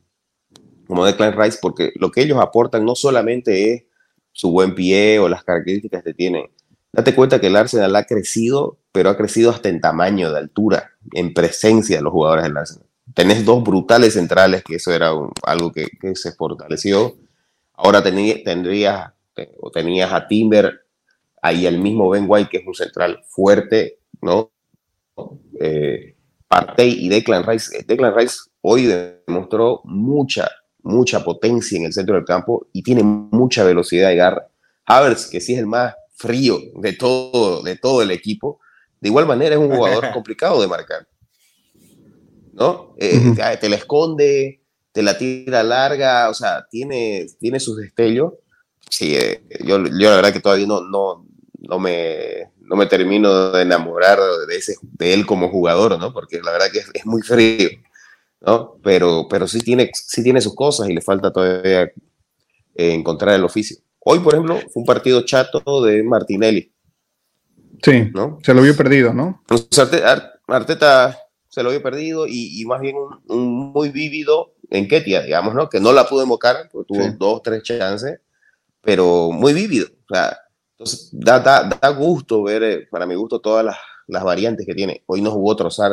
como 0.87 1.03
Declan 1.03 1.37
Rice, 1.37 1.59
porque 1.61 1.91
lo 1.95 2.11
que 2.11 2.21
ellos 2.21 2.39
aportan 2.39 2.85
no 2.85 2.95
solamente 2.95 3.73
es 3.73 3.83
su 4.31 4.51
buen 4.51 4.73
pie 4.73 5.19
o 5.19 5.27
las 5.27 5.43
características 5.43 6.01
que 6.01 6.13
tienen, 6.13 6.45
Date 6.91 7.13
cuenta 7.13 7.39
que 7.39 7.47
el 7.47 7.55
Arsenal 7.55 7.95
ha 7.95 8.05
crecido, 8.05 8.79
pero 8.91 9.09
ha 9.09 9.17
crecido 9.17 9.51
hasta 9.51 9.69
en 9.69 9.79
tamaño 9.79 10.31
de 10.31 10.39
altura, 10.39 10.93
en 11.13 11.35
presencia 11.35 11.97
de 11.97 12.01
los 12.01 12.11
jugadores 12.11 12.45
del 12.45 12.57
Arsenal. 12.57 12.88
Tenés 13.13 13.45
dos 13.45 13.63
brutales 13.63 14.13
centrales, 14.13 14.63
que 14.63 14.75
eso 14.75 14.91
era 14.91 15.11
algo 15.43 15.71
que, 15.71 15.87
se 16.15 16.31
fortaleció. 16.33 17.15
Ahora 17.73 18.03
tendrías, 18.03 19.11
o 19.59 19.71
tenías 19.71 20.11
a 20.11 20.27
Timber, 20.27 20.85
ahí 21.41 21.65
el 21.65 21.79
mismo 21.79 22.09
Ben 22.09 22.25
White, 22.27 22.49
que 22.49 22.57
es 22.57 22.67
un 22.67 22.75
central 22.75 23.23
fuerte, 23.27 23.99
¿no? 24.21 24.51
Eh, 25.59 26.15
Partey 26.47 27.05
y 27.05 27.09
Declan 27.09 27.45
Rice. 27.45 27.83
Declan 27.85 28.15
Rice 28.15 28.37
hoy 28.61 28.85
demostró 28.85 29.81
mucha, 29.85 30.49
mucha 30.81 31.23
potencia 31.23 31.77
en 31.77 31.85
el 31.85 31.93
centro 31.93 32.15
del 32.15 32.25
campo 32.25 32.67
y 32.73 32.83
tiene 32.83 33.03
mucha 33.03 33.63
velocidad 33.63 34.09
de 34.09 34.15
garra. 34.15 34.47
Havertz, 34.85 35.27
que 35.29 35.39
sí 35.39 35.53
es 35.53 35.59
el 35.59 35.67
más 35.67 35.93
frío 36.15 36.57
de 36.75 36.93
todo, 36.93 37.61
de 37.61 37.77
todo 37.77 38.01
el 38.01 38.11
equipo, 38.11 38.59
de 38.99 39.09
igual 39.09 39.25
manera 39.27 39.55
es 39.55 39.61
un 39.61 39.73
jugador 39.73 40.11
complicado 40.13 40.59
de 40.59 40.67
marcar. 40.67 41.07
¿No? 42.59 42.93
Eh, 42.97 43.33
te 43.59 43.69
la 43.69 43.77
esconde, 43.77 44.61
te 44.91 45.01
la 45.01 45.17
tira 45.17 45.63
larga, 45.63 46.29
o 46.29 46.33
sea, 46.33 46.67
tiene, 46.69 47.27
tiene 47.39 47.59
sus 47.59 47.77
destellos. 47.77 48.33
Sí, 48.89 49.15
eh, 49.15 49.41
yo, 49.65 49.81
yo, 49.85 50.09
la 50.09 50.17
verdad 50.17 50.33
que 50.33 50.41
todavía 50.41 50.67
no, 50.67 50.81
no, 50.81 51.25
no, 51.59 51.79
me, 51.79 52.51
no 52.59 52.75
me 52.75 52.85
termino 52.85 53.51
de 53.51 53.61
enamorar 53.61 54.19
de, 54.47 54.57
ese, 54.57 54.75
de 54.81 55.13
él 55.13 55.25
como 55.25 55.49
jugador, 55.49 55.97
¿no? 55.97 56.11
Porque 56.11 56.41
la 56.41 56.51
verdad 56.51 56.67
que 56.71 56.79
es, 56.79 57.05
muy 57.05 57.21
frío, 57.21 57.69
¿no? 58.41 58.77
Pero, 58.83 59.27
pero 59.29 59.47
sí, 59.47 59.59
tiene, 59.59 59.89
sí 59.93 60.21
tiene 60.21 60.41
sus 60.41 60.55
cosas 60.55 60.89
y 60.89 60.93
le 60.93 61.01
falta 61.01 61.31
todavía 61.31 61.83
eh, 61.83 61.93
encontrar 62.75 63.35
el 63.35 63.45
oficio. 63.45 63.77
Hoy, 63.99 64.19
por 64.19 64.33
ejemplo, 64.33 64.55
fue 64.55 64.81
un 64.81 64.85
partido 64.85 65.21
chato 65.23 65.83
de 65.83 66.03
Martinelli. 66.03 66.73
Sí, 67.81 68.09
¿no? 68.13 68.39
se 68.43 68.53
lo 68.53 68.61
vio 68.61 68.75
perdido, 68.75 69.13
¿no? 69.13 69.41
Arteta 70.47 71.17
se 71.49 71.63
lo 71.63 71.71
vio 71.71 71.81
perdido 71.81 72.25
y, 72.27 72.63
más 72.65 72.79
bien 72.79 72.95
un, 73.27 73.71
muy 73.73 73.89
vívido 73.89 74.53
en 74.69 74.87
Ketia, 74.87 75.23
digamos, 75.23 75.55
¿no? 75.55 75.67
Que 75.67 75.79
no 75.79 75.91
la 75.91 76.07
pudo 76.07 76.23
invocar, 76.23 76.69
porque 76.71 76.93
tuvo 76.93 77.11
dos, 77.17 77.41
tres 77.43 77.63
chances, 77.63 78.19
pero 78.81 79.31
muy 79.31 79.53
vívido. 79.53 79.87
O 80.09 80.13
sea, 80.13 80.37
entonces 80.73 81.09
da, 81.11 81.39
da, 81.39 81.89
gusto 81.89 82.43
ver, 82.43 82.63
eh, 82.63 82.87
para 82.89 83.07
mi 83.07 83.15
gusto, 83.15 83.41
todas 83.41 83.65
las, 83.65 83.77
las, 84.07 84.23
variantes 84.23 84.65
que 84.65 84.75
tiene. 84.75 85.03
Hoy 85.07 85.21
no 85.21 85.31
jugó 85.31 85.55
Trozar 85.55 85.91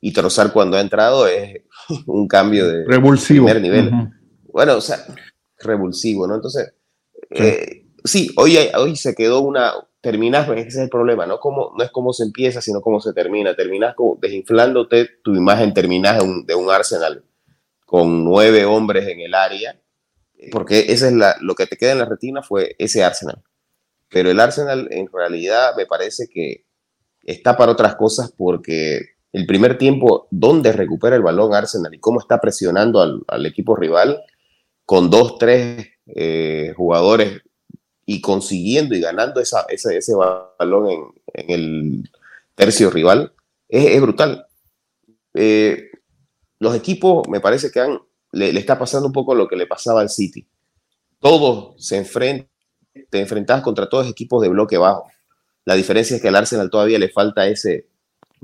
y 0.00 0.12
Trozar 0.12 0.52
cuando 0.52 0.76
ha 0.76 0.80
entrado 0.80 1.26
es 1.26 1.62
un 2.06 2.28
cambio 2.28 2.68
de 2.68 2.84
Revulsivo. 2.84 3.46
primer 3.46 3.62
nivel. 3.62 3.90
Bueno, 4.52 4.76
o 4.76 4.80
sea, 4.80 4.98
revulsivo, 5.58 6.26
¿no? 6.26 6.34
Entonces, 6.34 6.72
eh, 7.30 7.86
sí, 8.04 8.30
hoy, 8.36 8.58
hoy 8.76 8.96
se 8.96 9.14
quedó 9.14 9.40
una, 9.40 9.72
terminas, 10.00 10.48
ese 10.48 10.68
es 10.68 10.76
el 10.76 10.88
problema, 10.88 11.26
¿no? 11.26 11.40
Como, 11.40 11.72
no 11.76 11.84
es 11.84 11.90
cómo 11.90 12.12
se 12.12 12.24
empieza, 12.24 12.60
sino 12.60 12.80
cómo 12.80 13.00
se 13.00 13.12
termina. 13.12 13.54
Terminas 13.54 13.94
como 13.94 14.16
desinflándote 14.20 15.08
tu 15.22 15.34
imagen, 15.34 15.74
terminas 15.74 16.18
de 16.46 16.54
un, 16.54 16.70
Arsenal 16.70 17.24
con 17.84 18.22
nueve 18.22 18.64
hombres 18.66 19.08
en 19.08 19.20
el 19.20 19.34
área, 19.34 19.80
porque 20.52 20.80
ese 20.88 21.08
es 21.08 21.14
lo 21.40 21.54
que 21.54 21.66
te 21.66 21.76
queda 21.76 21.92
en 21.92 21.98
la 21.98 22.04
retina 22.04 22.42
fue 22.42 22.76
ese 22.78 23.02
Arsenal. 23.02 23.42
Pero 24.10 24.30
el 24.30 24.40
Arsenal 24.40 24.88
en 24.90 25.08
realidad 25.12 25.72
me 25.76 25.86
parece 25.86 26.28
que 26.28 26.66
está 27.22 27.56
para 27.56 27.72
otras 27.72 27.96
cosas 27.96 28.32
porque 28.36 29.00
el 29.32 29.46
primer 29.46 29.78
tiempo, 29.78 30.28
donde 30.30 30.72
recupera 30.72 31.16
el 31.16 31.22
balón 31.22 31.54
Arsenal 31.54 31.94
y 31.94 31.98
cómo 31.98 32.20
está 32.20 32.40
presionando 32.40 33.00
al, 33.00 33.22
al 33.26 33.46
equipo 33.46 33.74
rival, 33.74 34.22
con 34.84 35.10
dos, 35.10 35.38
tres 35.38 35.86
eh, 36.06 36.72
jugadores 36.76 37.42
y 38.10 38.22
consiguiendo 38.22 38.96
y 38.96 39.00
ganando 39.00 39.38
esa, 39.38 39.66
ese, 39.68 39.98
ese 39.98 40.14
balón 40.14 41.12
en, 41.34 41.50
el 41.50 42.10
tercio 42.54 42.88
rival, 42.88 43.34
es, 43.68 44.00
brutal. 44.00 44.46
Eh, 45.34 45.90
los 46.58 46.74
equipos, 46.74 47.28
me 47.28 47.40
parece 47.40 47.70
que 47.70 47.80
han, 47.80 48.00
le, 48.32 48.58
está 48.58 48.78
pasando 48.78 49.08
un 49.08 49.12
poco 49.12 49.34
lo 49.34 49.46
que 49.46 49.56
le 49.56 49.66
pasaba 49.66 50.00
al 50.00 50.08
City. 50.08 50.48
Todos 51.18 51.74
se 51.86 51.98
enfrentan, 51.98 52.48
te 53.10 53.20
enfrentas 53.20 53.60
contra 53.60 53.90
todos 53.90 54.08
equipos 54.08 54.40
de 54.40 54.48
bloque 54.48 54.78
bajo. 54.78 55.06
La 55.66 55.74
diferencia 55.74 56.16
es 56.16 56.22
que 56.22 56.28
al 56.28 56.36
Arsenal 56.36 56.70
todavía 56.70 56.98
le 56.98 57.10
falta 57.10 57.46
ese, 57.46 57.88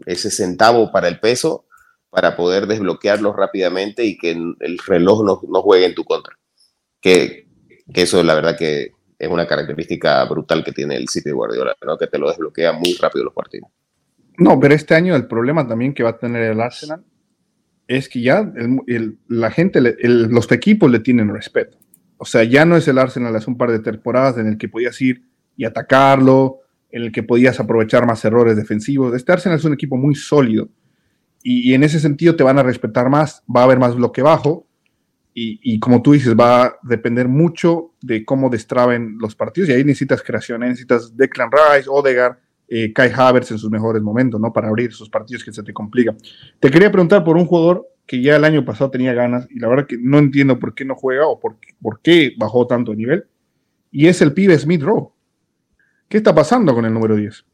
ese 0.04 0.30
centavo 0.30 0.92
para 0.92 1.08
el 1.08 1.20
peso 1.20 1.64
para 2.10 2.36
poder 2.36 2.66
desbloquearlos 2.66 3.34
rápidamente 3.34 4.04
y 4.04 4.18
que 4.18 4.32
el 4.32 4.78
reloj 4.86 5.24
no, 5.24 5.40
no 5.48 5.62
juegue 5.62 5.86
en 5.86 5.94
tu 5.94 6.04
contra. 6.04 6.38
Que, 7.00 7.48
que 7.94 8.02
eso 8.02 8.22
la 8.22 8.34
verdad 8.34 8.58
que 8.58 8.93
es 9.18 9.28
una 9.28 9.46
característica 9.46 10.24
brutal 10.24 10.64
que 10.64 10.72
tiene 10.72 10.96
el 10.96 11.08
City 11.08 11.30
Guardiola, 11.30 11.74
¿no? 11.84 11.96
que 11.96 12.06
te 12.06 12.18
lo 12.18 12.28
desbloquea 12.28 12.72
muy 12.72 12.94
rápido 12.94 13.24
los 13.24 13.34
partidos. 13.34 13.70
No, 14.36 14.58
pero 14.58 14.74
este 14.74 14.94
año 14.94 15.14
el 15.14 15.26
problema 15.26 15.66
también 15.66 15.94
que 15.94 16.02
va 16.02 16.10
a 16.10 16.18
tener 16.18 16.42
el 16.42 16.60
Arsenal 16.60 17.04
es 17.86 18.08
que 18.08 18.22
ya 18.22 18.50
la 19.28 19.50
gente, 19.50 19.80
los 20.02 20.50
equipos 20.50 20.90
le 20.90 21.00
tienen 21.00 21.32
respeto. 21.32 21.78
O 22.16 22.24
sea, 22.24 22.42
ya 22.44 22.64
no 22.64 22.76
es 22.76 22.88
el 22.88 22.98
Arsenal 22.98 23.36
hace 23.36 23.50
un 23.50 23.58
par 23.58 23.70
de 23.70 23.80
temporadas 23.80 24.38
en 24.38 24.46
el 24.46 24.58
que 24.58 24.68
podías 24.68 25.00
ir 25.00 25.22
y 25.56 25.64
atacarlo, 25.64 26.60
en 26.90 27.02
el 27.02 27.12
que 27.12 27.22
podías 27.22 27.60
aprovechar 27.60 28.06
más 28.06 28.24
errores 28.24 28.56
defensivos. 28.56 29.14
Este 29.14 29.32
Arsenal 29.32 29.58
es 29.58 29.64
un 29.64 29.74
equipo 29.74 29.96
muy 29.96 30.14
sólido 30.14 30.68
y, 31.42 31.74
en 31.74 31.82
ese 31.82 32.00
sentido 32.00 32.36
te 32.36 32.42
van 32.42 32.58
a 32.58 32.62
respetar 32.62 33.10
más, 33.10 33.42
va 33.54 33.60
a 33.60 33.64
haber 33.64 33.78
más 33.78 33.94
bloque 33.94 34.22
bajo 34.22 34.66
y, 35.36 35.80
como 35.80 36.00
tú 36.00 36.12
dices, 36.12 36.36
va 36.38 36.64
a 36.64 36.78
depender 36.82 37.26
mucho 37.26 37.90
de 38.00 38.24
cómo 38.24 38.48
destraben 38.48 39.16
los 39.18 39.34
partidos 39.34 39.68
y 39.68 39.72
ahí 39.72 39.82
necesitas 39.82 40.22
creación, 40.22 40.62
¿eh? 40.62 40.68
necesitas 40.68 41.16
Declan 41.16 41.50
Rice, 41.50 41.88
Odegaard, 41.90 42.36
eh, 42.68 42.92
Kai 42.92 43.10
Havertz 43.12 43.50
en 43.50 43.58
sus 43.58 43.68
mejores 43.68 44.00
momentos, 44.00 44.40
¿no? 44.40 44.52
Para 44.52 44.68
abrir 44.68 44.90
esos 44.90 45.10
partidos 45.10 45.42
que 45.42 45.52
se 45.52 45.64
te 45.64 45.72
complican. 45.72 46.16
Te 46.60 46.70
quería 46.70 46.90
preguntar 46.92 47.24
por 47.24 47.36
un 47.36 47.46
jugador 47.46 47.88
que 48.06 48.22
ya 48.22 48.36
el 48.36 48.44
año 48.44 48.64
pasado 48.64 48.90
tenía 48.90 49.12
ganas 49.12 49.48
y 49.50 49.58
la 49.58 49.66
verdad 49.66 49.86
que 49.86 49.98
no 49.98 50.18
entiendo 50.18 50.60
por 50.60 50.72
qué 50.72 50.84
no 50.84 50.94
juega 50.94 51.26
o 51.26 51.40
por, 51.40 51.56
por 51.82 52.00
qué 52.00 52.32
bajó 52.38 52.68
tanto 52.68 52.92
de 52.92 52.98
nivel 52.98 53.26
y 53.90 54.06
es 54.06 54.22
el 54.22 54.34
pibe 54.34 54.56
Smith 54.56 54.82
Rowe. 54.82 55.12
¿Qué 56.08 56.18
está 56.18 56.32
pasando 56.32 56.74
con 56.74 56.84
el 56.84 56.94
número 56.94 57.16
10? 57.16 57.44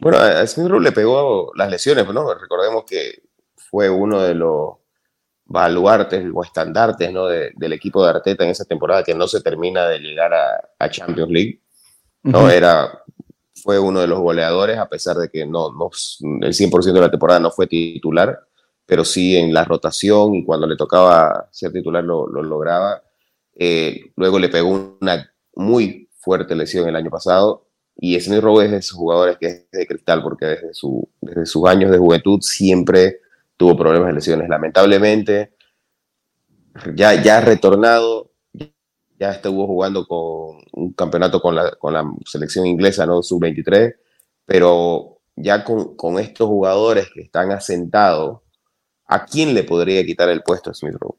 Bueno, 0.00 0.18
a 0.18 0.44
Smith 0.48 0.68
Rowe 0.68 0.82
le 0.82 0.90
pegó 0.90 1.52
las 1.54 1.70
lesiones, 1.70 2.06
¿no? 2.12 2.34
Recordemos 2.34 2.84
que 2.84 3.22
fue 3.54 3.88
uno 3.88 4.20
de 4.20 4.34
los 4.34 4.79
baluartes 5.50 6.24
o 6.32 6.44
estandartes 6.44 7.12
¿no? 7.12 7.26
del 7.26 7.72
equipo 7.72 8.04
de 8.04 8.10
Arteta 8.10 8.44
en 8.44 8.50
esa 8.50 8.64
temporada 8.64 9.02
que 9.02 9.16
no 9.16 9.26
se 9.26 9.40
termina 9.40 9.84
de 9.88 9.98
llegar 9.98 10.32
a, 10.32 10.88
Champions 10.88 11.28
League. 11.28 11.60
¿no? 12.22 12.48
Era, 12.48 13.02
fue 13.60 13.80
uno 13.80 14.00
de 14.00 14.06
los 14.06 14.20
goleadores, 14.20 14.78
a 14.78 14.88
pesar 14.88 15.16
de 15.16 15.28
que 15.28 15.44
no, 15.44 15.72
no, 15.72 15.90
el 16.40 16.52
100% 16.54 16.92
de 16.92 17.00
la 17.00 17.10
temporada 17.10 17.40
no 17.40 17.50
fue 17.50 17.66
titular, 17.66 18.38
pero 18.86 19.04
sí 19.04 19.36
en 19.36 19.52
la 19.52 19.64
rotación 19.64 20.36
y 20.36 20.44
cuando 20.44 20.68
le 20.68 20.76
tocaba 20.76 21.48
ser 21.50 21.72
titular 21.72 22.04
lo, 22.04 22.28
lo 22.28 22.44
lograba. 22.44 23.02
Eh, 23.56 24.12
luego 24.14 24.38
le 24.38 24.50
pegó 24.50 24.96
una 25.00 25.32
muy 25.56 26.08
fuerte 26.20 26.54
lesión 26.54 26.88
el 26.88 26.94
año 26.94 27.10
pasado. 27.10 27.66
Y 27.96 28.18
Smith 28.20 28.40
Rowe 28.40 28.64
es 28.64 28.70
de 28.70 28.76
esos 28.76 28.96
jugadores 28.96 29.36
que 29.36 29.46
es 29.46 29.70
de 29.72 29.86
cristal, 29.86 30.22
porque 30.22 30.46
desde, 30.46 30.74
su, 30.74 31.08
desde 31.20 31.44
sus 31.44 31.66
años 31.66 31.90
de 31.90 31.98
juventud 31.98 32.38
siempre 32.40 33.18
tuvo 33.60 33.76
problemas 33.76 34.08
de 34.08 34.14
lesiones. 34.14 34.48
Lamentablemente, 34.48 35.52
ya, 36.94 37.22
ya 37.22 37.36
ha 37.36 37.40
retornado, 37.42 38.32
ya 39.18 39.32
estuvo 39.32 39.66
jugando 39.66 40.06
con 40.06 40.62
un 40.72 40.94
campeonato 40.94 41.42
con 41.42 41.54
la, 41.54 41.70
con 41.72 41.92
la 41.92 42.10
selección 42.24 42.64
inglesa, 42.64 43.04
¿no? 43.04 43.22
Sub-23, 43.22 43.96
pero 44.46 45.18
ya 45.36 45.62
con, 45.62 45.94
con, 45.94 46.18
estos 46.18 46.48
jugadores 46.48 47.10
que 47.12 47.20
están 47.20 47.52
asentados, 47.52 48.40
¿a 49.06 49.26
quién 49.26 49.52
le 49.52 49.62
podría 49.62 50.06
quitar 50.06 50.30
el 50.30 50.42
puesto 50.42 50.70
a 50.70 50.74
Smith 50.74 50.96
Rowe? 50.98 51.18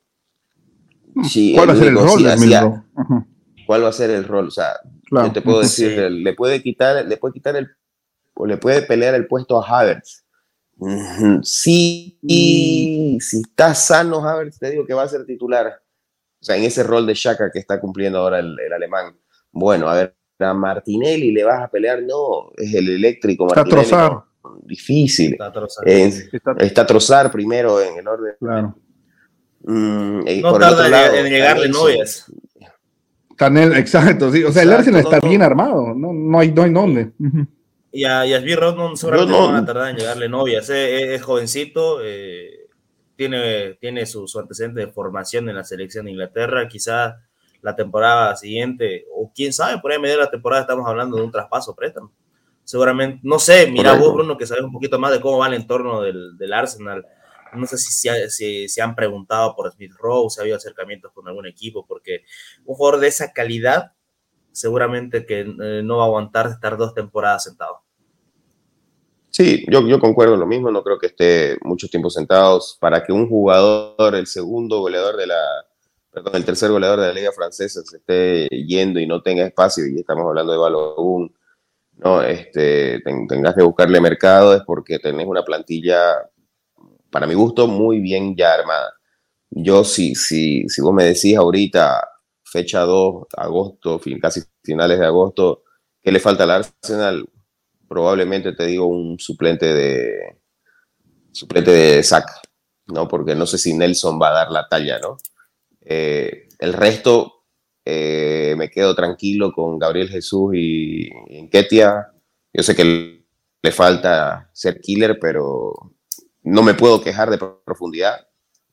¿Cuál 1.53 1.69
va 1.69 1.73
a 1.73 1.75
ser 1.75 1.87
el 1.89 1.95
rol 1.95 2.23
de 2.23 2.81
¿Cuál 3.67 3.83
va 3.83 3.89
a 3.89 3.93
ser 3.93 4.09
el 4.09 4.23
rol? 4.23 4.47
O 4.47 4.51
sea, 4.51 4.79
yo 5.11 5.31
te 5.31 5.43
puedo 5.43 5.59
decir, 5.59 5.95
le 6.09 6.33
puede 6.33 6.63
quitar, 6.63 7.05
le 7.05 7.17
puede 7.17 7.33
quitar 7.35 7.55
el, 7.55 7.67
o 8.33 8.47
le 8.47 8.57
puede 8.57 8.81
pelear 8.81 9.13
el 9.13 9.27
puesto 9.27 9.61
a 9.61 9.81
Havertz. 9.81 10.25
Sí, 11.43 12.17
y 12.23 13.17
si 13.21 13.41
está 13.41 13.75
sano 13.75 14.27
Havertz, 14.27 14.57
te 14.57 14.71
digo 14.71 14.85
que 14.85 14.93
va 14.93 15.03
a 15.03 15.07
ser 15.07 15.25
titular. 15.25 15.67
O 15.67 16.43
sea, 16.43 16.57
en 16.57 16.63
ese 16.63 16.81
rol 16.81 17.05
de 17.05 17.13
Shaka 17.13 17.51
que 17.51 17.59
está 17.59 17.79
cumpliendo 17.79 18.17
ahora 18.19 18.39
el, 18.39 18.57
alemán. 18.73 19.15
Bueno, 19.51 19.87
a 19.87 19.95
ver, 19.95 20.15
a 20.39 20.53
Martinelli 20.53 21.31
le 21.31 21.43
vas 21.43 21.61
a 21.61 21.67
pelear, 21.69 22.01
no, 22.01 22.51
es 22.57 22.73
el 22.73 22.89
eléctrico. 22.89 23.47
Está 23.47 23.63
Trozar. 23.63 24.23
difícil. 24.63 25.33
Está 25.33 25.51
Trozar. 25.51 25.87
está 25.87 26.87
Trozar 26.87 27.31
primero 27.31 27.79
en 27.79 27.97
el 27.97 28.07
orden. 28.07 28.33
Claro. 28.39 28.75
Mm, 29.63 30.41
no 30.41 30.57
tarda 30.57 31.19
en 31.19 31.31
llegarle 31.31 31.69
novias. 31.69 32.31
Tanel, 33.37 33.73
exacto, 33.73 34.31
sí. 34.31 34.43
O 34.43 34.51
sea, 34.51 34.63
el 34.63 34.71
Arsenal 34.71 35.01
está 35.01 35.19
bien 35.19 35.41
armado, 35.41 35.95
no, 35.95 36.13
no, 36.13 36.39
hay, 36.39 36.51
no 36.51 36.63
hay 36.63 36.71
dónde. 36.71 37.01
A, 37.01 37.60
y 37.91 38.05
a 38.05 38.23
Rodman 38.55 38.95
seguramente 38.95 39.33
no, 39.33 39.47
van 39.47 39.55
a 39.55 39.65
tardar 39.65 39.89
en 39.89 39.97
llegarle 39.97 40.29
novias. 40.29 40.69
Eh, 40.69 41.15
es, 41.15 41.21
jovencito, 41.21 41.99
eh, 42.03 42.67
tiene, 43.15 43.73
tiene 43.75 44.05
su, 44.05 44.27
su, 44.27 44.39
antecedente 44.39 44.79
de 44.81 44.87
formación 44.91 45.49
en 45.49 45.55
la 45.55 45.63
selección 45.63 46.05
de 46.05 46.11
Inglaterra. 46.11 46.67
Quizás 46.67 47.15
la 47.61 47.75
temporada 47.75 48.35
siguiente, 48.35 49.05
o 49.13 49.31
quién 49.33 49.53
sabe, 49.53 49.79
por 49.81 49.91
ahí 49.91 49.99
medio 49.99 50.15
de 50.15 50.23
la 50.23 50.31
temporada 50.31 50.61
estamos 50.61 50.87
hablando 50.87 51.17
de 51.17 51.23
un 51.23 51.31
traspaso 51.31 51.75
préstamo. 51.75 52.11
Seguramente, 52.63 53.19
no 53.23 53.39
sé, 53.39 53.67
mira 53.67 53.93
vos, 53.93 54.13
Bruno, 54.13 54.37
que 54.37 54.47
sabes 54.47 54.63
un 54.63 54.71
poquito 54.71 54.97
más 54.97 55.11
de 55.11 55.19
cómo 55.19 55.39
va 55.39 55.47
el 55.47 55.55
entorno 55.55 56.01
del, 56.01 56.37
del 56.37 56.53
Arsenal 56.53 57.05
no 57.53 57.67
sé 57.67 57.77
si 57.77 57.91
se, 57.91 58.67
si, 58.67 58.81
han 58.81 58.95
preguntado 58.95 59.55
por 59.55 59.71
Smith 59.71 59.93
Rowe, 59.97 60.29
si 60.29 60.39
ha 60.39 60.43
habido 60.43 60.57
acercamientos 60.57 61.11
con 61.11 61.27
algún 61.27 61.47
equipo, 61.47 61.85
porque 61.85 62.23
un 62.65 62.75
jugador 62.75 62.99
de 62.99 63.07
esa 63.07 63.33
calidad 63.33 63.93
seguramente 64.51 65.25
que 65.25 65.41
eh, 65.41 65.81
no 65.83 65.97
va 65.97 66.03
a 66.03 66.07
aguantar 66.07 66.47
estar 66.47 66.77
dos 66.77 66.93
temporadas 66.93 67.43
sentado. 67.43 67.80
Sí, 69.31 69.65
yo, 69.71 69.87
yo 69.87 69.99
concuerdo 69.99 70.35
lo 70.35 70.45
mismo, 70.45 70.71
no 70.71 70.83
creo 70.83 70.99
que 70.99 71.07
esté 71.07 71.57
mucho 71.63 71.87
tiempo 71.87 72.09
sentados 72.09 72.77
para 72.81 73.01
que 73.03 73.13
un 73.13 73.29
jugador, 73.29 74.13
el 74.15 74.27
segundo 74.27 74.79
goleador 74.79 75.15
de 75.15 75.27
la, 75.27 75.41
perdón, 76.11 76.35
el 76.35 76.45
tercer 76.45 76.69
goleador 76.69 76.99
de 76.99 77.07
la 77.07 77.13
liga 77.13 77.31
francesa 77.31 77.81
se 77.83 77.97
esté 77.97 78.47
yendo 78.49 78.99
y 78.99 79.07
no 79.07 79.21
tenga 79.21 79.45
espacio, 79.45 79.87
y 79.87 79.99
estamos 79.99 80.25
hablando 80.27 80.51
de 80.51 80.57
Balogun, 80.57 81.33
no, 81.97 82.21
este, 82.23 83.01
tengas 83.01 83.55
que 83.55 83.63
buscarle 83.63 84.01
mercado 84.01 84.55
es 84.55 84.63
porque 84.65 84.99
tenés 84.99 85.27
una 85.27 85.43
plantilla 85.43 85.99
para 87.11 87.27
mi 87.27 87.33
gusto, 87.35 87.67
muy 87.67 87.99
bien 87.99 88.35
ya 88.35 88.53
armada. 88.53 88.93
Yo, 89.51 89.83
si, 89.83 90.15
si, 90.15 90.67
si 90.69 90.81
vos 90.81 90.93
me 90.93 91.05
decís 91.05 91.37
ahorita, 91.37 92.01
fecha 92.43 92.81
2, 92.81 93.27
agosto, 93.37 93.99
fin, 93.99 94.19
casi 94.19 94.41
finales 94.63 94.99
de 94.99 95.05
agosto, 95.05 95.63
¿qué 96.01 96.11
le 96.11 96.19
falta 96.19 96.43
al 96.45 96.51
Arsenal? 96.51 97.27
Probablemente 97.91 98.53
te 98.53 98.67
digo 98.67 98.85
un 98.85 99.19
suplente 99.19 99.65
de 99.65 100.37
suplente 101.33 101.71
de 101.71 102.01
sac, 102.03 102.25
¿no? 102.87 103.05
Porque 103.05 103.35
no 103.35 103.45
sé 103.45 103.57
si 103.57 103.73
Nelson 103.73 104.17
va 104.17 104.29
a 104.29 104.33
dar 104.33 104.49
la 104.49 104.69
talla, 104.69 104.97
¿no? 104.99 105.17
Eh, 105.81 106.47
el 106.59 106.71
resto, 106.71 107.43
eh, 107.83 108.55
me 108.57 108.69
quedo 108.69 108.95
tranquilo 108.95 109.51
con 109.51 109.77
Gabriel 109.77 110.07
Jesús 110.07 110.53
y, 110.55 111.09
y 111.27 111.49
Ketia. 111.49 112.13
Yo 112.53 112.63
sé 112.63 112.77
que 112.77 113.25
le 113.61 113.71
falta 113.73 114.49
ser 114.53 114.79
killer, 114.79 115.19
pero 115.19 115.73
no 116.43 116.63
me 116.63 116.75
puedo 116.75 117.01
quejar 117.01 117.29
de 117.29 117.39
profundidad, 117.65 118.25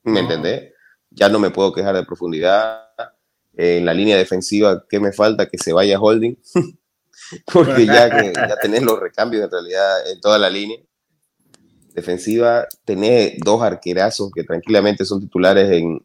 ¿me 0.05 0.21
entendés? 0.21 0.75
Ya 1.11 1.29
no 1.29 1.41
me 1.41 1.51
puedo 1.51 1.73
quejar 1.73 1.97
de 1.97 2.05
profundidad. 2.05 2.85
En 3.57 3.85
la 3.85 3.95
línea 3.95 4.17
defensiva, 4.17 4.85
¿qué 4.89 5.01
me 5.01 5.11
falta? 5.11 5.49
Que 5.49 5.59
se 5.59 5.73
vaya 5.73 5.99
Holding, 5.99 6.39
porque 7.53 7.87
ya, 7.87 8.11
que, 8.11 8.33
ya 8.35 8.57
tenés 8.57 8.83
los 8.83 8.99
recambios 8.99 9.45
en 9.45 9.51
realidad 9.51 10.11
en 10.11 10.21
toda 10.21 10.39
la 10.39 10.51
línea. 10.51 10.79
Defensiva, 11.95 12.67
tenés 12.85 13.39
dos 13.39 13.61
arquerazos 13.63 14.31
que 14.33 14.45
tranquilamente 14.45 15.05
son 15.05 15.21
titulares 15.21 15.71
en 15.73 16.05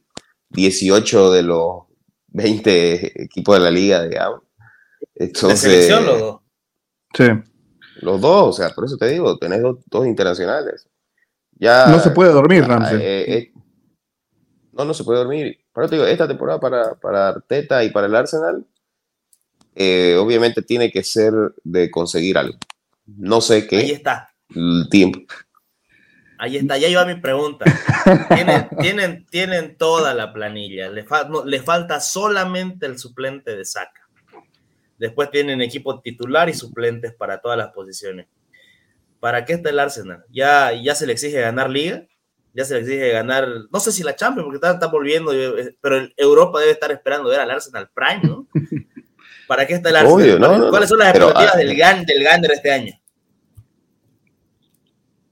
18 0.50 1.32
de 1.32 1.44
los 1.44 1.84
20 2.30 3.24
equipos 3.24 3.56
de 3.56 3.62
la 3.64 3.70
liga, 3.70 4.04
digamos. 4.04 4.42
Entonces, 5.14 5.88
¿De 5.88 6.02
los 6.02 6.20
dos? 6.20 6.42
Sí. 7.16 7.26
Los 7.98 8.20
dos, 8.22 8.50
o 8.50 8.54
sea, 8.54 8.70
por 8.70 8.86
eso 8.86 8.98
te 8.98 9.08
digo, 9.08 9.38
tenés 9.38 9.62
dos 9.62 10.08
internacionales 10.08 10.88
no 11.64 12.00
se 12.00 12.12
puede 12.12 12.32
dormir, 12.32 12.66
Ramsey. 12.66 12.98
Eh, 13.02 13.34
eh, 13.38 13.54
no, 14.74 14.86
no 14.86 14.94
se 14.94 15.04
puede 15.04 15.20
dormir. 15.20 15.60
Pero 15.74 15.90
te 15.90 15.96
digo, 15.96 16.08
esta 16.08 16.28
temporada 16.28 16.60
para, 16.60 16.96
para 16.96 17.30
Arteta 17.30 17.84
y 17.84 17.92
para 17.92 18.08
el 18.08 18.16
Arsenal, 18.16 18.66
eh, 19.76 20.16
obviamente 20.20 20.62
tiene 20.62 20.92
que 20.92 21.04
ser 21.04 21.34
de 21.64 21.90
conseguir 21.90 22.38
algo. 22.38 22.58
No 23.06 23.42
sé 23.42 23.68
qué. 23.68 23.78
Ahí 23.78 23.92
está. 23.92 24.30
El 24.54 24.88
tiempo. 24.90 25.34
Ahí 26.38 26.58
está, 26.58 26.78
ya 26.78 26.88
iba 26.88 27.06
mi 27.06 27.16
pregunta. 27.16 27.66
Tienen, 28.34 28.68
tienen, 28.80 29.26
tienen 29.28 29.78
toda 29.78 30.14
la 30.14 30.34
planilla. 30.34 30.90
Le, 30.90 31.06
le 31.46 31.62
falta 31.62 32.00
solamente 32.00 32.86
el 32.86 32.98
suplente 32.98 33.56
de 33.56 33.66
saca. 33.66 34.02
Después 34.98 35.32
tienen 35.32 35.62
equipo 35.62 36.02
titular 36.02 36.50
y 36.50 36.54
suplentes 36.54 37.14
para 37.14 37.40
todas 37.40 37.58
las 37.58 37.72
posiciones. 37.72 38.28
¿para 39.24 39.46
qué 39.46 39.54
está 39.54 39.70
el 39.70 39.80
Arsenal? 39.80 40.26
Ya, 40.30 40.74
ya 40.74 40.96
se 40.96 41.08
le 41.08 41.14
exige 41.14 41.40
ganar 41.40 41.70
liga, 41.70 42.06
ya 42.54 42.66
se 42.66 42.74
le 42.74 42.82
exige 42.82 43.10
ganar, 43.10 43.48
no 43.72 43.80
sé 43.80 43.94
si 43.94 44.04
la 44.04 44.18
Champions, 44.18 44.44
porque 44.44 44.58
está, 44.58 44.88
volviendo, 44.88 45.34
eh, 45.34 45.78
pero 45.80 46.10
Europa 46.18 46.60
debe 46.60 46.74
estar 46.74 46.92
esperando 46.92 47.30
ver 47.30 47.40
al 47.40 47.52
Arsenal 47.52 47.90
Prime, 47.94 48.20
¿no? 48.24 48.48
¿Para 49.54 49.68
qué 49.68 49.76
está 49.76 49.90
el 49.90 49.98
Arsenal? 49.98 50.70
¿Cuáles 50.72 50.90
son 50.90 50.98
las 50.98 51.10
expectativas 51.10 51.54
ah, 51.54 51.58
del, 51.60 51.78
GAN, 51.78 52.06
del 52.06 52.24
Gander 52.24 52.52
este 52.54 52.72
año? 52.72 53.00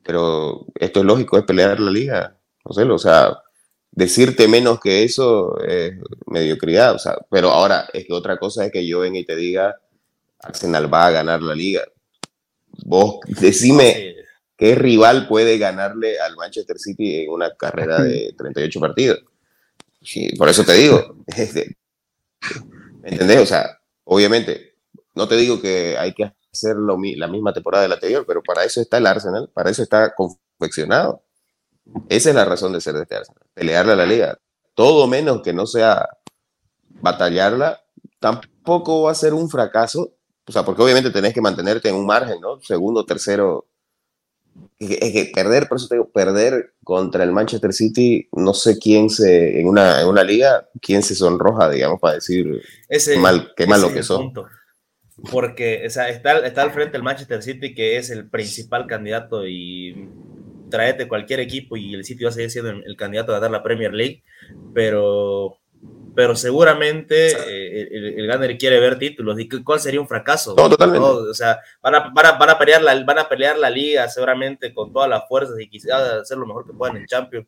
Pero 0.03 0.67
esto 0.76 0.99
es 0.99 1.05
lógico, 1.07 1.39
es 1.39 1.43
pelear 1.43 1.80
la 1.80 1.89
liga, 1.89 2.38
no 2.63 2.72
sé, 2.72 2.84
o 2.84 2.99
sea, 2.99 3.36
decirte 3.89 4.47
menos 4.47 4.80
que 4.80 5.03
eso 5.03 5.59
es 5.63 5.93
mediocridad, 6.28 6.93
o 6.93 6.99
sea, 6.99 7.17
pero 7.32 7.49
ahora 7.49 7.88
es 7.93 8.05
que 8.05 8.13
otra 8.13 8.38
cosa 8.38 8.63
es 8.63 8.72
que 8.72 8.86
yo 8.86 8.99
venga 8.99 9.17
y 9.17 9.26
te 9.26 9.36
diga, 9.36 9.76
Arsenal 10.38 10.93
va 10.93 11.07
a 11.07 11.11
ganar 11.11 11.41
la 11.41 11.55
liga, 11.55 11.82
Vos 12.86 13.22
decime 13.26 14.17
qué 14.55 14.76
rival 14.76 15.28
puede 15.28 15.57
ganarle 15.57 16.19
al 16.19 16.36
Manchester 16.36 16.78
City 16.78 17.24
en 17.24 17.32
una 17.32 17.55
carrera 17.55 18.03
de 18.03 18.34
38 18.38 18.80
partidos. 18.80 19.24
por 20.38 20.47
eso 20.47 20.63
te 20.63 20.74
digo, 20.74 21.15
¿me 23.01 23.09
entendés? 23.09 23.39
O 23.39 23.45
sea, 23.47 23.80
obviamente, 24.03 24.75
no 25.15 25.27
te 25.27 25.35
digo 25.35 25.61
que 25.61 25.97
hay 25.97 26.13
que 26.13 26.31
hacer 26.51 26.75
la 26.77 27.27
misma 27.27 27.53
temporada 27.53 27.83
del 27.83 27.93
anterior, 27.93 28.25
pero 28.27 28.41
para 28.43 28.63
eso 28.63 28.81
está 28.81 28.97
el 28.97 29.07
Arsenal, 29.07 29.49
para 29.53 29.69
eso 29.69 29.83
está 29.83 30.13
confeccionado. 30.15 31.23
Esa 32.09 32.29
es 32.29 32.35
la 32.35 32.45
razón 32.45 32.73
de 32.73 32.81
ser 32.81 32.93
de 32.93 33.03
este 33.03 33.15
Arsenal, 33.15 33.43
pelearle 33.53 33.93
a 33.93 33.95
la 33.95 34.05
liga. 34.05 34.37
Todo 34.73 35.07
menos 35.07 35.41
que 35.41 35.53
no 35.53 35.65
sea 35.65 36.07
batallarla, 37.01 37.81
tampoco 38.19 39.03
va 39.03 39.11
a 39.11 39.15
ser 39.15 39.33
un 39.33 39.49
fracaso, 39.49 40.13
o 40.45 40.51
sea, 40.51 40.63
porque 40.63 40.81
obviamente 40.81 41.09
tenés 41.11 41.33
que 41.33 41.41
mantenerte 41.41 41.89
en 41.89 41.95
un 41.95 42.05
margen, 42.05 42.39
¿no? 42.39 42.61
Segundo, 42.61 43.05
tercero. 43.05 43.67
Es 44.79 45.13
que, 45.13 45.31
perder, 45.33 45.67
por 45.67 45.77
eso 45.77 45.87
te 45.87 45.95
digo, 45.95 46.09
perder 46.09 46.73
contra 46.83 47.23
el 47.23 47.31
Manchester 47.31 47.71
City, 47.71 48.27
no 48.31 48.53
sé 48.53 48.79
quién 48.79 49.09
se, 49.09 49.59
en 49.59 49.67
una, 49.67 50.01
en 50.01 50.07
una 50.07 50.23
liga, 50.23 50.67
quién 50.81 51.03
se 51.03 51.13
sonroja, 51.13 51.69
digamos, 51.69 51.99
para 51.99 52.15
decir 52.15 52.61
ese, 52.89 53.17
mal, 53.17 53.53
qué 53.55 53.67
malo 53.67 53.93
que 53.93 54.01
son. 54.01 54.33
Porque 55.31 55.83
o 55.85 55.89
sea, 55.89 56.09
está, 56.09 56.39
está 56.39 56.63
al 56.63 56.71
frente 56.71 56.97
el 56.97 57.03
Manchester 57.03 57.43
City, 57.43 57.75
que 57.75 57.97
es 57.97 58.09
el 58.09 58.27
principal 58.27 58.87
candidato 58.87 59.45
y 59.47 60.09
traete 60.71 61.07
cualquier 61.07 61.41
equipo 61.41 61.77
y 61.77 61.93
el 61.93 62.03
City 62.03 62.23
va 62.23 62.31
a 62.31 62.33
seguir 62.33 62.49
siendo 62.49 62.71
el, 62.71 62.95
candidato 62.97 63.35
a 63.35 63.39
dar 63.39 63.51
la 63.51 63.61
Premier 63.61 63.93
League, 63.93 64.23
pero 64.73 65.59
pero 66.16 66.36
seguramente 66.36 67.32
eh, 67.32 67.88
el, 68.18 68.30
el, 68.30 68.57
quiere 68.57 68.80
ver 68.80 68.97
títulos. 68.97 69.39
¿Y 69.39 69.47
cuál 69.64 69.80
sería 69.80 70.01
un 70.01 70.07
fracaso? 70.07 70.55
No, 70.57 70.70
totalmente. 70.70 71.05
O 71.05 71.34
sea, 71.34 71.59
van 71.82 71.95
a, 71.95 72.09
van, 72.14 72.26
a, 72.26 72.32
van, 72.34 72.49
a 72.49 72.57
pelear 72.57 72.82
la, 72.82 73.03
van 73.03 73.20
a 73.20 73.30
pelear 73.30 73.57
la 73.57 73.70
liga 73.70 74.07
seguramente 74.09 74.74
con 74.74 74.91
todas 74.91 75.09
las 75.09 75.28
fuerzas 75.28 75.59
y 75.59 75.70
quizás 75.70 76.01
hacer 76.22 76.38
lo 76.38 76.45
mejor 76.45 76.66
que 76.66 76.74
puedan 76.74 76.97
en 76.97 77.05
Champions. 77.05 77.47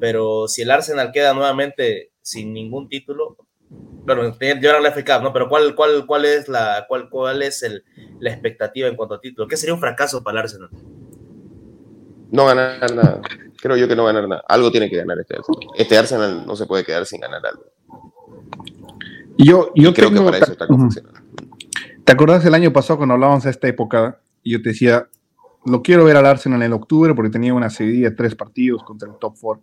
Pero 0.00 0.48
si 0.48 0.62
el 0.62 0.70
Arsenal 0.70 1.12
queda 1.12 1.32
nuevamente 1.34 2.10
sin 2.20 2.52
ningún 2.52 2.88
título, 2.88 3.36
bueno, 3.68 4.36
llevar 4.38 4.82
la 4.82 4.90
FK, 4.90 5.22
¿no? 5.22 5.32
Pero 5.32 5.48
¿cuál, 5.48 5.74
cuál, 5.76 6.04
cuál 6.04 6.24
es, 6.24 6.48
la, 6.48 6.86
cuál, 6.88 7.08
cuál 7.08 7.42
es 7.42 7.62
el, 7.62 7.84
la 8.18 8.30
expectativa 8.30 8.88
en 8.88 8.96
cuanto 8.96 9.14
a 9.14 9.20
título? 9.20 9.46
¿Qué 9.46 9.56
sería 9.56 9.74
un 9.74 9.80
fracaso 9.80 10.24
para 10.24 10.38
el 10.38 10.44
Arsenal? 10.44 10.70
No 12.32 12.46
ganar 12.46 12.94
nada. 12.94 13.20
Creo 13.60 13.76
yo 13.76 13.86
que 13.86 13.94
no 13.94 14.04
ganar 14.04 14.26
nada. 14.26 14.42
Algo 14.48 14.70
tiene 14.70 14.88
que 14.90 14.96
ganar 14.96 15.18
este 15.20 15.36
Arsenal. 15.36 15.60
Este 15.76 15.98
Arsenal 15.98 16.46
no 16.46 16.56
se 16.56 16.66
puede 16.66 16.84
quedar 16.84 17.06
sin 17.06 17.20
ganar 17.20 17.44
algo. 17.46 17.66
Yo, 19.44 19.72
yo 19.74 19.94
creo 19.94 20.10
que 20.10 20.20
para 20.20 20.38
eso 20.38 20.52
está 20.52 20.66
¿Te 22.04 22.12
acordás 22.12 22.44
el 22.44 22.54
año 22.54 22.72
pasado 22.72 22.98
cuando 22.98 23.14
hablábamos 23.14 23.46
a 23.46 23.50
esta 23.50 23.68
época? 23.68 24.20
Y 24.42 24.52
yo 24.52 24.62
te 24.62 24.70
decía, 24.70 25.08
lo 25.64 25.82
quiero 25.82 26.04
ver 26.04 26.16
al 26.16 26.26
Arsenal 26.26 26.62
en 26.62 26.72
octubre 26.72 27.14
porque 27.14 27.30
tenía 27.30 27.54
una 27.54 27.70
serie 27.70 28.02
de 28.02 28.10
tres 28.10 28.34
partidos 28.34 28.82
contra 28.82 29.08
el 29.08 29.16
top 29.18 29.36
four. 29.36 29.60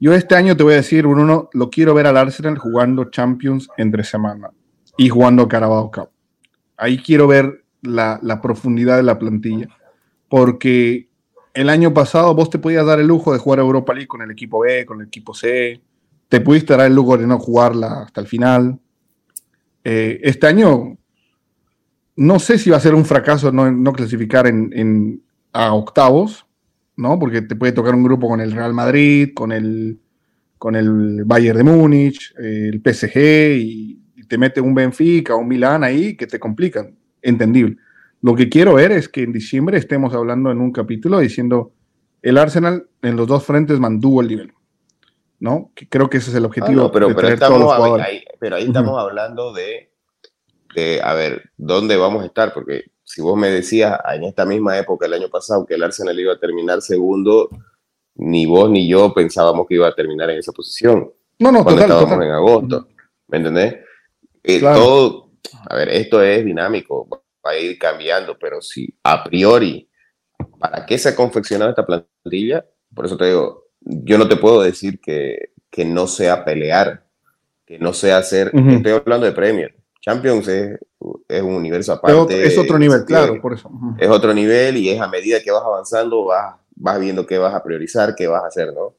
Yo 0.00 0.14
este 0.14 0.34
año 0.34 0.56
te 0.56 0.64
voy 0.64 0.72
a 0.72 0.76
decir, 0.76 1.06
Bruno, 1.06 1.48
lo 1.52 1.70
quiero 1.70 1.94
ver 1.94 2.06
al 2.06 2.16
Arsenal 2.16 2.58
jugando 2.58 3.10
Champions 3.10 3.68
entre 3.76 4.02
semana 4.02 4.50
y 4.96 5.08
jugando 5.08 5.46
Carabao 5.46 5.90
Cup. 5.90 6.08
Ahí 6.76 6.98
quiero 6.98 7.26
ver 7.26 7.64
la, 7.82 8.18
la 8.22 8.40
profundidad 8.40 8.96
de 8.96 9.04
la 9.04 9.18
plantilla. 9.18 9.68
Porque 10.28 11.08
el 11.54 11.68
año 11.68 11.92
pasado 11.94 12.34
vos 12.34 12.50
te 12.50 12.58
podías 12.58 12.86
dar 12.86 12.98
el 12.98 13.06
lujo 13.06 13.32
de 13.32 13.38
jugar 13.38 13.60
Europa 13.60 13.92
League 13.92 14.08
con 14.08 14.22
el 14.22 14.30
equipo 14.30 14.60
B, 14.60 14.86
con 14.86 15.00
el 15.00 15.06
equipo 15.06 15.34
C, 15.34 15.80
te 16.32 16.40
pudiste 16.40 16.74
dar 16.74 16.86
el 16.86 16.94
lujo 16.94 17.18
de 17.18 17.26
no 17.26 17.38
jugarla 17.38 18.04
hasta 18.04 18.22
el 18.22 18.26
final. 18.26 18.80
Eh, 19.84 20.18
este 20.22 20.46
año 20.46 20.96
no 22.16 22.38
sé 22.38 22.56
si 22.56 22.70
va 22.70 22.78
a 22.78 22.80
ser 22.80 22.94
un 22.94 23.04
fracaso 23.04 23.52
no, 23.52 23.70
no 23.70 23.92
clasificar 23.92 24.46
en, 24.46 25.22
a 25.52 25.74
octavos, 25.74 26.46
¿no? 26.96 27.18
Porque 27.18 27.42
te 27.42 27.54
puede 27.54 27.72
tocar 27.72 27.94
un 27.94 28.02
grupo 28.02 28.30
con 28.30 28.40
el 28.40 28.52
Real 28.52 28.72
Madrid, 28.72 29.32
con 29.34 29.52
el, 29.52 30.00
con 30.56 30.74
el 30.74 31.22
Bayern 31.26 31.58
de 31.58 31.64
Múnich, 31.64 32.32
el 32.38 32.80
PSG, 32.82 33.18
y, 33.58 33.98
te 34.26 34.38
mete 34.38 34.62
un 34.62 34.74
Benfica 34.74 35.36
un 35.36 35.48
Milán 35.48 35.84
ahí 35.84 36.16
que 36.16 36.26
te 36.26 36.40
complican. 36.40 36.96
Entendible. 37.20 37.76
Lo 38.22 38.34
que 38.34 38.48
quiero 38.48 38.72
ver 38.72 38.92
es 38.92 39.06
que 39.06 39.22
en 39.24 39.32
diciembre 39.32 39.76
estemos 39.76 40.14
hablando 40.14 40.50
en 40.50 40.62
un 40.62 40.72
capítulo 40.72 41.18
diciendo 41.18 41.74
el 42.22 42.38
Arsenal 42.38 42.86
en 43.02 43.16
los 43.16 43.26
dos 43.26 43.44
frentes 43.44 43.78
mantuvo 43.78 44.22
el 44.22 44.28
nivel. 44.28 44.52
¿No? 45.42 45.72
Que 45.74 45.88
creo 45.88 46.08
que 46.08 46.18
ese 46.18 46.30
es 46.30 46.36
el 46.36 46.44
objetivo. 46.44 46.84
Ah, 46.84 46.92
pero, 46.92 47.12
pero, 47.16 47.26
ahí, 47.26 48.24
pero 48.38 48.54
ahí 48.54 48.64
estamos 48.64 48.96
hablando 48.96 49.52
de, 49.52 49.90
de, 50.76 51.00
a 51.02 51.14
ver, 51.14 51.50
¿dónde 51.56 51.96
vamos 51.96 52.22
a 52.22 52.26
estar? 52.26 52.54
Porque 52.54 52.92
si 53.02 53.22
vos 53.22 53.36
me 53.36 53.50
decías 53.50 53.98
en 54.14 54.22
esta 54.22 54.44
misma 54.44 54.78
época, 54.78 55.06
el 55.06 55.14
año 55.14 55.28
pasado, 55.28 55.66
que 55.66 55.74
el 55.74 55.82
Arsenal 55.82 56.18
iba 56.20 56.32
a 56.34 56.38
terminar 56.38 56.80
segundo, 56.80 57.48
ni 58.14 58.46
vos 58.46 58.70
ni 58.70 58.88
yo 58.88 59.12
pensábamos 59.12 59.66
que 59.66 59.74
iba 59.74 59.88
a 59.88 59.94
terminar 59.96 60.30
en 60.30 60.38
esa 60.38 60.52
posición. 60.52 61.12
No, 61.40 61.50
no, 61.50 61.64
cuando 61.64 61.82
estábamos 61.82 62.24
en 62.24 62.30
agosto. 62.30 62.86
¿Me 63.26 63.38
entendés? 63.38 63.78
Eh, 64.44 64.60
todo, 64.60 65.32
a 65.68 65.74
ver, 65.74 65.88
esto 65.88 66.22
es 66.22 66.44
dinámico, 66.44 67.08
va 67.44 67.50
a 67.50 67.58
ir 67.58 67.76
cambiando, 67.80 68.38
pero 68.38 68.62
si 68.62 68.94
a 69.02 69.24
priori, 69.24 69.90
¿para 70.60 70.86
qué 70.86 70.96
se 70.98 71.08
ha 71.08 71.16
confeccionado 71.16 71.70
esta 71.70 71.84
plantilla? 71.84 72.64
Por 72.94 73.06
eso 73.06 73.16
te 73.16 73.26
digo, 73.26 73.71
yo 73.84 74.18
no 74.18 74.28
te 74.28 74.36
puedo 74.36 74.62
decir 74.62 75.00
que, 75.00 75.50
que 75.70 75.84
no 75.84 76.06
sea 76.06 76.44
pelear, 76.44 77.04
que 77.66 77.78
no 77.78 77.92
sea 77.92 78.18
hacer, 78.18 78.52
estoy 78.54 78.92
hablando 78.92 79.26
de 79.26 79.32
Premier. 79.32 79.74
Champions 80.00 80.48
es, 80.48 80.78
es 81.28 81.42
un 81.42 81.54
universo 81.54 81.92
aparte. 81.92 82.44
Es 82.44 82.58
otro 82.58 82.78
nivel, 82.78 83.04
claro, 83.04 83.40
por 83.40 83.54
eso. 83.54 83.70
Es 83.98 84.08
otro 84.08 84.34
nivel 84.34 84.76
y 84.76 84.90
es 84.90 85.00
a 85.00 85.08
medida 85.08 85.40
que 85.40 85.50
vas 85.50 85.62
avanzando, 85.62 86.24
vas, 86.24 86.56
vas 86.74 87.00
viendo 87.00 87.26
qué 87.26 87.38
vas 87.38 87.54
a 87.54 87.62
priorizar, 87.62 88.14
qué 88.14 88.26
vas 88.26 88.42
a 88.42 88.48
hacer, 88.48 88.72
¿no? 88.74 88.96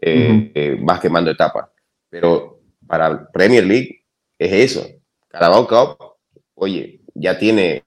Eh, 0.00 0.52
eh, 0.54 0.78
vas 0.80 1.00
quemando 1.00 1.30
etapas. 1.30 1.68
Pero 2.08 2.60
para 2.86 3.30
Premier 3.32 3.64
League 3.64 4.04
es 4.38 4.52
eso. 4.52 4.86
Carabao 5.28 5.66
Cup, 5.66 5.98
oye, 6.54 7.00
ya 7.14 7.38
tiene, 7.38 7.84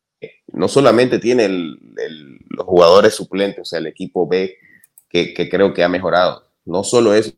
no 0.52 0.68
solamente 0.68 1.20
tiene 1.20 1.48
los 1.48 2.66
jugadores 2.66 3.16
suplentes, 3.16 3.62
o 3.62 3.66
sea, 3.66 3.80
el 3.80 3.88
equipo 3.88 4.28
B 4.28 4.56
que, 5.10 5.50
creo 5.50 5.74
que 5.74 5.84
ha 5.84 5.90
mejorado. 5.90 6.44
No 6.66 6.84
solo 6.84 7.14
eso, 7.14 7.32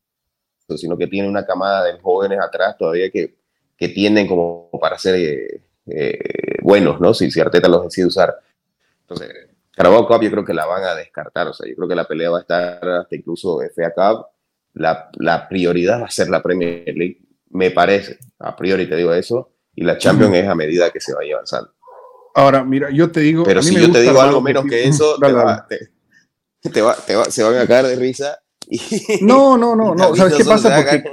sino 0.75 0.97
que 0.97 1.07
tiene 1.07 1.27
una 1.27 1.45
camada 1.45 1.85
de 1.85 1.99
jóvenes 1.99 2.39
atrás 2.39 2.77
todavía 2.77 3.09
que, 3.09 3.35
que 3.77 3.89
tienden 3.89 4.27
como 4.27 4.69
para 4.79 4.97
ser 4.97 5.15
eh, 5.15 5.61
eh, 5.87 6.57
buenos, 6.61 6.99
¿no? 6.99 7.13
Si, 7.13 7.31
si 7.31 7.39
Arteta 7.39 7.67
los 7.67 7.83
decide 7.83 8.05
usar. 8.05 8.35
Entonces, 9.01 9.29
Carabao 9.71 10.07
Cup 10.07 10.21
yo 10.21 10.31
creo 10.31 10.45
que 10.45 10.53
la 10.53 10.65
van 10.65 10.83
a 10.83 10.95
descartar, 10.95 11.47
o 11.47 11.53
sea, 11.53 11.67
yo 11.67 11.75
creo 11.75 11.87
que 11.87 11.95
la 11.95 12.07
pelea 12.07 12.29
va 12.29 12.39
a 12.39 12.41
estar 12.41 12.87
hasta 12.87 13.15
incluso 13.15 13.59
FA 13.73 13.93
Cup. 13.93 14.27
La, 14.73 15.09
la 15.17 15.49
prioridad 15.49 16.01
va 16.01 16.05
a 16.05 16.11
ser 16.11 16.29
la 16.29 16.41
Premier 16.41 16.95
League, 16.95 17.21
me 17.49 17.71
parece, 17.71 18.19
a 18.39 18.55
priori 18.55 18.87
te 18.87 18.95
digo 18.95 19.13
eso, 19.13 19.51
y 19.75 19.83
la 19.83 19.97
Champions 19.97 20.35
es 20.35 20.47
a 20.47 20.55
medida 20.55 20.89
que 20.91 21.01
se 21.01 21.13
vaya 21.13 21.35
avanzando. 21.35 21.73
Ahora, 22.33 22.63
mira, 22.63 22.89
yo 22.89 23.11
te 23.11 23.19
digo. 23.19 23.43
Pero 23.43 23.61
si 23.61 23.75
yo 23.75 23.91
te 23.91 24.01
digo 24.01 24.21
algo 24.21 24.41
menos 24.41 24.65
que, 24.65 24.85
eso, 24.85 25.17
te 25.21 25.31
va, 25.31 25.65
te 25.67 25.89
va, 26.81 26.95
se 27.29 27.43
van 27.43 27.57
a 27.57 27.67
caer 27.67 27.87
de 27.87 27.95
risa. 27.95 28.39
no, 29.21 29.57
no, 29.57 29.75
no, 29.75 29.95
no. 29.95 30.15
¿Sabes 30.15 30.35
qué 30.35 30.45
pasa? 30.45 30.75
Porque 30.75 31.03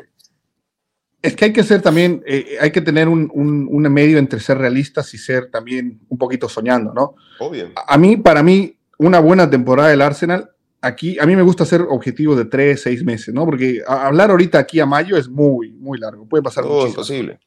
es 1.21 1.35
que 1.35 1.47
hay 1.47 1.53
que 1.53 1.65
ser 1.65 1.83
también, 1.83 2.23
eh, 2.27 2.59
hay 2.61 2.71
que 2.71 2.81
tener 2.81 3.09
un, 3.09 3.29
un, 3.33 3.83
medio 3.93 4.19
entre 4.19 4.39
ser 4.39 4.59
realistas 4.59 5.13
y 5.15 5.19
ser 5.19 5.51
también 5.51 6.01
un 6.09 6.19
poquito 6.19 6.49
soñando, 6.49 6.95
¿no? 6.95 7.17
Obvio. 7.41 7.73
A, 7.75 7.99
mí, 7.99 8.17
para 8.17 8.43
mí, 8.43 8.77
una 8.99 9.19
buena 9.19 9.51
temporada 9.51 9.89
del 9.89 10.03
Arsenal, 10.03 10.51
aquí, 10.81 11.19
a 11.19 11.27
mí 11.27 11.35
me 11.35 11.43
gusta 11.43 11.65
hacer 11.65 11.83
objetivos 11.83 12.37
de 12.37 12.45
tres, 12.45 12.83
seis 12.83 13.05
meses, 13.05 13.35
¿no? 13.35 13.45
Porque 13.45 13.83
hablar 13.87 14.31
ahorita 14.31 14.61
aquí 14.61 14.79
a 14.79 14.87
mayo 14.87 15.17
es 15.17 15.29
muy, 15.29 15.73
muy 15.73 15.99
largo. 15.99 16.25
Puede 16.25 16.43
pasar 16.43 16.65
Todo 16.65 16.87
es 16.87 16.95
posible. 16.95 17.41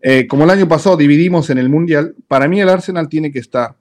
Eh, 0.00 0.26
como 0.26 0.44
el 0.44 0.50
año 0.50 0.66
pasado 0.66 0.96
dividimos 0.96 1.50
en 1.50 1.58
el 1.58 1.68
Mundial, 1.68 2.14
para 2.26 2.48
mí 2.48 2.58
el 2.58 2.70
Arsenal 2.70 3.08
tiene 3.10 3.30
que 3.30 3.38
estar 3.38 3.76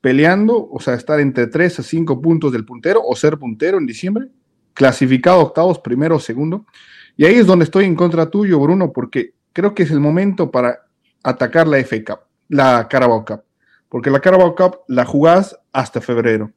peleando, 0.00 0.68
o 0.70 0.80
sea, 0.80 0.94
estar 0.94 1.20
entre 1.20 1.46
3 1.46 1.80
a 1.80 1.82
5 1.82 2.20
puntos 2.20 2.52
del 2.52 2.64
puntero 2.64 3.02
o 3.04 3.16
ser 3.16 3.38
puntero 3.38 3.78
en 3.78 3.86
diciembre, 3.86 4.28
clasificado 4.74 5.40
octavos, 5.40 5.78
primero 5.80 6.16
o 6.16 6.20
segundo. 6.20 6.66
Y 7.16 7.24
ahí 7.24 7.34
es 7.34 7.46
donde 7.46 7.64
estoy 7.64 7.84
en 7.84 7.96
contra 7.96 8.30
tuyo, 8.30 8.60
Bruno, 8.60 8.92
porque 8.92 9.34
creo 9.52 9.74
que 9.74 9.82
es 9.82 9.90
el 9.90 10.00
momento 10.00 10.50
para 10.50 10.86
atacar 11.22 11.66
la 11.66 11.78
FA 11.78 11.96
Cup, 12.04 12.20
la 12.48 12.86
Carabao 12.88 13.24
Cup, 13.24 13.42
porque 13.88 14.10
la 14.10 14.20
Carabao 14.20 14.54
Cup 14.54 14.80
la 14.86 15.04
jugás 15.04 15.58
hasta 15.72 16.00
febrero. 16.00 16.52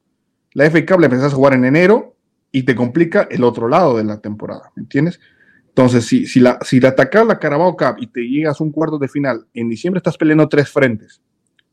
La 0.54 0.70
FA 0.70 0.86
Cup 0.86 1.00
la 1.00 1.08
empezás 1.08 1.34
a 1.34 1.36
jugar 1.36 1.54
en 1.54 1.66
enero 1.66 2.16
y 2.52 2.64
te 2.64 2.76
complica 2.76 3.28
el 3.32 3.44
otro 3.44 3.68
lado 3.68 3.98
de 3.98 4.04
la 4.04 4.20
temporada, 4.20 4.72
¿me 4.76 4.84
entiendes? 4.84 5.20
Entonces, 5.70 6.06
si, 6.06 6.28
si, 6.28 6.42
la, 6.42 6.60
si 6.62 6.82
la 6.82 6.94
la 7.26 7.40
Carabao 7.40 7.76
Cup 7.78 7.96
y 7.98 8.08
te 8.08 8.22
llegas 8.22 8.60
a 8.60 8.64
un 8.64 8.72
cuarto 8.72 9.00
de 9.00 9.08
final, 9.08 9.48
en 9.54 9.70
diciembre 9.70 10.00
estás 10.00 10.18
peleando 10.18 10.48
tres 10.48 10.70
frentes 10.70 11.22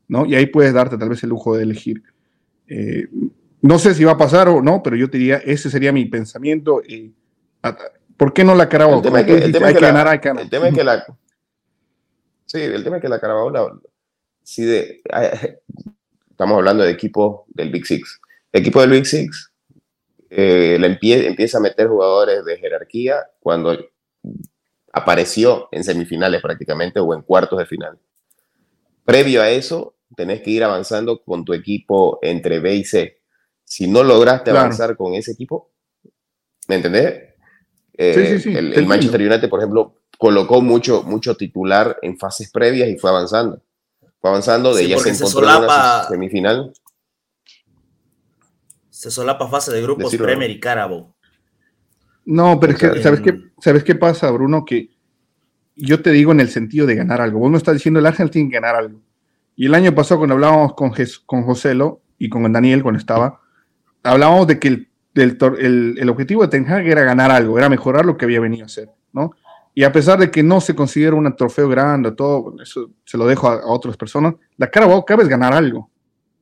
¿no? 0.09 0.25
Y 0.25 0.35
ahí 0.35 0.47
puedes 0.47 0.73
darte 0.73 0.97
tal 0.97 1.07
vez 1.07 1.23
el 1.23 1.29
lujo 1.29 1.55
de 1.55 1.63
elegir. 1.63 2.03
Eh, 2.67 3.07
no 3.61 3.79
sé 3.79 3.93
si 3.93 4.03
va 4.03 4.13
a 4.13 4.17
pasar 4.17 4.49
o 4.49 4.61
no, 4.61 4.83
pero 4.83 4.97
yo 4.97 5.09
te 5.09 5.17
diría, 5.17 5.37
ese 5.37 5.69
sería 5.69 5.93
mi 5.93 6.05
pensamiento. 6.05 6.81
Y, 6.85 7.13
¿Por 8.17 8.33
qué 8.33 8.43
no 8.43 8.55
la 8.55 8.67
Carabao? 8.67 8.97
El 8.97 9.03
tema, 9.03 9.19
es 9.21 9.25
que, 9.25 9.33
el 9.33 9.51
tema 9.51 9.73
que, 9.73 9.79
la, 9.79 10.13
El 10.41 10.49
tema 10.49 10.67
es 10.67 10.75
que 10.75 10.83
la... 10.83 11.05
Sí, 12.45 12.59
el 12.59 12.83
tema 12.83 12.97
es 12.97 13.01
que 13.01 13.09
la 13.09 13.19
Carabao, 13.19 13.81
si 14.43 14.65
de, 14.65 15.01
estamos 16.31 16.57
hablando 16.57 16.83
de 16.83 16.91
equipo 16.91 17.45
del 17.49 17.69
Big 17.69 17.85
Six. 17.85 18.19
El 18.51 18.61
equipo 18.61 18.81
del 18.81 18.91
Big 18.91 19.05
Six 19.05 19.51
eh, 20.29 20.77
le 20.79 20.87
empieza 20.87 21.59
a 21.59 21.61
meter 21.61 21.87
jugadores 21.87 22.43
de 22.45 22.57
jerarquía 22.57 23.17
cuando 23.39 23.77
apareció 24.91 25.69
en 25.71 25.83
semifinales 25.83 26.41
prácticamente 26.41 26.99
o 26.99 27.13
en 27.13 27.21
cuartos 27.21 27.59
de 27.59 27.65
final. 27.65 27.99
Previo 29.05 29.41
a 29.41 29.49
eso, 29.49 29.95
tenés 30.15 30.41
que 30.41 30.51
ir 30.51 30.63
avanzando 30.63 31.23
con 31.23 31.45
tu 31.45 31.53
equipo 31.53 32.19
entre 32.21 32.59
B 32.59 32.75
y 32.75 32.83
C. 32.83 33.21
Si 33.63 33.87
no 33.87 34.03
lograste 34.03 34.51
avanzar 34.51 34.97
con 34.97 35.13
ese 35.13 35.31
equipo, 35.31 35.71
¿me 36.67 36.75
entendés? 36.75 37.35
Eh, 37.93 38.41
el, 38.45 38.85
Manchester 38.87 39.21
United, 39.21 39.49
por 39.49 39.59
ejemplo, 39.59 40.01
colocó 40.17 40.61
mucho, 40.61 41.03
mucho 41.03 41.35
titular 41.35 41.97
en 42.01 42.17
fases 42.17 42.49
previas 42.51 42.89
y 42.89 42.97
fue 42.97 43.09
avanzando. 43.09 43.61
Fue 44.19 44.29
avanzando, 44.29 44.73
de 44.73 44.87
ya 44.87 44.97
se 44.97 45.09
encontró 45.09 45.49
en 45.49 45.63
una 45.63 46.03
semifinal. 46.05 46.73
Se 48.89 49.11
solapa 49.11 49.47
fase 49.47 49.71
de 49.71 49.81
grupos 49.81 50.15
Premier 50.15 50.49
y 50.49 50.59
Carabao. 50.59 51.15
No, 52.25 52.59
pero 52.59 52.73
es 52.73 52.79
que, 52.79 53.01
¿sabes 53.01 53.21
qué, 53.21 53.33
¿sabes 53.59 53.83
qué 53.83 53.95
pasa, 53.95 54.29
Bruno? 54.31 54.65
Que 54.65 54.89
yo 55.75 56.01
te 56.01 56.11
digo 56.11 56.31
en 56.31 56.39
el 56.39 56.49
sentido 56.49 56.85
de 56.85 56.95
ganar 56.95 57.21
algo. 57.21 57.39
Vos 57.39 57.51
no 57.51 57.57
estás 57.57 57.75
diciendo 57.75 57.99
el 57.99 58.05
Ángel 58.05 58.29
tiene 58.29 58.49
que 58.49 58.55
ganar 58.55 58.75
algo. 58.75 59.01
Y 59.59 59.65
el 59.65 59.75
año 59.75 59.93
pasado, 59.93 60.19
cuando 60.19 60.35
hablábamos 60.35 60.73
con, 60.73 60.93
con 61.25 61.43
Joselo 61.43 62.01
y 62.17 62.29
con 62.29 62.49
Daniel, 62.53 62.81
cuando 62.81 62.97
estaba, 62.97 63.41
hablábamos 64.03 64.47
de 64.47 64.57
que 64.57 64.69
el, 64.69 64.87
el, 65.15 66.09
objetivo 66.09 66.43
de 66.43 66.47
Ten 66.47 66.65
Hag 66.65 66.87
era 66.87 67.03
ganar 67.03 67.29
algo, 67.29 67.57
era 67.57 67.67
mejorar 67.67 68.05
lo 68.05 68.15
que 68.15 68.23
había 68.23 68.39
venido 68.39 68.63
a 68.63 68.67
hacer, 68.67 68.89
¿no? 69.11 69.33
Y 69.75 69.83
a 69.83 69.91
pesar 69.91 70.17
de 70.17 70.31
que 70.31 70.43
no 70.43 70.61
se 70.61 70.75
considera 70.75 71.13
un 71.13 71.35
trofeo 71.35 71.67
grande, 71.67 72.13
todo, 72.13 72.55
eso 72.63 72.91
se 73.03 73.17
lo 73.17 73.27
dejo 73.27 73.49
a, 73.49 73.69
otras 73.69 73.97
personas, 73.97 74.35
la 74.55 74.71
cara 74.71 74.87
cabe 75.05 75.23
es 75.23 75.29
ganar 75.29 75.51
algo. 75.51 75.91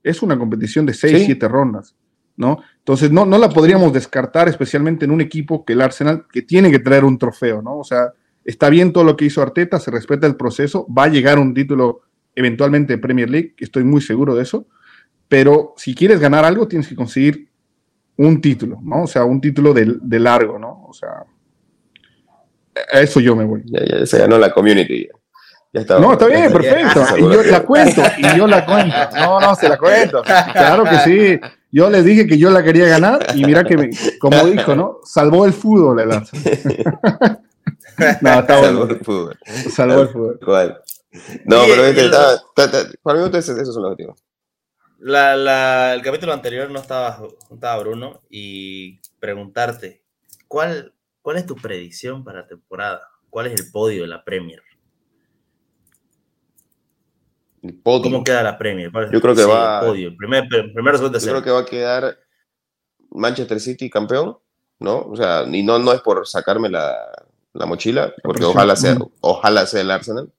Es 0.04 0.22
una 0.22 0.38
competición 0.38 0.86
de 0.86 0.94
6, 0.94 1.24
7 1.26 1.48
rondas, 1.48 1.96
¿no? 2.36 2.60
Entonces 2.78 3.10
no, 3.10 3.26
no 3.26 3.40
la 3.40 3.50
podríamos 3.50 3.92
descartar, 3.94 4.48
especialmente 4.48 5.06
en 5.06 5.12
un 5.12 5.22
equipo 5.22 5.66
que 5.66 5.74
el 5.74 5.82
Arsenal, 5.82 6.28
que 6.32 6.44
tiene 6.44 6.70
que 6.70 6.78
traer 6.78 7.04
un 7.04 7.18
trofeo, 7.18 7.64
¿no? 7.64 7.80
O 7.80 7.84
sea, 7.84 8.14
está 8.46 8.70
bien 8.70 8.94
todo 8.94 9.04
lo 9.04 9.18
que 9.18 9.26
hizo 9.26 9.42
Arteta, 9.42 9.80
se 9.80 9.90
respeta 9.90 10.28
el 10.28 10.36
proceso, 10.36 10.86
va 10.96 11.06
a 11.06 11.10
llegar 11.10 11.40
un 11.40 11.56
título 11.56 12.02
eventualmente 12.38 12.98
Premier 13.00 13.30
League, 13.30 13.56
estoy 13.58 13.84
muy 13.84 14.00
seguro 14.00 14.36
de 14.36 14.44
eso, 14.44 14.68
pero 15.28 15.74
si 15.76 15.96
quieres 15.96 16.20
ganar 16.20 16.46
algo 16.46 16.68
tienes 16.68 16.88
que 16.88 16.96
conseguir 16.96 17.50
un 18.16 18.40
título, 18.40 18.80
¿no? 18.82 19.04
O 19.04 19.08
sea, 19.08 19.26
un 19.26 19.42
título 19.42 19.74
de, 19.74 19.98
de 20.02 20.20
largo, 20.20 20.58
¿no? 20.58 20.86
O 20.88 20.94
sea, 20.94 21.26
a 22.92 23.02
eso 23.02 23.20
yo 23.20 23.36
me 23.36 23.44
voy. 23.44 23.64
Ya, 23.66 23.84
ya 23.86 24.06
se 24.06 24.20
ganó 24.20 24.38
la 24.38 24.52
community. 24.52 25.08
Ya 25.74 25.82
está, 25.82 26.00
no, 26.00 26.14
está 26.14 26.28
bien, 26.28 26.52
perfecto. 26.54 27.04
Y 27.18 27.22
yo 27.22 27.44
la 27.44 27.64
cuento, 27.64 28.02
y 28.18 28.38
yo 28.38 28.48
la 28.48 28.66
cuento. 28.66 28.96
No, 29.16 29.40
no, 29.40 29.56
se 29.56 29.68
la 29.68 29.78
cuento. 29.78 30.24
Claro 30.24 30.84
que 30.84 30.98
sí. 31.00 31.40
Yo 31.72 31.90
les 31.90 32.06
dije 32.06 32.28
que 32.28 32.38
yo 32.38 32.50
la 32.50 32.64
quería 32.64 32.88
ganar 32.88 33.26
y 33.36 33.44
mira 33.44 33.64
que, 33.64 33.78
me, 33.78 33.90
como 34.20 34.46
dijo, 34.46 34.76
¿no? 34.76 35.00
Salvó 35.04 35.46
el 35.46 35.54
fútbol 35.54 36.00
el 36.00 36.10
No, 38.22 38.40
está 38.40 38.62
Salvó 38.62 38.84
el 38.86 39.00
fútbol. 39.00 39.38
Salvó 39.70 40.02
el 40.04 40.10
fútbol. 40.10 40.40
¿Cuál? 40.44 40.82
No, 41.46 41.64
pero 41.66 41.86
este, 41.86 42.06
está, 42.06 42.44
para 43.02 43.20
mí 43.20 43.38
esos, 43.38 43.58
esos 43.58 43.74
son 43.74 43.84
los 43.84 43.92
objetivos. 43.92 44.24
La, 45.00 45.36
la, 45.36 45.94
el 45.94 46.02
capítulo 46.02 46.34
anterior 46.34 46.70
no 46.72 46.80
estaba, 46.80 47.20
no 47.20 47.56
estaba 47.56 47.82
Bruno 47.84 48.22
y 48.30 49.00
preguntarte, 49.20 50.04
¿cuál, 50.48 50.94
¿cuál 51.22 51.38
es 51.38 51.46
tu 51.46 51.56
predicción 51.56 52.24
para 52.24 52.42
la 52.42 52.48
temporada? 52.48 53.08
¿Cuál 53.30 53.48
es 53.48 53.60
el 53.60 53.72
podio 53.72 54.02
de 54.02 54.08
la 54.08 54.24
Premier? 54.24 54.64
El 57.62 57.76
podio. 57.76 58.04
¿Cómo 58.04 58.24
queda 58.24 58.42
la 58.42 58.58
Premier? 58.58 58.92
Yo 59.12 59.22
creo 59.22 59.36
que 59.36 59.46
va. 59.46 59.82
El 59.82 59.88
podio. 59.88 60.18
Primer, 60.18 60.48
segundo, 60.50 61.20
Yo 61.20 61.28
creo 61.28 61.44
que 61.44 61.52
va 61.52 61.60
a 61.60 61.66
quedar 61.66 62.18
Manchester 63.12 63.60
City 63.60 63.90
campeón, 63.90 64.38
¿no? 64.80 65.02
O 65.02 65.16
sea, 65.16 65.44
y 65.44 65.64
no, 65.64 65.78
no 65.78 65.94
es 65.94 66.02
por 66.02 66.28
sacarme 66.28 66.70
la, 66.70 66.96
la 67.54 67.66
mochila, 67.66 68.14
porque 68.24 68.46
ojalá 68.46 68.76
sea, 68.76 68.98
ojalá 69.22 69.66
sea 69.66 69.82
el 69.82 69.92
Arsenal. 69.92 70.32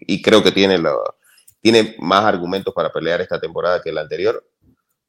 Y 0.00 0.22
creo 0.22 0.42
que 0.42 0.52
tiene, 0.52 0.78
lo, 0.78 1.02
tiene 1.60 1.96
más 1.98 2.24
argumentos 2.24 2.72
para 2.74 2.92
pelear 2.92 3.20
esta 3.20 3.40
temporada 3.40 3.82
que 3.82 3.92
la 3.92 4.02
anterior. 4.02 4.44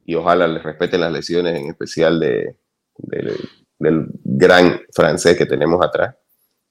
Y 0.05 0.15
ojalá 0.15 0.47
les 0.47 0.61
respeten 0.61 1.01
las 1.01 1.11
lesiones, 1.11 1.57
en 1.57 1.69
especial 1.69 2.19
de, 2.19 2.57
del 2.97 4.07
gran 4.23 4.81
francés 4.93 5.37
que 5.37 5.45
tenemos 5.45 5.83
atrás, 5.83 6.15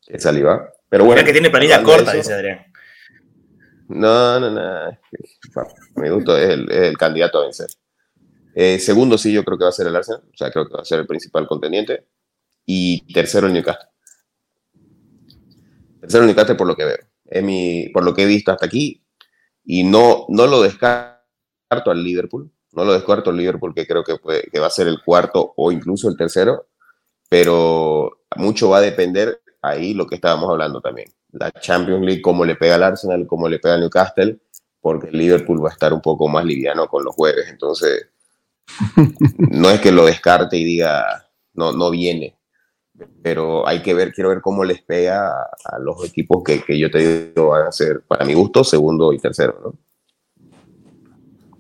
que 0.06 0.16
es 0.16 0.22
Saliba. 0.22 0.70
Pero 0.88 1.04
bueno. 1.04 1.24
que 1.24 1.32
tiene 1.32 1.50
planilla 1.50 1.82
corta, 1.82 2.12
dice 2.12 2.34
Adrián. 2.34 2.66
No, 3.88 4.38
no, 4.38 4.50
no. 4.50 4.98
Me 5.96 6.10
gusta, 6.10 6.40
es 6.40 6.50
el, 6.50 6.70
es 6.70 6.82
el 6.88 6.98
candidato 6.98 7.38
a 7.38 7.44
vencer. 7.44 7.68
Eh, 8.54 8.78
segundo, 8.78 9.16
sí, 9.16 9.32
yo 9.32 9.44
creo 9.44 9.56
que 9.56 9.64
va 9.64 9.70
a 9.70 9.72
ser 9.72 9.86
el 9.86 9.96
Arsenal. 9.96 10.22
O 10.30 10.36
sea, 10.36 10.50
creo 10.50 10.66
que 10.66 10.74
va 10.74 10.82
a 10.82 10.84
ser 10.84 11.00
el 11.00 11.06
principal 11.06 11.46
contendiente. 11.46 12.06
Y 12.66 13.12
tercero, 13.12 13.46
el 13.46 13.54
Newcastle. 13.54 13.88
Tercero, 16.00 16.24
el 16.24 16.28
Newcastle 16.28 16.54
por 16.54 16.66
lo 16.66 16.76
que 16.76 16.84
veo 16.84 17.11
mi, 17.40 17.88
por 17.88 18.04
lo 18.04 18.12
que 18.12 18.24
he 18.24 18.26
visto 18.26 18.52
hasta 18.52 18.66
aquí, 18.66 19.02
y 19.64 19.84
no, 19.84 20.26
no 20.28 20.46
lo 20.46 20.60
descarto 20.60 21.90
al 21.90 22.02
Liverpool, 22.02 22.50
no 22.72 22.84
lo 22.84 22.92
descarto 22.92 23.30
al 23.30 23.36
Liverpool, 23.36 23.74
que 23.74 23.86
creo 23.86 24.04
que, 24.04 24.16
que 24.50 24.60
va 24.60 24.66
a 24.66 24.70
ser 24.70 24.88
el 24.88 25.02
cuarto 25.02 25.54
o 25.56 25.72
incluso 25.72 26.08
el 26.08 26.16
tercero, 26.16 26.66
pero 27.28 28.24
mucho 28.36 28.68
va 28.68 28.78
a 28.78 28.82
depender 28.82 29.40
ahí 29.62 29.94
lo 29.94 30.06
que 30.06 30.16
estábamos 30.16 30.50
hablando 30.50 30.80
también. 30.80 31.08
La 31.30 31.50
Champions 31.52 32.04
League, 32.04 32.20
cómo 32.20 32.44
le 32.44 32.56
pega 32.56 32.74
al 32.74 32.82
Arsenal, 32.82 33.26
cómo 33.26 33.48
le 33.48 33.58
pega 33.58 33.74
al 33.74 33.80
Newcastle, 33.80 34.38
porque 34.80 35.08
el 35.08 35.16
Liverpool 35.16 35.64
va 35.64 35.70
a 35.70 35.72
estar 35.72 35.92
un 35.92 36.02
poco 36.02 36.28
más 36.28 36.44
liviano 36.44 36.88
con 36.88 37.04
los 37.04 37.14
jueves. 37.14 37.46
Entonces, 37.48 38.08
no 39.38 39.70
es 39.70 39.80
que 39.80 39.92
lo 39.92 40.04
descarte 40.04 40.56
y 40.56 40.64
diga, 40.64 41.30
no, 41.54 41.72
no 41.72 41.90
viene 41.90 42.36
pero 43.22 43.66
hay 43.66 43.82
que 43.82 43.94
ver, 43.94 44.12
quiero 44.12 44.30
ver 44.30 44.40
cómo 44.40 44.64
les 44.64 44.82
pega 44.82 45.30
a, 45.32 45.78
los 45.78 46.04
equipos 46.04 46.42
que, 46.44 46.62
que, 46.62 46.78
yo 46.78 46.90
te 46.90 47.30
digo 47.32 47.48
van 47.48 47.66
a 47.66 47.72
ser, 47.72 48.02
para 48.06 48.24
mi 48.24 48.34
gusto, 48.34 48.64
segundo 48.64 49.12
y 49.12 49.18
tercero. 49.18 49.58
¿no? 49.64 49.74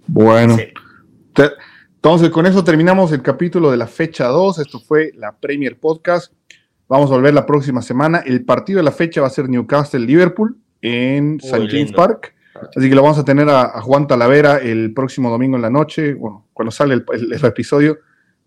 Bueno, 0.06 0.56
entonces 1.94 2.30
con 2.30 2.46
eso 2.46 2.64
terminamos 2.64 3.12
el 3.12 3.22
capítulo 3.22 3.70
de 3.70 3.76
la 3.76 3.86
fecha 3.86 4.26
2. 4.26 4.58
Esto 4.58 4.80
fue 4.80 5.12
la 5.16 5.32
Premier 5.32 5.78
Podcast. 5.78 6.32
Vamos 6.88 7.10
a 7.10 7.14
volver 7.14 7.32
la 7.32 7.46
próxima 7.46 7.80
semana. 7.80 8.22
El 8.26 8.44
partido 8.44 8.78
de 8.78 8.82
la 8.82 8.90
fecha 8.90 9.20
va 9.20 9.28
a 9.28 9.30
ser 9.30 9.48
Newcastle-Liverpool 9.48 10.56
en 10.82 11.38
St. 11.40 11.68
James 11.70 11.92
Park. 11.92 12.34
Así 12.76 12.88
que 12.88 12.94
lo 12.94 13.02
vamos 13.02 13.18
a 13.18 13.24
tener 13.24 13.48
a, 13.48 13.80
Juan 13.80 14.06
Talavera 14.06 14.58
el 14.58 14.92
próximo 14.92 15.30
domingo 15.30 15.56
en 15.56 15.62
la 15.62 15.70
noche, 15.70 16.14
bueno, 16.14 16.48
cuando 16.52 16.70
sale 16.70 16.94
el, 16.94 17.04
el 17.12 17.44
episodio 17.44 17.98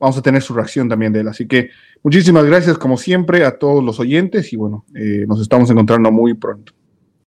vamos 0.05 0.17
a 0.19 0.21
tener 0.21 0.43
su 0.43 0.53
reacción 0.53 0.87
también 0.87 1.11
de 1.11 1.21
él. 1.21 1.27
Así 1.27 1.47
que 1.47 1.71
muchísimas 2.03 2.45
gracias 2.45 2.77
como 2.77 2.95
siempre 2.95 3.43
a 3.43 3.57
todos 3.57 3.83
los 3.83 3.99
oyentes 3.99 4.53
y 4.53 4.55
bueno, 4.55 4.85
eh, 4.93 5.25
nos 5.27 5.41
estamos 5.41 5.69
encontrando 5.71 6.11
muy 6.11 6.35
pronto. 6.35 6.73